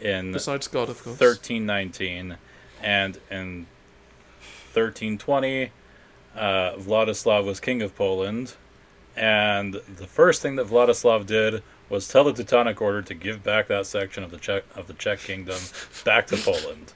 in 0.00 0.30
besides 0.30 0.68
God, 0.68 0.88
of 0.88 1.02
course. 1.02 1.18
1319, 1.18 2.36
and 2.80 3.18
in 3.28 3.66
1320, 4.72 5.72
uh, 6.36 6.74
Vladislav 6.76 7.44
was 7.44 7.58
king 7.58 7.82
of 7.82 7.96
Poland, 7.96 8.54
and 9.16 9.74
the 9.74 10.06
first 10.06 10.42
thing 10.42 10.54
that 10.54 10.68
Vladislav 10.68 11.26
did 11.26 11.64
was 11.94 12.08
tell 12.08 12.24
the 12.24 12.32
Teutonic 12.32 12.82
Order 12.82 13.02
to 13.02 13.14
give 13.14 13.42
back 13.42 13.68
that 13.68 13.86
section 13.86 14.24
of 14.24 14.30
the 14.30 14.36
Czech 14.36 14.64
of 14.74 14.88
the 14.88 14.94
Czech 14.94 15.20
kingdom 15.20 15.58
back 16.04 16.26
to 16.26 16.36
Poland, 16.36 16.92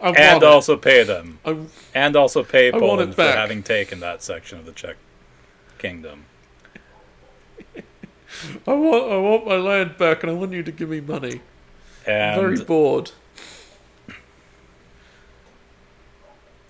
and 0.00 0.42
it. 0.42 0.42
also 0.42 0.76
pay 0.76 1.04
them, 1.04 1.38
I, 1.44 1.58
and 1.94 2.16
also 2.16 2.42
pay 2.42 2.68
I 2.68 2.78
Poland 2.78 3.14
for 3.14 3.22
having 3.22 3.62
taken 3.62 4.00
that 4.00 4.22
section 4.22 4.58
of 4.58 4.64
the 4.64 4.72
Czech 4.72 4.96
kingdom. 5.78 6.24
I 8.66 8.72
want, 8.72 9.12
I 9.12 9.16
want 9.18 9.46
my 9.46 9.56
land 9.56 9.98
back, 9.98 10.22
and 10.22 10.32
I 10.32 10.34
want 10.34 10.52
you 10.52 10.62
to 10.62 10.72
give 10.72 10.88
me 10.88 11.00
money. 11.00 11.42
I'm 12.06 12.40
very 12.40 12.64
bored. 12.64 13.12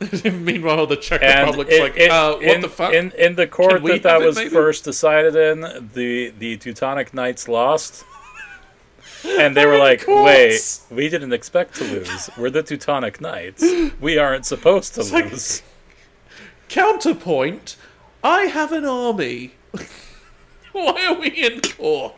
Meanwhile, 0.24 0.86
the 0.86 0.96
Czech 0.96 1.22
And 1.22 1.40
Republic's 1.50 1.78
like, 1.78 2.00
uh, 2.10 2.34
what 2.34 2.42
in- 2.42 2.60
the 2.62 2.68
fuck? 2.68 2.94
In, 2.94 3.12
in 3.12 3.34
the 3.36 3.46
court 3.46 3.82
that 3.82 4.02
that 4.02 4.20
was 4.20 4.36
maybe? 4.36 4.50
first 4.50 4.84
decided 4.84 5.36
in, 5.36 5.60
the, 5.94 6.30
the 6.38 6.56
Teutonic 6.56 7.12
Knights 7.12 7.48
lost. 7.48 8.04
And 9.26 9.54
they 9.56 9.66
were 9.70 9.76
like. 9.78 10.04
"Wait, 10.08 10.80
we 10.90 11.08
didn't 11.10 11.32
expect 11.34 11.74
to 11.76 11.84
lose. 11.84 12.30
We're 12.38 12.48
the 12.50 12.62
Teutonic 12.62 13.20
Knights. 13.20 13.62
We 14.00 14.16
aren't 14.16 14.46
supposed 14.46 14.94
to 14.94 15.02
like- 15.02 15.30
lose." 15.30 15.62
Counterpoint, 16.68 17.76
I 18.22 18.42
have 18.42 18.72
an 18.72 18.84
army. 18.84 19.54
Why 20.72 21.04
are 21.08 21.18
we 21.20 21.28
in 21.28 21.60
court? 21.60 22.14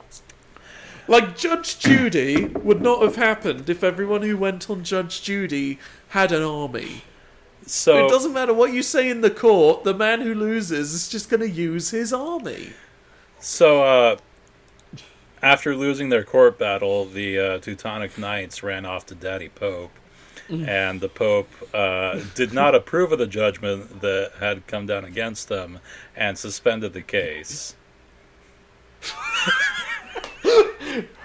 Like, 1.08 1.36
Judge 1.36 1.78
Judy 1.78 2.44
would 2.46 2.80
not 2.82 3.02
have 3.02 3.16
happened 3.16 3.68
if 3.68 3.82
everyone 3.82 4.22
who 4.22 4.36
went 4.36 4.68
on 4.70 4.84
Judge 4.84 5.22
Judy 5.22 5.78
had 6.10 6.30
an 6.32 6.42
army. 6.42 7.02
So 7.66 8.06
it 8.06 8.08
doesn't 8.08 8.32
matter 8.32 8.52
what 8.52 8.72
you 8.72 8.82
say 8.82 9.08
in 9.08 9.20
the 9.20 9.30
court, 9.30 9.84
the 9.84 9.94
man 9.94 10.20
who 10.20 10.34
loses 10.34 10.92
is 10.94 11.08
just 11.08 11.30
going 11.30 11.40
to 11.40 11.50
use 11.50 11.90
his 11.90 12.12
army. 12.12 12.72
So, 13.38 13.82
uh, 13.82 14.16
after 15.42 15.74
losing 15.74 16.08
their 16.08 16.24
court 16.24 16.58
battle, 16.58 17.04
the 17.04 17.38
uh, 17.38 17.58
Teutonic 17.58 18.16
Knights 18.16 18.62
ran 18.62 18.86
off 18.86 19.06
to 19.06 19.14
Daddy 19.14 19.48
Pope, 19.48 19.90
and 20.48 21.00
the 21.00 21.08
Pope 21.08 21.48
uh, 21.74 22.20
did 22.34 22.52
not 22.52 22.74
approve 22.74 23.10
of 23.10 23.18
the 23.18 23.26
judgment 23.26 24.00
that 24.02 24.32
had 24.38 24.66
come 24.66 24.86
down 24.86 25.04
against 25.04 25.48
them 25.48 25.80
and 26.14 26.38
suspended 26.38 26.92
the 26.92 27.02
case. 27.02 27.74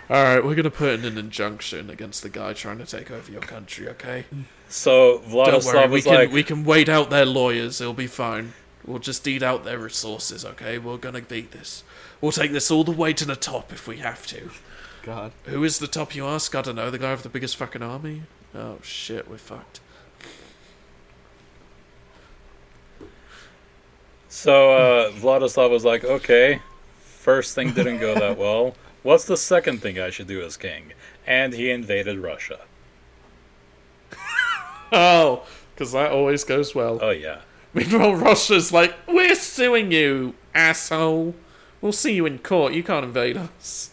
Alright, 0.10 0.44
we're 0.44 0.56
going 0.56 0.64
to 0.64 0.72
put 0.72 1.00
in 1.00 1.06
an 1.06 1.18
injunction 1.18 1.90
against 1.90 2.24
the 2.24 2.30
guy 2.30 2.54
trying 2.54 2.78
to 2.78 2.86
take 2.86 3.12
over 3.12 3.30
your 3.30 3.42
country, 3.42 3.90
okay? 3.90 4.24
So 4.70 5.20
Don't 5.20 5.32
worry, 5.32 5.52
Vladislav 5.52 5.86
we 5.86 5.92
was 5.92 6.04
can, 6.04 6.14
like, 6.14 6.32
we 6.32 6.44
can 6.44 6.64
wait 6.64 6.90
out 6.90 7.10
their 7.10 7.26
lawyers, 7.26 7.80
it'll 7.82 7.94
be 7.94 8.08
fine. 8.08 8.54
We'll 8.86 9.00
just 9.00 9.28
eat 9.28 9.44
out 9.44 9.66
their 9.66 9.80
resources, 9.80 10.46
okay? 10.46 10.78
We're 10.78 10.98
going 10.98 11.16
to 11.16 11.22
beat 11.22 11.52
this. 11.52 11.84
We'll 12.22 12.32
take 12.32 12.52
this 12.52 12.72
all 12.72 12.84
the 12.84 12.92
way 12.92 13.14
to 13.14 13.26
the 13.26 13.36
top 13.36 13.72
if 13.74 13.88
we 13.88 13.98
have 13.98 14.26
to. 14.28 14.50
God. 15.04 15.32
Who 15.46 15.64
is 15.64 15.80
the 15.80 15.88
top, 15.88 16.16
you 16.16 16.26
ask? 16.26 16.54
I 16.56 16.62
don't 16.62 16.76
know. 16.76 16.90
The 16.90 16.98
guy 16.98 17.12
with 17.12 17.24
the 17.24 17.30
biggest 17.30 17.56
fucking 17.58 17.82
army? 17.82 18.24
Oh 18.56 18.78
shit, 18.82 19.30
we're 19.30 19.38
fucked. 19.38 19.80
so 24.30 24.72
uh, 24.72 25.12
Vladislav 25.12 25.70
was 25.70 25.84
like, 25.84 26.04
okay, 26.04 26.62
first 27.00 27.56
thing 27.56 27.72
didn't 27.74 28.00
go 28.00 28.14
that 28.16 28.38
well. 28.44 28.76
What's 29.04 29.26
the 29.26 29.38
second 29.38 29.82
thing 29.82 30.00
I 30.00 30.10
should 30.10 30.28
do 30.28 30.42
as 30.42 30.58
king? 30.58 30.94
And 31.26 31.54
he 31.54 31.72
invaded 31.72 32.20
Russia. 32.20 32.60
Oh, 34.92 35.46
because 35.74 35.92
that 35.92 36.12
always 36.12 36.44
goes 36.44 36.74
well. 36.76 37.00
Oh 37.02 37.10
yeah. 37.12 37.42
Meanwhile, 37.74 38.16
Russia's 38.16 38.72
like, 38.72 38.96
we're 39.08 39.36
suing 39.36 39.92
you, 39.92 40.34
asshole. 40.56 41.36
We'll 41.82 41.92
see 41.92 42.14
you 42.16 42.26
in 42.26 42.40
court. 42.40 42.74
You 42.74 42.82
can't 42.84 43.06
invade 43.06 43.38
us. 43.38 43.92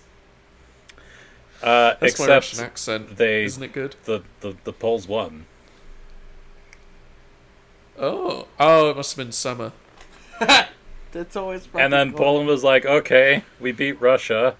Uh, 1.63 1.95
That's 2.01 2.19
my 2.19 2.27
Russian 2.27 2.61
accent. 2.65 3.17
they 3.17 3.45
Isn't 3.45 3.63
it 3.63 3.73
good? 3.73 3.97
the, 4.05 4.23
the 4.41 4.57
the 4.65 4.73
Poles 4.73 5.07
won. 5.09 5.47
Oh, 7.99 8.49
oh, 8.59 8.91
it 8.91 8.97
must 8.97 9.17
have 9.17 9.25
been 9.25 9.33
summer. 9.33 9.73
That's 11.13 11.37
always. 11.37 11.69
And 11.75 11.93
then 11.93 12.13
Poland 12.13 12.49
was 12.49 12.65
like, 12.65 12.85
okay, 12.85 13.45
we 13.61 13.73
beat 13.73 14.01
Russia. 14.01 14.57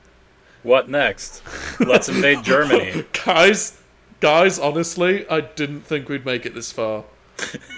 What 0.63 0.89
next? 0.89 1.43
Let's 1.81 2.09
invade 2.09 2.43
Germany. 2.45 3.05
guys, 3.25 3.79
guys, 4.25 4.59
honestly, 4.59 5.29
I 5.29 5.43
didn't 5.43 5.83
think 5.83 6.09
we'd 6.09 6.25
make 6.25 6.47
it 6.47 6.55
this 6.55 6.73
far. 6.73 7.05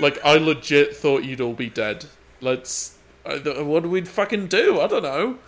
like, 0.00 0.24
I 0.24 0.36
legit 0.36 0.94
thought 0.94 1.24
you'd 1.24 1.40
all 1.40 1.54
be 1.54 1.68
dead. 1.68 2.06
Let's. 2.40 2.96
I, 3.24 3.38
what 3.62 3.82
do 3.82 3.88
we 3.88 4.02
fucking 4.02 4.46
do? 4.46 4.80
I 4.80 4.86
don't 4.86 5.02
know. 5.02 5.38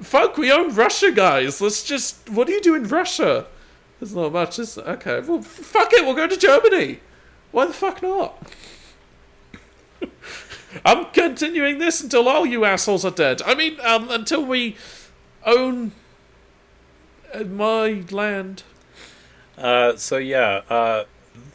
Fuck, 0.00 0.36
we 0.36 0.50
own 0.50 0.74
Russia, 0.74 1.12
guys. 1.12 1.60
Let's 1.60 1.84
just. 1.84 2.28
What 2.28 2.48
do 2.48 2.52
you 2.52 2.60
do 2.60 2.74
in 2.74 2.88
Russia? 2.88 3.46
There's 4.00 4.12
not 4.12 4.32
much, 4.32 4.58
is 4.58 4.74
there? 4.74 4.86
Okay, 4.86 5.20
well, 5.20 5.40
fuck 5.40 5.92
it, 5.92 6.04
we'll 6.04 6.14
go 6.14 6.26
to 6.26 6.36
Germany. 6.36 6.98
Why 7.52 7.66
the 7.66 7.72
fuck 7.72 8.02
not? 8.02 8.42
I'm 10.84 11.12
continuing 11.12 11.78
this 11.78 12.00
until 12.00 12.28
all 12.28 12.44
you 12.44 12.64
assholes 12.64 13.04
are 13.04 13.12
dead. 13.12 13.40
I 13.42 13.54
mean, 13.54 13.78
um, 13.84 14.10
until 14.10 14.44
we 14.44 14.76
own 15.46 15.92
uh, 17.32 17.44
my 17.44 18.02
land. 18.10 18.64
Uh, 19.60 19.96
so 19.96 20.16
yeah, 20.16 20.62
uh, 20.70 21.04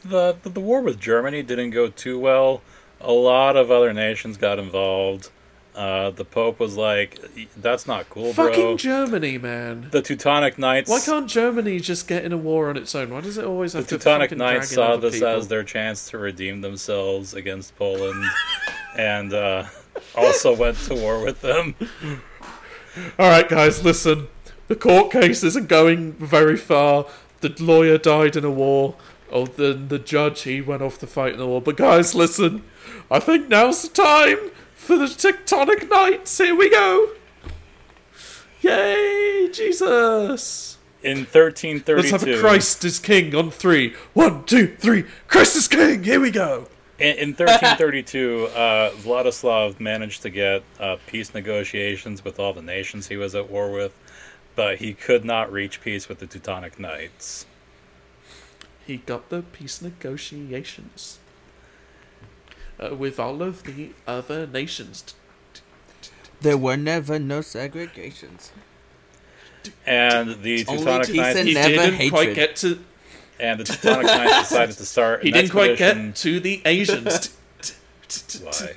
the, 0.03 0.37
the 0.43 0.49
the 0.49 0.59
war 0.59 0.81
with 0.81 0.99
Germany 0.99 1.41
didn't 1.41 1.71
go 1.71 1.89
too 1.89 2.19
well. 2.19 2.61
A 3.01 3.11
lot 3.11 3.57
of 3.57 3.71
other 3.71 3.93
nations 3.93 4.37
got 4.37 4.59
involved. 4.59 5.29
Uh, 5.75 6.09
the 6.11 6.23
Pope 6.23 6.59
was 6.59 6.77
like, 6.77 7.19
"That's 7.57 7.85
not 7.85 8.09
cool, 8.09 8.31
Fucking 8.31 8.61
bro." 8.61 8.77
Germany, 8.77 9.37
man. 9.37 9.89
the 9.91 10.01
Teutonic 10.01 10.57
Knights. 10.57 10.89
Why 10.89 11.01
can't 11.01 11.27
Germany 11.29 11.79
just 11.81 12.07
get 12.07 12.23
in 12.23 12.31
a 12.31 12.37
war 12.37 12.69
on 12.69 12.77
its 12.77 12.95
own? 12.95 13.09
Why 13.09 13.21
does 13.21 13.37
it 13.37 13.43
always 13.43 13.73
the 13.73 13.79
have 13.79 13.87
to 13.87 13.97
the 13.97 13.99
Teutonic 13.99 14.29
fucking 14.29 14.37
Knights 14.37 14.71
saw 14.71 14.95
this 14.95 15.15
people? 15.15 15.27
as 15.27 15.47
their 15.49 15.63
chance 15.63 16.09
to 16.11 16.17
redeem 16.17 16.61
themselves 16.61 17.33
against 17.33 17.75
Poland, 17.75 18.23
and 18.97 19.33
uh, 19.33 19.65
also 20.15 20.55
went 20.55 20.77
to 20.85 20.95
war 20.95 21.21
with 21.21 21.41
them. 21.41 21.75
All 23.19 23.29
right, 23.29 23.49
guys, 23.49 23.83
listen. 23.83 24.27
The 24.67 24.75
court 24.75 25.11
case 25.11 25.43
isn't 25.43 25.67
going 25.67 26.13
very 26.13 26.57
far. 26.57 27.05
The 27.47 27.63
lawyer 27.63 27.97
died 27.97 28.35
in 28.35 28.43
a 28.43 28.51
war. 28.51 28.95
Oh, 29.31 29.45
the 29.45 29.73
the 29.73 29.99
judge 29.99 30.41
he 30.41 30.61
went 30.61 30.81
off 30.81 30.97
to 30.99 31.07
fight 31.07 31.33
in 31.33 31.39
the 31.39 31.47
war. 31.47 31.61
But 31.61 31.77
guys, 31.77 32.15
listen. 32.15 32.63
I 33.09 33.19
think 33.19 33.49
now's 33.49 33.83
the 33.83 33.89
time 33.89 34.51
for 34.73 34.97
the 34.97 35.05
tectonic 35.05 35.89
knights. 35.89 36.37
Here 36.37 36.55
we 36.55 36.69
go. 36.69 37.09
Yay, 38.61 39.49
Jesus! 39.51 40.77
In 41.03 41.19
1332. 41.19 41.95
Let's 41.95 42.09
have 42.09 42.27
a 42.27 42.39
Christ 42.39 42.83
is 42.83 42.97
King 42.97 43.35
on 43.35 43.51
three. 43.51 43.93
One, 44.13 44.43
two, 44.45 44.75
three. 44.77 45.05
Christ 45.27 45.55
is 45.55 45.67
King. 45.67 46.03
Here 46.03 46.19
we 46.19 46.31
go. 46.31 46.67
In, 46.97 47.17
in 47.17 47.29
1332, 47.29 48.47
uh, 48.55 48.91
Vladislav 48.91 49.79
managed 49.79 50.23
to 50.23 50.31
get 50.31 50.63
uh, 50.79 50.97
peace 51.05 51.33
negotiations 51.33 52.23
with 52.23 52.39
all 52.39 52.53
the 52.53 52.61
nations 52.61 53.07
he 53.07 53.17
was 53.17 53.35
at 53.35 53.49
war 53.49 53.71
with, 53.71 53.93
but 54.55 54.77
he 54.77 54.93
could 54.93 55.25
not 55.25 55.51
reach 55.51 55.81
peace 55.81 56.07
with 56.07 56.19
the 56.19 56.27
Teutonic 56.27 56.79
Knights. 56.79 57.45
He 58.85 58.97
got 58.97 59.29
the 59.29 59.41
peace 59.41 59.81
negotiations 59.81 61.19
uh, 62.79 62.95
with 62.95 63.19
all 63.19 63.41
of 63.41 63.63
the 63.63 63.91
other 64.07 64.45
nations. 64.47 65.15
There 66.41 66.57
were 66.57 66.77
never 66.77 67.17
no 67.17 67.39
segregations. 67.39 68.51
And 69.85 70.41
the 70.43 70.63
Teutonic 70.63 71.13
Knights 71.13 71.39
He 71.39 71.53
never 71.53 71.69
didn't 71.69 72.09
quite 72.09 72.35
get 72.35 72.55
to. 72.57 72.79
and 73.39 73.59
the 73.59 73.63
Teutonic 73.63 74.05
Knights 74.05 74.49
decided 74.49 74.77
to 74.77 74.85
start. 74.85 75.23
He 75.23 75.31
didn't 75.31 75.51
quite 75.51 75.77
get 75.77 76.15
to 76.17 76.39
the 76.39 76.61
Asians. 76.65 77.35
Why? 78.43 78.75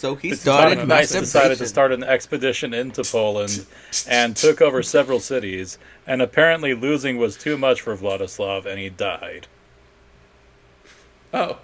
So 0.00 0.14
he 0.14 0.34
started 0.34 0.76
Teutonic 0.76 0.88
Knights 0.88 1.12
decided 1.12 1.58
to 1.58 1.66
start 1.66 1.92
an 1.92 2.02
expedition 2.02 2.72
into 2.72 3.04
Poland 3.04 3.66
and 4.08 4.34
took 4.34 4.62
over 4.62 4.82
several 4.82 5.20
cities. 5.20 5.76
And 6.06 6.22
apparently, 6.22 6.72
losing 6.72 7.18
was 7.18 7.36
too 7.36 7.58
much 7.58 7.82
for 7.82 7.94
Vladislav, 7.94 8.64
and 8.64 8.80
he 8.80 8.88
died 8.88 9.46
oh, 11.34 11.58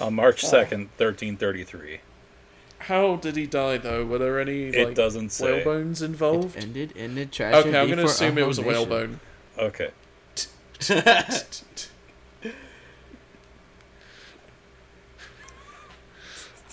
on 0.00 0.14
March 0.14 0.40
second, 0.40 0.88
thirteen 0.96 1.36
thirty-three. 1.36 2.00
how 2.78 3.16
did 3.16 3.36
he 3.36 3.46
die 3.46 3.76
though? 3.76 4.02
Were 4.02 4.16
there 4.16 4.40
any 4.40 4.68
It 4.68 4.86
like 4.86 4.94
doesn't 4.94 5.28
say. 5.28 5.62
whalebones 5.62 6.00
It 6.00 6.06
involved? 6.06 6.56
ended 6.56 6.92
in 6.92 7.18
a 7.18 7.26
tragedy 7.26 7.68
Okay, 7.68 7.78
I'm 7.78 7.88
going 7.88 7.98
to 7.98 8.04
assume 8.06 8.38
it 8.38 8.46
was 8.46 8.58
a 8.58 8.62
whale 8.62 8.86
bone. 8.86 9.20
Okay. 9.58 9.90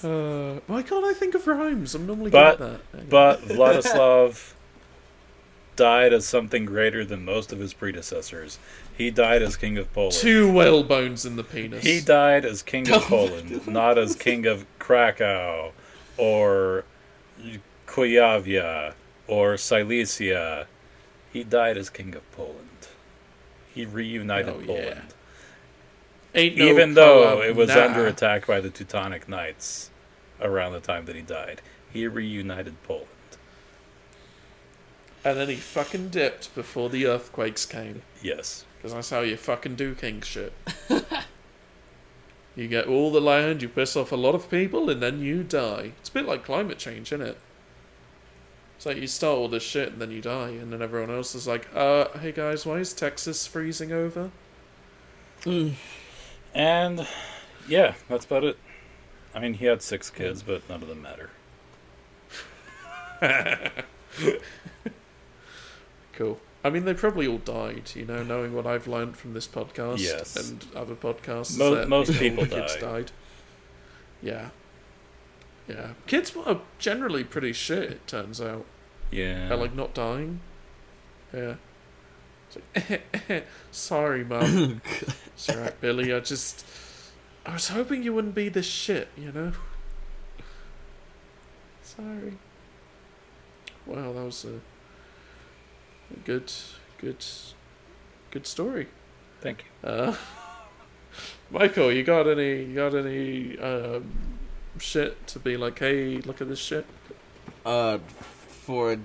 Uh, 0.06 0.60
why 0.68 0.82
can't 0.84 1.04
I 1.06 1.14
think 1.14 1.36
of 1.36 1.48
rhymes? 1.48 1.96
I'm 1.96 2.06
normally 2.06 2.30
But- 2.32 2.58
good 2.58 2.72
at 2.74 2.92
that. 2.92 3.10
But 3.10 3.42
Vladislav 3.48 4.54
died 5.76 6.14
as 6.14 6.26
something 6.26 6.66
greater 6.66 7.04
than 7.04 7.26
most 7.26 7.52
of 7.52 7.60
his 7.60 7.74
predecessors. 7.74 8.60
He 8.98 9.12
died 9.12 9.42
as 9.42 9.58
king 9.58 9.78
of 9.78 9.92
Poland. 9.94 10.14
Two 10.16 10.50
whalebones 10.52 11.26
in 11.26 11.36
the 11.36 11.44
penis. 11.44 11.84
He 11.84 12.00
died 12.00 12.46
as 12.46 12.62
king 12.62 12.90
of 12.90 13.02
Poland, 13.04 13.68
not 13.68 13.98
as 13.98 14.16
king 14.16 14.46
of 14.46 14.66
Krakow 14.80 15.74
or 16.18 16.86
Kuyavia 17.88 18.94
or 19.28 19.58
Silesia. 19.58 20.68
He 21.34 21.44
died 21.44 21.78
as 21.78 21.90
king 21.90 22.16
of 22.16 22.30
Poland. 22.32 22.60
He 23.74 23.86
reunited 23.86 24.50
Oh, 24.56 24.60
yeah. 24.60 24.66
Poland. 24.66 25.02
Ain't 26.34 26.58
no 26.58 26.66
Even 26.68 26.94
though 26.94 27.42
it 27.42 27.56
was 27.56 27.70
nah. 27.70 27.86
under 27.86 28.08
attack 28.08 28.48
by 28.48 28.60
the 28.62 28.70
Teutonic 28.70 29.28
Knights 29.28 29.90
around 30.42 30.74
the 30.74 30.80
time 30.80 31.06
that 31.06 31.16
he 31.16 31.22
died, 31.22 31.62
he 31.92 32.08
reunited 32.08 32.82
Poland. 32.84 33.08
And 35.24 35.38
then 35.38 35.50
he 35.50 35.56
fucking 35.56 36.10
dipped 36.10 36.54
before 36.54 36.90
the 36.90 37.08
earthquakes 37.08 37.66
came. 37.66 38.04
Yes. 38.22 38.66
Because 38.78 38.94
that's 38.94 39.10
how 39.10 39.22
you 39.22 39.38
fucking 39.38 39.76
do 39.76 39.96
king 39.96 40.22
shit. 40.22 40.54
you 42.56 42.68
get 42.68 42.88
all 42.88 43.12
the 43.12 43.22
land, 43.22 43.64
you 43.64 43.70
piss 43.70 43.96
off 43.96 44.12
a 44.12 44.16
lot 44.16 44.36
of 44.36 44.52
people, 44.52 44.88
and 44.90 45.02
then 45.02 45.20
you 45.22 45.44
die. 45.44 45.94
It's 46.00 46.10
a 46.10 46.14
bit 46.14 46.26
like 46.26 46.46
climate 46.46 46.78
change, 46.78 47.12
isn't 47.12 47.26
it? 47.26 47.38
It's 48.78 48.86
like 48.86 48.98
you 48.98 49.08
start 49.08 49.38
all 49.38 49.48
this 49.48 49.64
shit 49.64 49.94
and 49.94 50.02
then 50.02 50.12
you 50.12 50.22
die, 50.22 50.50
and 50.50 50.72
then 50.72 50.82
everyone 50.82 51.10
else 51.10 51.34
is 51.34 51.48
like, 51.48 51.68
uh, 51.74 52.10
hey 52.20 52.32
guys, 52.32 52.66
why 52.66 52.78
is 52.78 52.94
Texas 52.94 53.48
freezing 53.48 53.92
over? 53.92 54.30
And 56.54 57.08
yeah, 57.68 57.96
that's 58.10 58.26
about 58.26 58.44
it. 58.44 58.58
I 59.36 59.40
mean, 59.40 59.56
he 59.56 59.66
had 59.66 59.82
six 59.82 60.10
kids, 60.10 60.42
but 60.42 60.68
none 60.70 60.82
of 60.82 60.88
them 60.88 61.02
matter. 61.02 61.30
Cool. 66.14 66.40
I 66.64 66.70
mean, 66.70 66.86
they 66.86 66.94
probably 66.94 67.28
all 67.28 67.38
died, 67.40 67.92
you 67.94 68.06
know, 68.06 68.24
knowing 68.24 68.54
what 68.54 68.66
I've 68.66 68.88
learned 68.88 69.18
from 69.18 69.34
this 69.34 69.48
podcast 69.48 70.00
Yes. 70.00 70.36
and 70.50 70.66
other 70.76 70.96
podcasts. 70.96 71.58
Mo- 71.58 71.76
that 71.76 71.90
most 71.90 72.08
all 72.08 72.14
the 72.14 72.20
people 72.20 72.46
kids 72.46 72.76
die. 72.76 72.80
died. 72.82 73.12
Yeah. 74.22 74.50
Yeah. 75.68 75.90
Kids 76.08 76.34
are 76.46 76.62
generally 76.80 77.24
pretty 77.24 77.52
shit, 77.54 77.92
it 77.92 78.08
turns 78.08 78.40
out. 78.40 78.66
Yeah. 79.12 79.50
They're 79.50 79.58
like, 79.58 79.76
not 79.76 79.94
dying. 79.94 80.40
Yeah. 81.34 81.56
It's 82.50 82.90
like, 83.30 83.46
Sorry, 83.72 84.24
Mum. 84.24 84.82
it's 85.36 85.50
alright, 85.50 85.80
Billy. 85.82 86.14
I 86.14 86.22
just. 86.22 86.66
I 87.46 87.54
was 87.54 87.70
hoping 87.70 88.04
you 88.04 88.14
wouldn't 88.14 88.36
be 88.36 88.50
this 88.50 88.66
shit, 88.66 89.10
you 89.18 89.32
know? 89.32 89.52
Sorry. 91.84 92.38
Wow, 93.86 94.14
that 94.14 94.26
was 94.26 94.46
a, 94.46 94.56
a 96.14 96.20
good, 96.26 96.52
good, 96.98 97.24
good 98.32 98.48
story. 98.48 98.88
Thank 99.42 99.66
you. 99.66 99.90
Uh, 99.90 100.16
Michael, 101.52 101.92
you 101.92 102.04
got 102.04 102.28
any, 102.28 102.64
you 102.64 102.76
got 102.76 102.96
any 102.96 103.60
um, 103.60 104.12
shit 104.80 105.28
to 105.28 105.40
be 105.40 105.56
like, 105.56 105.78
hey, 105.78 106.18
look 106.18 106.42
at 106.42 106.50
this 106.50 106.60
shit? 106.60 106.86
uh 107.66 107.98
for 108.38 108.98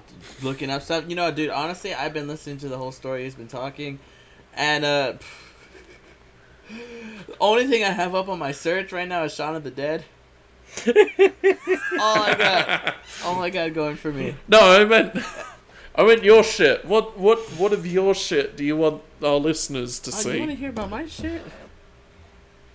looking 0.42 0.70
up 0.70 0.82
stuff. 0.82 1.04
You 1.08 1.16
know, 1.16 1.30
dude, 1.30 1.50
honestly, 1.50 1.94
I've 1.94 2.14
been 2.14 2.28
listening 2.28 2.58
to 2.58 2.68
the 2.68 2.78
whole 2.78 2.92
story 2.92 3.24
he's 3.24 3.34
been 3.34 3.48
talking 3.48 3.98
and 4.54 4.84
uh 4.84 5.12
the 7.26 7.36
only 7.40 7.66
thing 7.66 7.84
I 7.84 7.90
have 7.90 8.14
up 8.14 8.28
on 8.28 8.38
my 8.38 8.52
search 8.52 8.92
right 8.92 9.08
now 9.08 9.24
is 9.24 9.34
Shaun 9.34 9.54
of 9.56 9.64
the 9.64 9.70
Dead. 9.70 10.04
all 10.86 10.92
I 12.22 12.34
got. 12.36 12.94
All 13.24 13.42
I 13.42 13.50
got 13.50 13.74
going 13.74 13.96
for 13.96 14.12
me. 14.12 14.34
No, 14.48 14.60
I 14.60 14.84
meant, 14.84 15.16
I 15.94 16.04
meant 16.04 16.22
your 16.22 16.42
shit. 16.44 16.84
What, 16.84 17.18
what, 17.18 17.38
what 17.58 17.72
of 17.72 17.86
your 17.86 18.14
shit 18.14 18.56
do 18.56 18.64
you 18.64 18.76
want 18.76 19.02
our 19.22 19.36
listeners 19.36 19.98
to 20.00 20.10
Oh, 20.10 20.14
see? 20.14 20.32
you 20.34 20.38
want 20.40 20.50
to 20.52 20.56
hear 20.56 20.70
about 20.70 20.90
my 20.90 21.06
shit? 21.06 21.42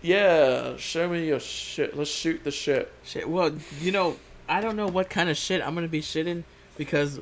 Yeah, 0.02 0.78
show 0.78 1.10
me 1.10 1.28
your 1.28 1.40
shit. 1.40 1.98
Let's 1.98 2.12
shoot 2.12 2.44
the 2.44 2.52
shit. 2.52 2.92
Shit. 3.04 3.28
Well, 3.28 3.54
you 3.82 3.92
know, 3.92 4.18
I 4.48 4.62
don't 4.62 4.76
know 4.76 4.88
what 4.88 5.10
kind 5.10 5.30
of 5.30 5.38
shit 5.38 5.66
I'm 5.66 5.74
gonna 5.74 5.88
be 5.88 6.02
shitting 6.02 6.44
because 6.78 7.20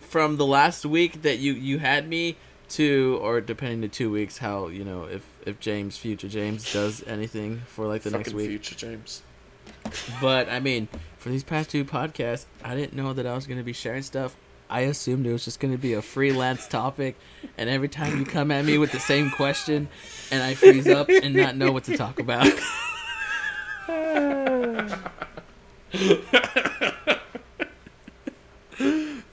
from 0.00 0.36
the 0.36 0.46
last 0.46 0.84
week 0.84 1.22
that 1.22 1.38
you 1.38 1.52
you 1.52 1.78
had 1.78 2.08
me 2.08 2.36
to, 2.70 3.20
or 3.22 3.40
depending 3.40 3.82
to 3.82 3.88
two 3.88 4.10
weeks, 4.10 4.38
how 4.38 4.66
you 4.66 4.82
know 4.84 5.04
if 5.04 5.22
if 5.46 5.60
James, 5.60 5.96
future 5.96 6.28
James, 6.28 6.72
does 6.72 7.02
anything 7.06 7.62
for 7.66 7.86
like 7.86 8.02
the 8.02 8.10
Fucking 8.10 8.22
next 8.22 8.34
week. 8.34 8.48
future 8.48 8.74
James. 8.74 9.22
But 10.20 10.48
I 10.48 10.60
mean, 10.60 10.88
for 11.18 11.28
these 11.28 11.44
past 11.44 11.70
two 11.70 11.84
podcasts, 11.84 12.46
I 12.62 12.74
didn't 12.74 12.94
know 12.94 13.12
that 13.12 13.26
I 13.26 13.34
was 13.34 13.46
gonna 13.46 13.62
be 13.62 13.72
sharing 13.72 14.02
stuff. 14.02 14.36
I 14.68 14.80
assumed 14.80 15.26
it 15.26 15.32
was 15.32 15.44
just 15.44 15.60
gonna 15.60 15.78
be 15.78 15.94
a 15.94 16.02
freelance 16.02 16.66
topic, 16.66 17.16
and 17.56 17.70
every 17.70 17.88
time 17.88 18.18
you 18.18 18.24
come 18.24 18.50
at 18.50 18.64
me 18.64 18.78
with 18.78 18.92
the 18.92 19.00
same 19.00 19.30
question, 19.30 19.88
and 20.32 20.42
I 20.42 20.54
freeze 20.54 20.88
up 20.88 21.08
and 21.08 21.34
not 21.34 21.56
know 21.56 21.72
what 21.72 21.84
to 21.84 21.96
talk 21.96 22.18
about. 22.18 22.48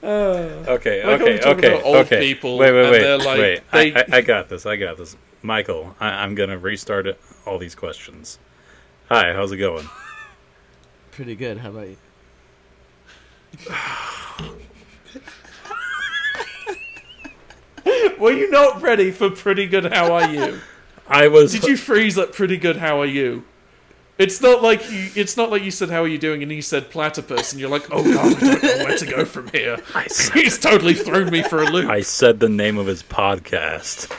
Uh, 0.04 0.64
okay, 0.68 1.02
Like, 1.02 1.20
okay, 1.22 1.34
I'm 1.36 1.40
talking 1.40 1.64
okay, 1.64 1.72
about 1.74 1.84
old 1.84 1.96
okay. 2.06 2.20
people, 2.20 2.58
wait, 2.58 2.72
wait, 2.72 2.82
and 2.82 2.90
wait, 2.90 2.98
they're 3.00 3.18
like- 3.18 3.38
wait. 3.40 3.62
they- 3.72 3.94
I, 3.94 4.00
I, 4.00 4.04
I 4.18 4.20
got 4.20 4.48
this. 4.50 4.66
I 4.66 4.76
got 4.76 4.98
this. 4.98 5.16
Michael, 5.42 5.96
I, 5.98 6.08
I'm 6.08 6.34
gonna 6.34 6.58
restart 6.58 7.06
it, 7.06 7.18
all 7.46 7.58
these 7.58 7.74
questions. 7.74 8.38
Hi, 9.08 9.32
how's 9.32 9.50
it 9.52 9.56
going? 9.56 9.88
Pretty 11.12 11.34
good. 11.34 11.58
How 11.58 11.70
about 11.70 11.88
you? 11.88 11.96
Were 18.18 18.32
you 18.32 18.50
not 18.50 18.80
ready 18.82 19.10
for 19.10 19.30
pretty 19.30 19.66
good? 19.66 19.92
How 19.92 20.12
are 20.14 20.30
you? 20.30 20.60
I 21.08 21.28
was. 21.28 21.52
Did 21.52 21.64
you 21.64 21.76
freeze 21.76 22.16
at 22.16 22.32
pretty 22.32 22.56
good? 22.56 22.76
How 22.76 23.00
are 23.00 23.06
you? 23.06 23.44
It's 24.16 24.40
not 24.40 24.62
like 24.62 24.88
you. 24.92 25.10
It's 25.16 25.36
not 25.36 25.50
like 25.50 25.62
you 25.64 25.72
said, 25.72 25.90
"How 25.90 26.02
are 26.04 26.08
you 26.08 26.18
doing?" 26.18 26.42
and 26.42 26.52
he 26.52 26.60
said 26.60 26.88
"platypus," 26.90 27.50
and 27.52 27.60
you're 27.60 27.68
like, 27.70 27.88
"Oh 27.90 28.02
god, 28.04 28.36
I 28.36 28.40
don't 28.40 28.62
know 28.62 28.84
where 28.84 28.96
to 28.98 29.06
go 29.06 29.24
from 29.24 29.48
here." 29.48 29.78
Said, 30.08 30.34
He's 30.34 30.56
totally 30.58 30.94
thrown 30.94 31.30
me 31.30 31.42
for 31.42 31.62
a 31.62 31.66
loop. 31.66 31.90
I 31.90 32.00
said 32.02 32.38
the 32.38 32.48
name 32.48 32.78
of 32.78 32.86
his 32.86 33.02
podcast. 33.02 34.16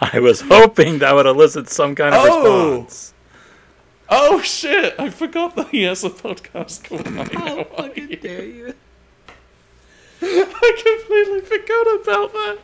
I 0.00 0.18
was 0.18 0.40
hoping 0.40 0.98
that 1.00 1.14
would 1.14 1.26
elicit 1.26 1.68
some 1.68 1.94
kind 1.94 2.14
of 2.14 2.22
Oh. 2.24 2.70
response. 2.82 3.14
Oh 4.08 4.40
shit! 4.40 4.94
I 4.98 5.10
forgot 5.10 5.56
that 5.56 5.68
he 5.68 5.82
has 5.82 6.04
a 6.04 6.10
podcast 6.10 6.84
called 6.84 7.06
oh, 7.06 7.38
How 7.38 7.56
How 7.56 7.64
fucking 7.64 8.10
You? 8.10 8.16
dare 8.16 8.44
you? 8.44 8.74
I 10.22 11.00
completely 11.04 11.40
forgot 11.42 12.00
about 12.00 12.32
that. 12.32 12.58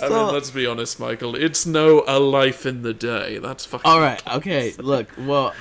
I 0.00 0.08
mean, 0.08 0.32
let's 0.32 0.50
be 0.50 0.66
honest, 0.66 1.00
Michael. 1.00 1.34
It's 1.34 1.66
no 1.66 2.04
a 2.06 2.18
life 2.18 2.66
in 2.66 2.82
the 2.82 2.94
day. 2.94 3.38
That's 3.38 3.64
fucking. 3.64 3.90
All 3.90 4.00
right. 4.00 4.22
Okay. 4.34 4.72
Look. 4.78 5.08
Well. 5.18 5.54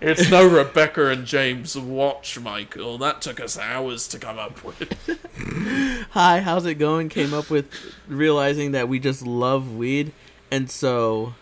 It's 0.00 0.28
no 0.28 0.44
Rebecca 0.44 1.06
and 1.08 1.24
James 1.24 1.78
watch, 1.78 2.38
Michael. 2.40 2.98
That 2.98 3.22
took 3.22 3.38
us 3.38 3.56
hours 3.56 4.08
to 4.08 4.18
come 4.18 4.36
up 4.38 4.64
with. 4.64 4.92
Hi. 6.10 6.40
How's 6.40 6.66
it 6.66 6.74
going? 6.74 7.08
Came 7.08 7.32
up 7.32 7.48
with 7.48 7.70
realizing 8.08 8.72
that 8.72 8.88
we 8.88 8.98
just 8.98 9.24
love 9.24 9.76
weed, 9.76 10.12
and 10.50 10.68
so 10.68 11.34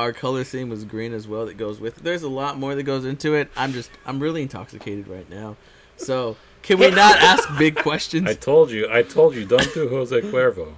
our 0.00 0.12
color 0.12 0.42
theme 0.42 0.68
was 0.68 0.84
green 0.84 1.12
as 1.12 1.28
well. 1.28 1.46
That 1.46 1.56
goes 1.56 1.78
with. 1.78 1.98
it. 1.98 2.04
There's 2.04 2.24
a 2.24 2.28
lot 2.28 2.58
more 2.58 2.74
that 2.74 2.82
goes 2.82 3.04
into 3.04 3.34
it. 3.34 3.50
I'm 3.56 3.72
just. 3.72 3.90
I'm 4.04 4.18
really 4.18 4.42
intoxicated 4.42 5.06
right 5.06 5.30
now. 5.30 5.56
So 5.96 6.36
can 6.66 6.78
we 6.78 6.90
not 6.90 7.16
ask 7.18 7.48
big 7.58 7.76
questions? 7.88 8.28
I 8.28 8.34
told 8.34 8.70
you. 8.70 8.88
I 8.90 9.02
told 9.02 9.34
you. 9.34 9.44
Don't 9.46 9.72
do 9.72 9.88
Jose 9.88 10.20
Cuervo. 10.20 10.74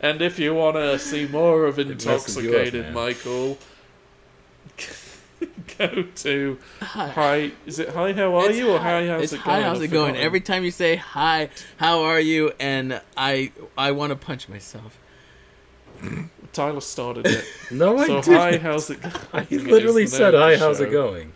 And 0.00 0.20
if 0.20 0.38
you 0.38 0.52
want 0.54 0.76
to 0.76 0.98
see 0.98 1.26
more 1.26 1.64
of 1.64 1.76
messes 1.78 1.86
you 2.36 2.50
up, 2.50 2.56
intoxicated. 2.66 2.92
Michael, 2.92 3.56
go 5.78 6.02
to 6.02 6.58
Hi. 6.80 7.08
hi. 7.08 7.50
Is 7.66 7.78
it 7.78 7.90
hi? 7.90 8.12
How 8.12 8.34
are 8.36 8.48
It's 8.50 8.58
you 8.58 8.70
or 8.72 8.78
hi- 8.78 9.02
hi? 9.02 9.06
How's 9.06 9.22
it's 9.24 9.32
it 9.34 9.40
hi, 9.40 9.52
going? 9.52 9.62
how's 9.64 9.76
I've 9.78 9.84
it 9.84 9.88
going? 9.88 10.16
Every 10.16 10.40
time 10.40 10.64
you 10.64 10.70
say 10.70 10.96
hi, 10.96 11.50
how 11.76 12.02
are 12.02 12.20
you? 12.20 12.52
And 12.58 13.00
I, 13.16 13.52
I 13.78 13.92
want 13.92 14.10
to 14.10 14.16
punch 14.16 14.48
myself. 14.48 14.98
Tyler 16.52 16.80
started 16.80 17.26
it. 17.26 17.44
No, 17.70 17.96
I 17.98 18.06
so 18.06 18.20
didn't. 18.22 18.36
hi, 18.38 18.58
how's 18.58 18.90
it 18.90 19.00
going? 19.00 19.14
I 19.32 19.46
literally 19.50 20.06
said, 20.06 20.34
"Hi, 20.34 20.56
how's 20.56 20.78
show. 20.78 20.84
it 20.84 20.90
going?" 20.90 21.32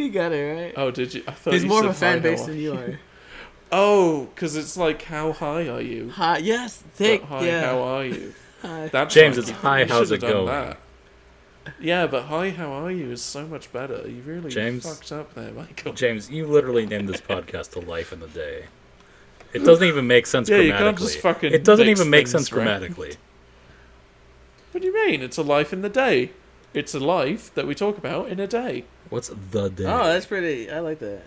He 0.00 0.08
got 0.08 0.32
it 0.32 0.56
right. 0.56 0.74
Oh, 0.78 0.90
did 0.90 1.12
you? 1.12 1.22
I 1.28 1.32
thought 1.32 1.52
He's 1.52 1.66
more 1.66 1.84
of 1.84 1.90
a 1.90 1.92
fan 1.94 2.22
base 2.22 2.46
than 2.46 2.58
you 2.58 2.72
are. 2.72 2.98
Oh, 3.72 4.24
because 4.34 4.56
it's 4.56 4.76
like 4.76 5.02
how 5.02 5.30
high 5.32 5.68
are 5.68 5.80
you? 5.80 6.10
Hi. 6.10 6.38
Yes. 6.38 6.82
But 6.82 6.92
Thank. 6.96 7.22
hi, 7.24 7.46
yeah. 7.46 7.66
how 7.66 7.82
are 7.82 8.04
you? 8.04 8.34
Hi. 8.62 8.88
That's 8.88 9.14
James, 9.14 9.36
fine. 9.36 9.42
it's 9.42 9.48
You 9.50 9.54
hi, 9.56 9.84
how's 9.84 10.10
it 10.10 10.20
done 10.22 10.30
going? 10.32 10.46
that. 10.46 10.78
Yeah, 11.78 12.06
but 12.08 12.24
hi, 12.24 12.50
how 12.50 12.72
are 12.72 12.90
you 12.90 13.12
is 13.12 13.22
so 13.22 13.46
much 13.46 13.72
better. 13.72 14.02
You 14.08 14.22
really 14.26 14.50
James? 14.50 14.84
fucked 14.84 15.12
up 15.12 15.34
there, 15.34 15.52
Michael. 15.52 15.92
James, 15.92 16.28
you 16.28 16.46
literally 16.46 16.84
named 16.86 17.08
this 17.08 17.20
podcast 17.20 17.76
"A 17.76 17.80
Life 17.80 18.12
in 18.12 18.18
the 18.20 18.26
Day." 18.28 18.64
It 19.52 19.60
doesn't 19.60 19.86
even 19.86 20.06
make 20.06 20.26
sense 20.26 20.48
Yeah, 20.48 20.56
you 20.56 20.70
grammatically. 20.72 20.88
can't 20.88 20.98
just 21.12 21.18
fucking 21.20 21.52
it 21.52 21.62
doesn't 21.62 21.88
even 21.88 22.10
make 22.10 22.26
things, 22.26 22.30
sense 22.32 22.50
right? 22.52 22.64
grammatically. 22.64 23.12
What 24.72 24.80
do 24.80 24.86
you 24.88 24.94
mean? 25.06 25.22
It's 25.22 25.36
a 25.38 25.42
life 25.42 25.72
in 25.72 25.82
the 25.82 25.88
day. 25.88 26.32
It's 26.72 26.94
a 26.94 27.00
life 27.00 27.52
that 27.54 27.66
we 27.66 27.74
talk 27.74 27.98
about 27.98 28.28
in 28.28 28.38
a 28.38 28.46
day. 28.46 28.84
What's 29.08 29.28
the 29.28 29.68
day? 29.68 29.84
Oh, 29.86 30.04
that's 30.06 30.26
pretty. 30.26 30.70
I 30.70 30.78
like 30.80 31.00
that. 31.00 31.22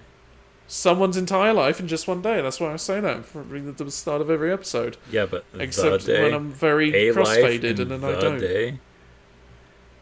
Someone's 0.67 1.17
entire 1.17 1.51
life 1.53 1.79
in 1.81 1.87
just 1.89 2.07
one 2.07 2.21
day. 2.21 2.41
That's 2.41 2.59
why 2.59 2.71
I 2.71 2.77
say 2.77 3.01
that 3.01 3.25
from 3.25 3.73
the 3.75 3.91
start 3.91 4.21
of 4.21 4.29
every 4.29 4.51
episode. 4.51 4.95
yeah, 5.11 5.25
but 5.25 5.43
Except 5.59 6.05
the 6.05 6.13
day, 6.13 6.23
when 6.23 6.33
I'm 6.33 6.51
very 6.51 6.95
a 7.09 7.11
life 7.11 7.27
crossfaded 7.27 7.79
and 7.79 7.91
then 7.91 8.01
the 8.01 8.17
I 8.17 8.19
don't. 8.21 8.39
day. 8.39 8.79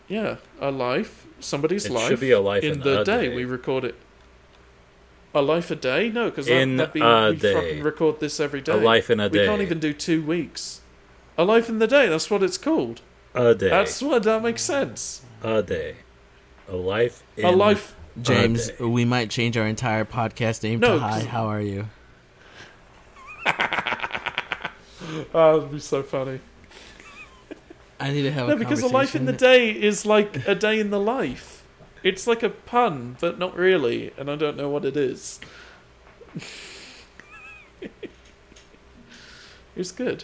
Yeah, 0.08 0.36
a 0.60 0.70
life, 0.72 1.26
somebody's 1.40 1.86
It 1.88 1.92
life. 1.92 2.08
should 2.10 2.20
be 2.20 2.32
a 2.32 2.40
life 2.40 2.64
in 2.64 2.74
in 2.74 2.80
the 2.82 3.02
a 3.02 3.04
day. 3.04 3.30
day. 3.30 3.36
We 3.36 3.46
record 3.46 3.84
it. 3.86 3.96
A 5.34 5.42
life 5.42 5.72
a 5.72 5.76
day? 5.76 6.10
No, 6.10 6.30
because 6.30 6.48
In 6.48 6.76
that'd 6.78 6.94
be 6.94 7.00
a 7.02 7.30
we 7.32 7.38
day. 7.38 7.54
fucking 7.54 7.84
record 7.84 8.20
this 8.20 8.40
every 8.40 8.60
day. 8.62 8.74
A 8.74 8.76
life 8.76 9.10
in 9.10 9.20
a 9.20 9.24
we 9.24 9.30
day. 9.30 9.42
We 9.42 9.48
can't 9.48 9.62
even 9.62 9.80
do 9.80 9.94
two 9.94 10.22
weeks. 10.22 10.82
A 11.38 11.44
life 11.46 11.70
in 11.70 11.80
the 11.80 11.88
day. 11.88 12.08
That's 12.10 12.30
what 12.30 12.44
it's 12.44 12.58
called. 12.58 13.02
a 13.34 13.56
day. 13.56 13.70
That's 13.70 14.02
what 14.02 14.24
that 14.24 14.44
makes 14.44 14.62
sense. 14.62 15.22
A 15.44 15.62
day. 15.64 15.96
A 16.68 16.76
life. 16.76 17.24
In 17.38 17.46
a 17.46 17.52
life. 17.52 17.96
James, 18.22 18.70
day. 18.70 18.86
we 18.86 19.06
might 19.06 19.30
change 19.30 19.56
our 19.58 19.66
entire 19.66 20.04
podcast 20.06 20.64
name 20.64 20.80
No, 20.80 20.96
to 20.96 21.00
Hi, 21.00 21.24
how 21.24 21.46
are 21.48 21.62
you? 21.62 21.88
Oh, 25.34 25.58
that'd 25.60 25.72
be 25.72 25.80
so 25.80 26.04
funny. 26.04 26.40
I 28.00 28.12
need 28.12 28.22
to 28.22 28.32
have 28.32 28.48
No, 28.48 28.54
a 28.54 28.58
because 28.58 28.82
a 28.82 28.88
life 28.88 29.16
in 29.16 29.26
the 29.26 29.34
day 29.34 29.70
is 29.70 30.06
like 30.06 30.48
a 30.48 30.56
day 30.56 30.80
in 30.80 30.90
the 30.90 31.00
life. 31.00 31.66
It's 32.04 32.28
like 32.28 32.44
a 32.44 32.50
pun, 32.50 33.18
but 33.20 33.38
not 33.38 33.56
really, 33.56 34.14
and 34.18 34.30
I 34.30 34.36
don't 34.36 34.56
know 34.56 34.70
what 34.70 34.86
it 34.86 34.96
is. 34.96 35.40
it's 39.76 39.92
good. 39.92 40.24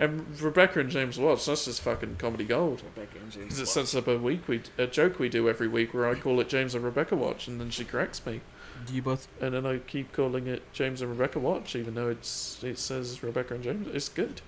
And 0.00 0.40
Rebecca 0.40 0.78
and 0.78 0.90
James 0.90 1.18
Watts, 1.18 1.46
that's 1.46 1.64
just 1.64 1.80
fucking 1.80 2.16
comedy 2.18 2.44
gold. 2.44 2.82
Rebecca 2.94 3.18
and 3.18 3.32
James 3.32 3.44
Because 3.46 3.58
it 3.60 3.66
sets 3.66 3.94
up 3.96 4.06
a 4.06 4.16
week 4.16 4.46
we 4.46 4.62
a 4.76 4.86
joke 4.86 5.18
we 5.18 5.28
do 5.28 5.48
every 5.48 5.66
week 5.66 5.92
where 5.92 6.08
I 6.08 6.14
call 6.14 6.38
it 6.38 6.48
James 6.48 6.74
and 6.76 6.84
Rebecca 6.84 7.16
Watch, 7.16 7.48
and 7.48 7.60
then 7.60 7.70
she 7.70 7.84
corrects 7.84 8.24
me, 8.24 8.40
Do 8.86 8.94
you 8.94 9.02
both? 9.02 9.26
and 9.40 9.54
then 9.54 9.66
I 9.66 9.78
keep 9.78 10.12
calling 10.12 10.46
it 10.46 10.62
James 10.72 11.02
and 11.02 11.10
Rebecca 11.10 11.40
Watch, 11.40 11.74
even 11.74 11.94
though 11.94 12.08
it's 12.08 12.62
it 12.62 12.78
says 12.78 13.22
Rebecca 13.24 13.54
and 13.54 13.64
James. 13.64 13.88
It's 13.92 14.08
good. 14.08 14.40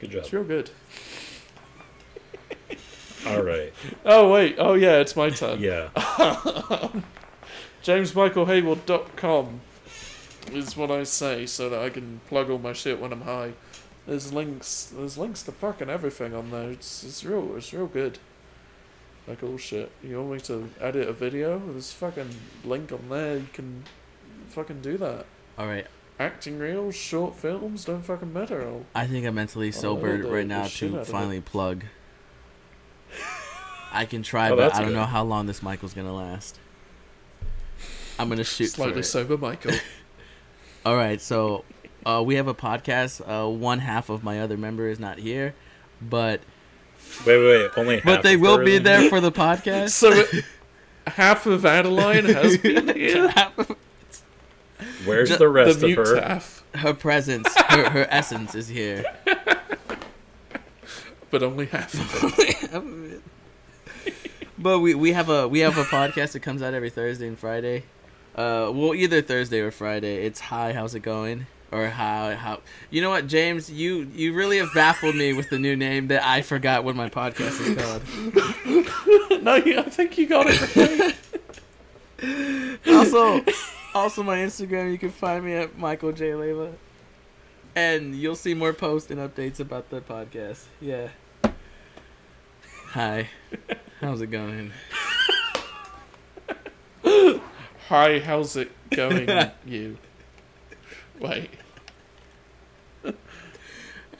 Good 0.00 0.12
job. 0.12 0.20
It's 0.22 0.32
real 0.32 0.44
good. 0.44 0.70
All 3.26 3.42
right. 3.42 3.72
Oh 4.04 4.32
wait, 4.32 4.56
oh 4.58 4.72
yeah, 4.74 4.96
it's 4.96 5.14
my 5.14 5.28
turn. 5.30 5.60
Yeah. 5.60 5.90
JamesMichaelHayward.com 7.84 9.60
is 10.52 10.76
what 10.76 10.90
I 10.90 11.04
say 11.04 11.46
so 11.46 11.68
that 11.68 11.80
I 11.80 11.90
can 11.90 12.20
plug 12.28 12.50
all 12.50 12.58
my 12.58 12.72
shit 12.72 13.00
when 13.00 13.12
I'm 13.12 13.20
high. 13.22 13.52
There's 14.06 14.32
links. 14.32 14.92
There's 14.94 15.16
links 15.16 15.42
to 15.44 15.52
fucking 15.52 15.88
everything 15.88 16.34
on 16.34 16.50
there. 16.50 16.70
It's 16.70 17.04
it's 17.04 17.24
real. 17.24 17.56
It's 17.56 17.72
real 17.72 17.86
good. 17.86 18.18
Like 19.28 19.42
all 19.42 19.56
shit. 19.56 19.92
You 20.02 20.18
want 20.20 20.32
me 20.32 20.40
to 20.40 20.68
edit 20.80 21.08
a 21.08 21.12
video? 21.12 21.60
There's 21.60 21.92
fucking 21.92 22.30
link 22.64 22.90
on 22.90 23.08
there. 23.08 23.36
You 23.36 23.46
can 23.52 23.84
fucking 24.48 24.80
do 24.80 24.96
that. 24.98 25.26
All 25.56 25.66
right. 25.66 25.86
Acting 26.18 26.58
reels, 26.58 26.94
short 26.94 27.36
films, 27.36 27.84
don't 27.84 28.02
fucking 28.02 28.32
matter. 28.32 28.62
I'll, 28.62 28.84
I 28.94 29.06
think 29.06 29.26
I'm 29.26 29.34
mentally 29.34 29.72
sober 29.72 30.18
right 30.18 30.46
now 30.46 30.66
to 30.66 31.04
finally 31.04 31.40
plug. 31.40 31.84
I 33.92 34.04
can 34.04 34.22
try, 34.22 34.50
Oh, 34.50 34.56
but 34.56 34.74
I 34.74 34.78
don't 34.80 34.88
good. 34.88 34.94
know 34.96 35.04
how 35.04 35.22
long 35.24 35.46
this 35.46 35.62
Michael's 35.62 35.94
gonna 35.94 36.14
last. 36.14 36.58
I'm 38.18 38.28
gonna 38.28 38.44
shoot 38.44 38.66
for 38.66 38.70
slightly 38.76 39.02
sober, 39.02 39.36
Michael. 39.36 39.72
All 40.86 40.96
right, 40.96 41.20
so 41.20 41.64
uh, 42.06 42.22
we 42.24 42.34
have 42.36 42.48
a 42.48 42.54
podcast. 42.54 43.20
Uh, 43.26 43.48
one 43.48 43.78
half 43.80 44.08
of 44.10 44.22
my 44.24 44.40
other 44.40 44.56
member 44.56 44.88
is 44.88 44.98
not 45.00 45.18
here, 45.18 45.54
but 46.00 46.40
Wait, 47.26 47.36
wait, 47.38 47.44
wait. 47.62 47.70
Only 47.76 47.94
half 47.96 48.04
but 48.04 48.22
they 48.22 48.36
will 48.36 48.64
be 48.64 48.76
is- 48.76 48.82
there 48.82 49.08
for 49.08 49.20
the 49.20 49.32
podcast. 49.32 49.90
so 49.90 50.24
half 51.06 51.46
of 51.46 51.66
Adeline 51.66 52.24
has 52.26 52.56
been 52.58 52.88
here. 52.96 53.32
Of- 53.58 53.76
Where's 55.04 55.28
Ju- 55.28 55.36
the 55.36 55.48
rest 55.48 55.80
the 55.80 55.92
of 55.98 56.06
her? 56.08 56.20
half, 56.20 56.64
her 56.74 56.94
presence, 56.94 57.48
her, 57.68 57.90
her 57.90 58.06
essence 58.10 58.54
is 58.54 58.68
here. 58.68 59.04
but 61.30 61.42
only 61.42 61.66
half 61.66 61.94
of 61.94 62.34
it. 62.38 63.22
but 64.58 64.80
we, 64.80 64.94
we 64.94 65.12
have 65.12 65.28
a 65.28 65.46
we 65.48 65.60
have 65.60 65.76
a 65.78 65.84
podcast 65.84 66.32
that 66.32 66.40
comes 66.40 66.62
out 66.62 66.74
every 66.74 66.90
Thursday 66.90 67.28
and 67.28 67.38
Friday. 67.38 67.84
Uh, 68.34 68.70
well, 68.74 68.94
either 68.94 69.20
Thursday 69.22 69.60
or 69.60 69.70
Friday. 69.70 70.24
It's 70.24 70.40
hi, 70.40 70.72
how's 70.72 70.94
it 70.94 71.00
going? 71.00 71.46
Or 71.72 71.88
how 71.88 72.34
how 72.36 72.60
you 72.90 73.00
know 73.00 73.08
what, 73.08 73.26
James? 73.26 73.70
You 73.70 74.06
you 74.14 74.34
really 74.34 74.58
have 74.58 74.74
baffled 74.74 75.16
me 75.16 75.32
with 75.32 75.48
the 75.48 75.58
new 75.58 75.74
name 75.74 76.08
that 76.08 76.22
I 76.22 76.42
forgot 76.42 76.84
what 76.84 76.94
my 76.94 77.08
podcast 77.08 77.60
is 77.60 77.74
called. 77.82 79.42
no, 79.42 79.54
you, 79.56 79.78
I 79.78 79.84
think 79.84 80.18
you 80.18 80.26
got 80.26 80.46
it 80.48 80.76
right. 80.76 81.16
also, 82.88 83.42
also 83.94 84.22
my 84.22 84.36
Instagram. 84.36 84.92
You 84.92 84.98
can 84.98 85.08
find 85.10 85.44
me 85.46 85.54
at 85.54 85.78
Michael 85.78 86.12
J 86.12 86.34
Leva, 86.34 86.72
and 87.74 88.14
you'll 88.14 88.36
see 88.36 88.52
more 88.52 88.74
posts 88.74 89.10
and 89.10 89.18
updates 89.18 89.58
about 89.58 89.88
the 89.88 90.02
podcast. 90.02 90.64
Yeah. 90.78 91.08
Hi, 92.88 93.30
how's 93.98 94.20
it 94.20 94.26
going? 94.26 94.72
Hi, 97.88 98.18
how's 98.20 98.56
it 98.56 98.70
going, 98.90 99.50
you? 99.64 99.96
Wait. 101.18 101.48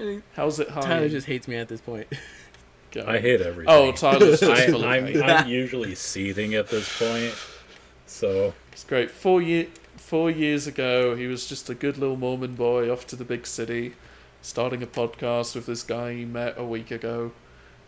How's 0.34 0.60
it 0.60 0.68
hi? 0.70 0.80
Tyler 0.80 1.08
just 1.08 1.26
hates 1.26 1.48
me 1.48 1.56
at 1.56 1.68
this 1.68 1.80
point. 1.80 2.06
I 3.06 3.18
hate 3.18 3.40
everything. 3.40 3.72
Oh, 3.74 3.90
Tyler's 3.92 4.40
just 4.40 4.42
I, 4.52 4.66
full 4.66 4.84
of 4.84 4.90
I'm, 4.90 5.06
hate. 5.06 5.22
I'm 5.22 5.48
usually 5.48 5.94
seething 5.94 6.54
at 6.54 6.68
this 6.68 6.98
point. 6.98 7.34
So, 8.06 8.52
It's 8.70 8.84
great. 8.84 9.10
Four 9.10 9.40
year, 9.40 9.68
four 9.96 10.30
years 10.30 10.66
ago, 10.66 11.14
he 11.14 11.26
was 11.26 11.46
just 11.46 11.70
a 11.70 11.74
good 11.74 11.96
little 11.96 12.18
Mormon 12.18 12.54
boy 12.54 12.92
off 12.92 13.06
to 13.06 13.16
the 13.16 13.24
big 13.24 13.46
city, 13.46 13.94
starting 14.42 14.82
a 14.82 14.86
podcast 14.86 15.54
with 15.54 15.64
this 15.64 15.82
guy 15.82 16.12
he 16.12 16.24
met 16.26 16.58
a 16.58 16.64
week 16.64 16.90
ago, 16.90 17.32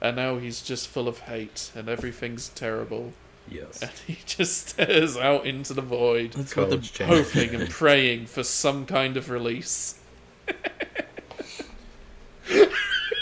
and 0.00 0.16
now 0.16 0.38
he's 0.38 0.62
just 0.62 0.88
full 0.88 1.06
of 1.06 1.18
hate 1.20 1.70
and 1.74 1.90
everything's 1.90 2.48
terrible, 2.48 3.12
yes. 3.46 3.82
and 3.82 3.92
he 4.06 4.18
just 4.24 4.68
stares 4.68 5.18
out 5.18 5.44
into 5.44 5.74
the 5.74 5.82
void, 5.82 6.32
That's 6.32 6.56
what 6.56 6.70
the 6.70 7.04
hoping 7.04 7.54
and 7.54 7.68
praying 7.68 8.24
for 8.24 8.42
some 8.42 8.86
kind 8.86 9.18
of 9.18 9.28
release. 9.28 10.00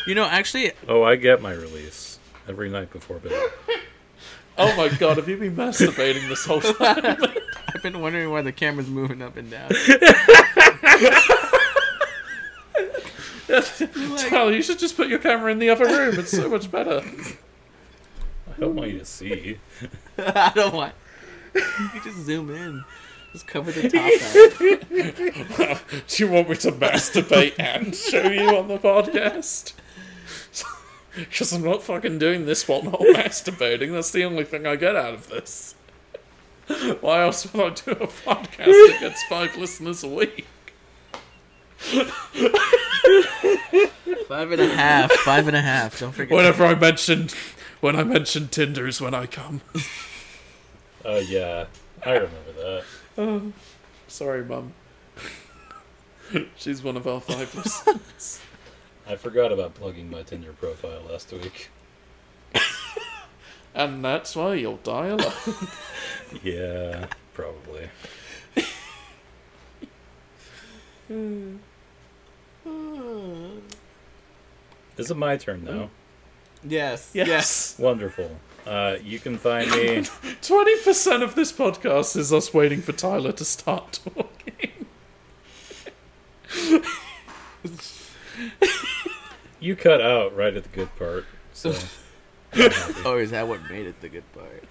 You 0.06 0.14
know, 0.14 0.24
actually, 0.24 0.72
Oh, 0.88 1.02
I 1.02 1.16
get 1.16 1.40
my 1.40 1.52
release 1.52 2.18
every 2.48 2.68
night 2.68 2.90
before 2.92 3.18
bed. 3.18 3.32
Oh 4.58 4.76
my 4.76 4.88
god, 4.88 5.16
have 5.16 5.28
you 5.28 5.36
been 5.36 5.56
masturbating 5.56 6.28
this 6.28 6.44
whole 6.44 6.60
time? 6.60 7.16
I've 7.74 7.82
been 7.82 8.00
wondering 8.00 8.30
why 8.30 8.42
the 8.42 8.52
camera's 8.52 8.88
moving 8.88 9.22
up 9.22 9.36
and 9.36 9.50
down. 9.50 9.70
Tyler, 14.28 14.52
you 14.52 14.62
should 14.62 14.78
just 14.78 14.96
put 14.96 15.08
your 15.08 15.18
camera 15.18 15.50
in 15.52 15.58
the 15.58 15.70
other 15.70 15.86
room. 15.86 16.18
It's 16.18 16.30
so 16.30 16.48
much 16.48 16.70
better. 16.70 17.02
I 18.48 18.60
don't 18.60 18.74
want 18.74 18.90
you 18.90 18.98
to 18.98 19.04
see. 19.04 19.58
I 20.18 20.52
don't 20.54 20.74
want. 20.74 20.94
You 21.54 21.62
can 21.92 22.02
just 22.02 22.18
zoom 22.18 22.50
in. 22.50 22.84
Just 23.32 23.46
cover 23.46 23.72
the 23.72 23.88
top 23.88 24.12
out. 25.58 25.82
Do 26.08 26.24
you 26.24 26.30
want 26.30 26.50
me 26.50 26.56
to 26.56 26.72
masturbate 26.72 27.58
and 27.58 27.94
show 27.94 28.28
you 28.28 28.56
on 28.56 28.68
the 28.68 28.78
podcast? 28.78 29.72
Because 31.14 31.52
I'm 31.52 31.62
not 31.62 31.82
fucking 31.82 32.18
doing 32.18 32.46
this 32.46 32.66
while 32.66 32.82
not 32.82 32.98
masturbating. 32.98 33.92
That's 33.92 34.12
the 34.12 34.24
only 34.24 34.44
thing 34.44 34.66
I 34.66 34.76
get 34.76 34.96
out 34.96 35.12
of 35.12 35.28
this. 35.28 35.74
Why 37.02 37.20
else 37.24 37.52
would 37.52 37.62
I 37.62 37.68
do 37.68 37.90
a 37.90 38.06
podcast 38.06 38.64
that 38.64 38.96
gets 38.98 39.22
five 39.24 39.54
listeners 39.58 40.02
a 40.02 40.08
week? 40.08 40.46
Five 44.26 44.52
and 44.52 44.60
a 44.62 44.68
half. 44.68 45.12
Five 45.12 45.48
and 45.48 45.56
a 45.56 45.60
half. 45.60 46.00
Don't 46.00 46.12
forget. 46.12 46.34
Whenever 46.34 46.64
I 46.64 46.74
mentioned, 46.74 47.34
when 47.80 47.94
I 47.94 48.04
mentioned 48.04 48.50
Tinder 48.50 48.86
is 48.86 48.98
when 49.00 49.12
I 49.12 49.26
come. 49.26 49.60
Oh, 51.04 51.18
yeah. 51.18 51.66
I 52.04 52.12
remember 52.12 52.52
that. 52.56 52.84
Sorry, 54.08 54.44
mum. 54.44 54.72
She's 56.56 56.82
one 56.82 56.96
of 56.96 57.06
our 57.06 57.20
five 57.20 57.54
listeners. 57.54 58.40
I 59.06 59.16
forgot 59.16 59.52
about 59.52 59.74
plugging 59.74 60.10
my 60.10 60.22
Tinder 60.22 60.52
profile 60.52 61.02
last 61.10 61.32
week. 61.32 61.70
And 63.74 64.04
that's 64.04 64.36
why 64.36 64.54
you'll 64.54 64.76
die 64.76 65.06
alone. 65.08 65.32
Yeah, 66.42 67.06
probably. 67.32 67.88
Is 74.98 75.10
it 75.10 75.16
my 75.16 75.36
turn 75.36 75.64
now? 75.64 75.88
Yes. 76.62 77.10
Yes. 77.14 77.76
Wonderful. 77.78 78.36
Uh, 78.66 78.96
you 79.02 79.18
can 79.18 79.38
find 79.38 79.70
me. 79.70 80.04
Twenty 80.42 80.80
percent 80.82 81.22
of 81.22 81.34
this 81.34 81.52
podcast 81.52 82.16
is 82.16 82.32
us 82.32 82.54
waiting 82.54 82.80
for 82.80 82.92
Tyler 82.92 83.32
to 83.32 83.44
start 83.44 83.98
talking. 84.04 84.86
You 89.60 89.76
cut 89.76 90.00
out 90.00 90.34
right 90.36 90.54
at 90.56 90.64
the 90.64 90.68
good 90.70 90.94
part. 90.96 91.24
So, 91.52 91.74
Oh, 93.04 93.16
is 93.18 93.30
that 93.30 93.46
what 93.48 93.60
made 93.70 93.86
it 93.86 94.00
the 94.00 94.08
good 94.08 94.24
part? 94.32 94.64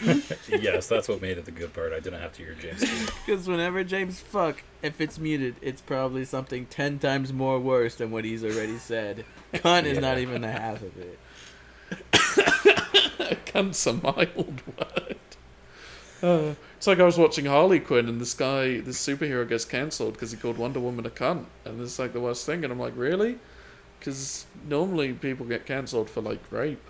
yes, 0.48 0.86
that's 0.88 1.08
what 1.08 1.20
made 1.22 1.38
it 1.38 1.44
the 1.44 1.50
good 1.50 1.72
part. 1.72 1.92
I 1.92 2.00
didn't 2.00 2.20
have 2.20 2.32
to 2.34 2.44
hear 2.44 2.54
James. 2.54 2.84
Because 3.24 3.48
whenever 3.48 3.82
James 3.84 4.20
fuck, 4.20 4.62
if 4.82 5.00
it's 5.00 5.18
muted, 5.18 5.56
it's 5.62 5.80
probably 5.80 6.24
something 6.24 6.66
ten 6.66 6.98
times 6.98 7.32
more 7.32 7.58
worse 7.58 7.94
than 7.96 8.10
what 8.10 8.24
he's 8.24 8.44
already 8.44 8.78
said. 8.78 9.24
Cunt 9.54 9.84
is 9.84 9.98
not 9.98 10.18
even 10.18 10.42
the 10.42 10.50
half 10.52 10.82
of 10.82 10.92
it. 10.98 11.18
Cunt's 13.48 13.86
a 13.88 13.94
mild 13.94 14.62
word. 14.78 15.16
Uh, 16.22 16.54
it's 16.76 16.86
like 16.86 16.98
I 16.98 17.04
was 17.04 17.18
watching 17.18 17.46
Harley 17.46 17.80
Quinn 17.80 18.08
and 18.08 18.20
this 18.20 18.34
guy, 18.34 18.80
this 18.80 19.04
superhero 19.04 19.48
gets 19.48 19.64
cancelled 19.64 20.14
because 20.14 20.30
he 20.32 20.36
called 20.36 20.58
Wonder 20.58 20.80
Woman 20.80 21.06
a 21.06 21.10
cunt, 21.10 21.46
and 21.64 21.80
it's 21.80 21.98
like 21.98 22.12
the 22.12 22.20
worst 22.20 22.44
thing. 22.44 22.64
And 22.64 22.72
I'm 22.72 22.78
like, 22.78 22.94
really? 22.96 23.38
Because 23.98 24.46
normally 24.68 25.12
people 25.12 25.46
get 25.46 25.66
cancelled 25.66 26.10
for 26.10 26.20
like 26.20 26.40
rape. 26.50 26.82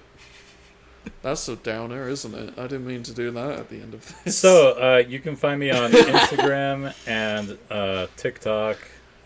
That's 1.23 1.49
a 1.49 1.57
downer, 1.57 2.09
isn't 2.09 2.35
it? 2.35 2.59
I 2.59 2.63
didn't 2.63 2.87
mean 2.87 3.03
to 3.05 3.15
do 3.15 3.31
that 3.31 3.59
at 3.59 3.69
the 3.71 3.81
end 3.81 3.95
of 3.95 4.25
this. 4.25 4.37
So, 4.37 4.73
uh, 4.73 4.99
you 4.99 5.21
can 5.21 5.37
find 5.37 5.59
me 5.59 5.71
on 5.71 5.91
Instagram 5.93 6.95
and 7.07 7.57
uh, 7.71 8.09
TikTok 8.17 8.77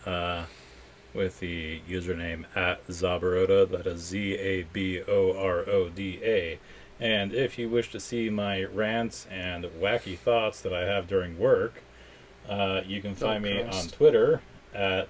uh, 0.05 0.45
with 1.13 1.39
the 1.39 1.81
username 1.89 2.45
at 2.55 2.85
Zaboroda. 2.87 3.69
That 3.69 3.87
is 3.87 4.01
Z 4.01 4.35
A 4.35 4.63
B 4.63 5.01
O 5.07 5.37
R 5.37 5.69
O 5.69 5.89
D 5.89 6.19
A. 6.23 6.59
And 7.03 7.33
if 7.33 7.59
you 7.59 7.67
wish 7.67 7.91
to 7.91 7.99
see 7.99 8.29
my 8.29 8.63
rants 8.63 9.27
and 9.29 9.65
wacky 9.65 10.17
thoughts 10.17 10.61
that 10.61 10.73
I 10.73 10.85
have 10.85 11.05
during 11.05 11.37
work, 11.37 11.83
uh, 12.47 12.79
you 12.87 13.01
can 13.01 13.13
find 13.13 13.43
me 13.43 13.61
on 13.61 13.87
Twitter 13.89 14.41
at 14.73 15.09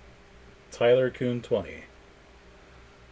TylerCoon20. 0.72 1.82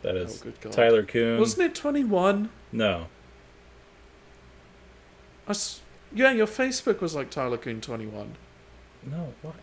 That 0.01 0.15
is 0.15 0.43
Oh. 0.43 0.69
Tyler 0.71 1.03
Coon. 1.03 1.39
Wasn't 1.39 1.61
it 1.63 1.75
21? 1.75 2.49
No, 2.71 3.05
I 5.47 5.51
s- 5.51 5.81
yeah, 6.11 6.31
your 6.31 6.47
Facebook 6.47 7.01
was 7.01 7.13
like 7.13 7.29
Tyler 7.29 7.57
Coon 7.59 7.81
21, 7.81 8.35
no. 9.03 9.33
What? 9.43 9.55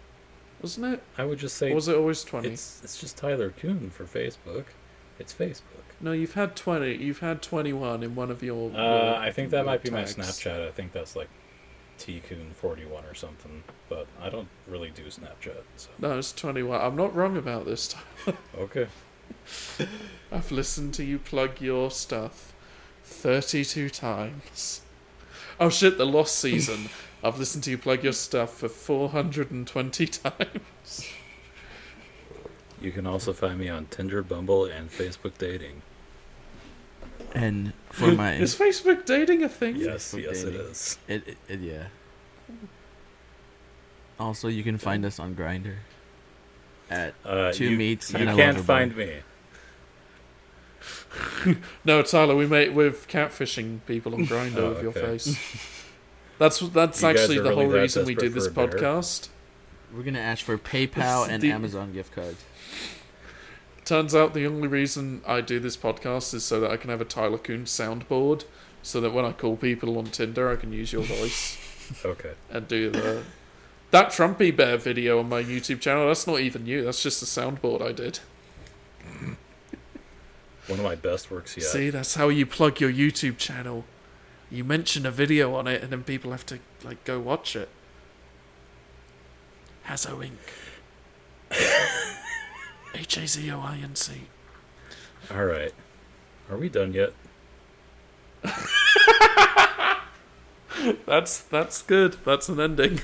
wasn't 0.63 0.95
it? 0.95 1.03
I 1.17 1.25
would 1.25 1.39
just 1.41 1.57
Or 1.57 1.67
say 1.71 1.75
was 1.75 1.89
it 1.89 1.97
always 1.97 2.23
20? 2.23 2.51
it's 2.51 2.81
it's 2.85 3.01
just 3.01 3.17
Tyler 3.17 3.51
Coon 3.51 3.91
for 3.91 4.05
Facebook. 4.05 4.67
It's 5.19 5.33
Facebook. 5.35 5.63
No, 6.01 6.13
you've 6.13 6.35
had 6.35 6.55
20. 6.55 6.95
You've 6.95 7.19
had 7.21 7.43
21 7.43 8.03
in 8.03 8.15
one 8.15 8.31
of 8.31 8.43
your. 8.43 8.71
Uh, 8.71 8.75
your- 8.75 9.15
I 9.17 9.31
think 9.33 9.51
that 9.51 9.67
might 9.67 9.83
be 9.83 9.91
my. 9.91 10.05
Snapchat. 10.05 10.67
I 10.67 10.71
think 10.71 10.93
that's 10.93 11.17
like 11.17 11.29
tcoon41 11.99 13.11
or 13.11 13.15
something. 13.15 13.65
But 13.89 14.07
I 14.21 14.29
don't 14.29 14.49
really 14.67 14.91
do 14.91 15.07
Snapchat. 15.07 15.63
So 15.77 15.91
No, 15.99 16.19
it's 16.19 16.33
21. 16.33 16.81
I'm 16.81 16.97
not 16.97 17.15
wrong 17.15 17.37
about 17.37 17.65
this 17.65 17.89
time. 17.89 18.37
okay. 18.59 18.87
I've 20.31 20.51
listened 20.53 20.95
to 20.95 21.05
you 21.05 21.19
plug 21.19 21.61
your 21.61 21.91
stuff 21.91 22.55
32 23.05 23.91
times. 23.91 24.83
Oh 25.59 25.71
shit, 25.71 25.99
the 25.99 26.07
Lost 26.07 26.39
season. 26.39 26.89
I've 27.25 27.39
listened 27.39 27.65
to 27.65 27.71
you 27.71 27.79
plug 27.79 28.05
your 28.05 28.13
stuff 28.13 28.59
for 28.59 28.69
420 28.69 30.07
times. 30.07 31.09
You 32.81 32.93
can 32.93 33.07
also 33.07 33.33
find 33.33 33.59
me 33.59 33.69
on 33.69 33.87
Tinder, 33.87 34.23
Bumble, 34.23 34.65
and 34.65 34.91
Facebook 34.91 35.37
dating. 35.39 35.83
And 37.35 37.73
for 37.91 38.13
my 38.13 38.35
Is 38.37 38.55
Facebook 38.57 39.05
dating 39.05 39.43
a 39.43 39.49
thing? 39.49 39.77
Yes, 39.77 40.15
Facebook 40.15 40.23
yes, 40.23 40.43
it 40.43 40.51
dating. 40.51 40.67
is. 40.67 40.99
It, 41.09 41.29
it, 41.29 41.37
it 41.49 41.61
yeah. 41.61 41.85
Also, 44.21 44.49
you 44.49 44.63
can 44.63 44.79
find 44.79 45.05
us 45.05 45.19
on 45.19 45.35
Grindr 45.35 45.77
at 46.91 47.15
Uh, 47.25 47.53
Two 47.53 47.71
you, 47.71 47.77
meats 47.77 48.13
You 48.13 48.21
and 48.21 48.31
a 48.31 48.35
can't 48.35 48.57
lover 48.57 48.67
find 48.67 48.97
me. 48.97 49.13
No, 51.85 52.03
Tyler, 52.03 52.37
we 52.37 52.47
made 52.47 52.75
with 52.75 53.09
catfishing 53.09 53.81
people 53.87 54.15
on 54.15 54.27
Grindr 54.27 54.57
Oh, 54.59 54.69
with 54.71 54.83
your 54.83 54.91
okay. 54.91 55.01
face. 55.01 55.39
That's 56.39 56.61
that's 56.61 57.03
You 57.03 57.09
actually 57.09 57.37
the 57.39 57.43
really 57.51 57.65
whole 57.65 57.67
reason 57.75 58.05
we 58.07 58.15
do 58.15 58.29
this 58.29 58.47
for 58.47 58.53
bear? 58.53 58.69
podcast. 58.69 59.29
We're 59.93 60.05
gonna 60.05 60.21
ask 60.21 60.45
for 60.45 60.57
PayPal 60.57 61.29
and 61.29 61.43
The- 61.43 61.51
Amazon 61.51 61.93
gift 61.93 62.15
cards. 62.15 62.45
Turns 63.89 64.15
out 64.15 64.35
the 64.35 64.45
only 64.45 64.69
reason 64.69 65.23
I 65.27 65.41
do 65.41 65.59
this 65.59 65.75
podcast 65.75 66.35
is 66.35 66.45
so 66.45 66.61
that 66.61 66.71
I 66.71 66.77
can 66.77 66.91
have 66.91 67.01
a 67.01 67.07
Tyler 67.07 67.39
Coon 67.39 67.65
soundboard, 67.65 68.45
so 68.83 69.01
that 69.01 69.15
when 69.15 69.25
I 69.25 69.33
call 69.33 69.57
people 69.57 69.97
on 69.97 70.05
Tinder, 70.05 70.51
I 70.51 70.57
can 70.57 70.75
use 70.75 70.93
your 70.93 71.05
voice 71.05 71.57
Okay. 72.05 72.33
and 72.51 72.69
do 72.69 72.91
the 72.91 73.23
that 73.91 74.09
Trumpy 74.11 74.55
Bear 74.55 74.77
video 74.77 75.19
on 75.21 75.31
my 75.31 75.43
YouTube 75.43 75.81
channel. 75.81 76.07
That's 76.07 76.27
not 76.27 76.41
even 76.41 76.67
you. 76.67 76.85
That's 76.85 77.03
just 77.03 77.23
a 77.23 77.25
soundboard 77.25 77.81
I 77.81 77.93
did. 77.93 78.19
One 80.67 80.79
of 80.81 80.85
my 80.85 80.95
best 80.95 81.31
works 81.31 81.57
yet. 81.57 81.65
See, 81.65 81.89
that's 81.89 82.15
how 82.15 82.29
you 82.29 82.45
plug 82.45 82.83
your 82.83 82.93
YouTube 82.93 83.39
channel. 83.39 83.87
You 84.51 84.65
mention 84.65 85.07
a 85.07 85.11
video 85.11 85.55
on 85.55 85.67
it, 85.67 85.83
and 85.83 85.91
then 85.91 86.05
people 86.05 86.33
have 86.33 86.45
to 86.45 86.59
like 86.85 87.03
go 87.05 87.19
watch 87.19 87.57
it. 87.57 87.71
Hazo 89.87 90.31
Inc. 91.51 92.17
H 92.95 93.17
A 93.17 93.27
Z 93.27 93.51
O 93.51 93.61
I 93.61 93.79
N 93.83 93.95
C. 93.95 94.29
All 95.31 95.45
right. 95.45 95.73
Are 96.51 96.57
we 96.57 96.69
done 96.69 96.93
yet? 96.93 97.13
That's 101.07 101.39
that's 101.41 101.83
good. 101.83 102.17
That's 102.25 102.49
an 102.49 102.61
ending. 102.61 103.01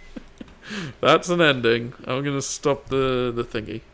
that's 1.00 1.28
an 1.28 1.40
ending. 1.40 1.94
I'm 2.04 2.24
gonna 2.24 2.42
stop 2.42 2.88
the 2.88 3.32
the 3.34 3.44
thingy. 3.44 3.82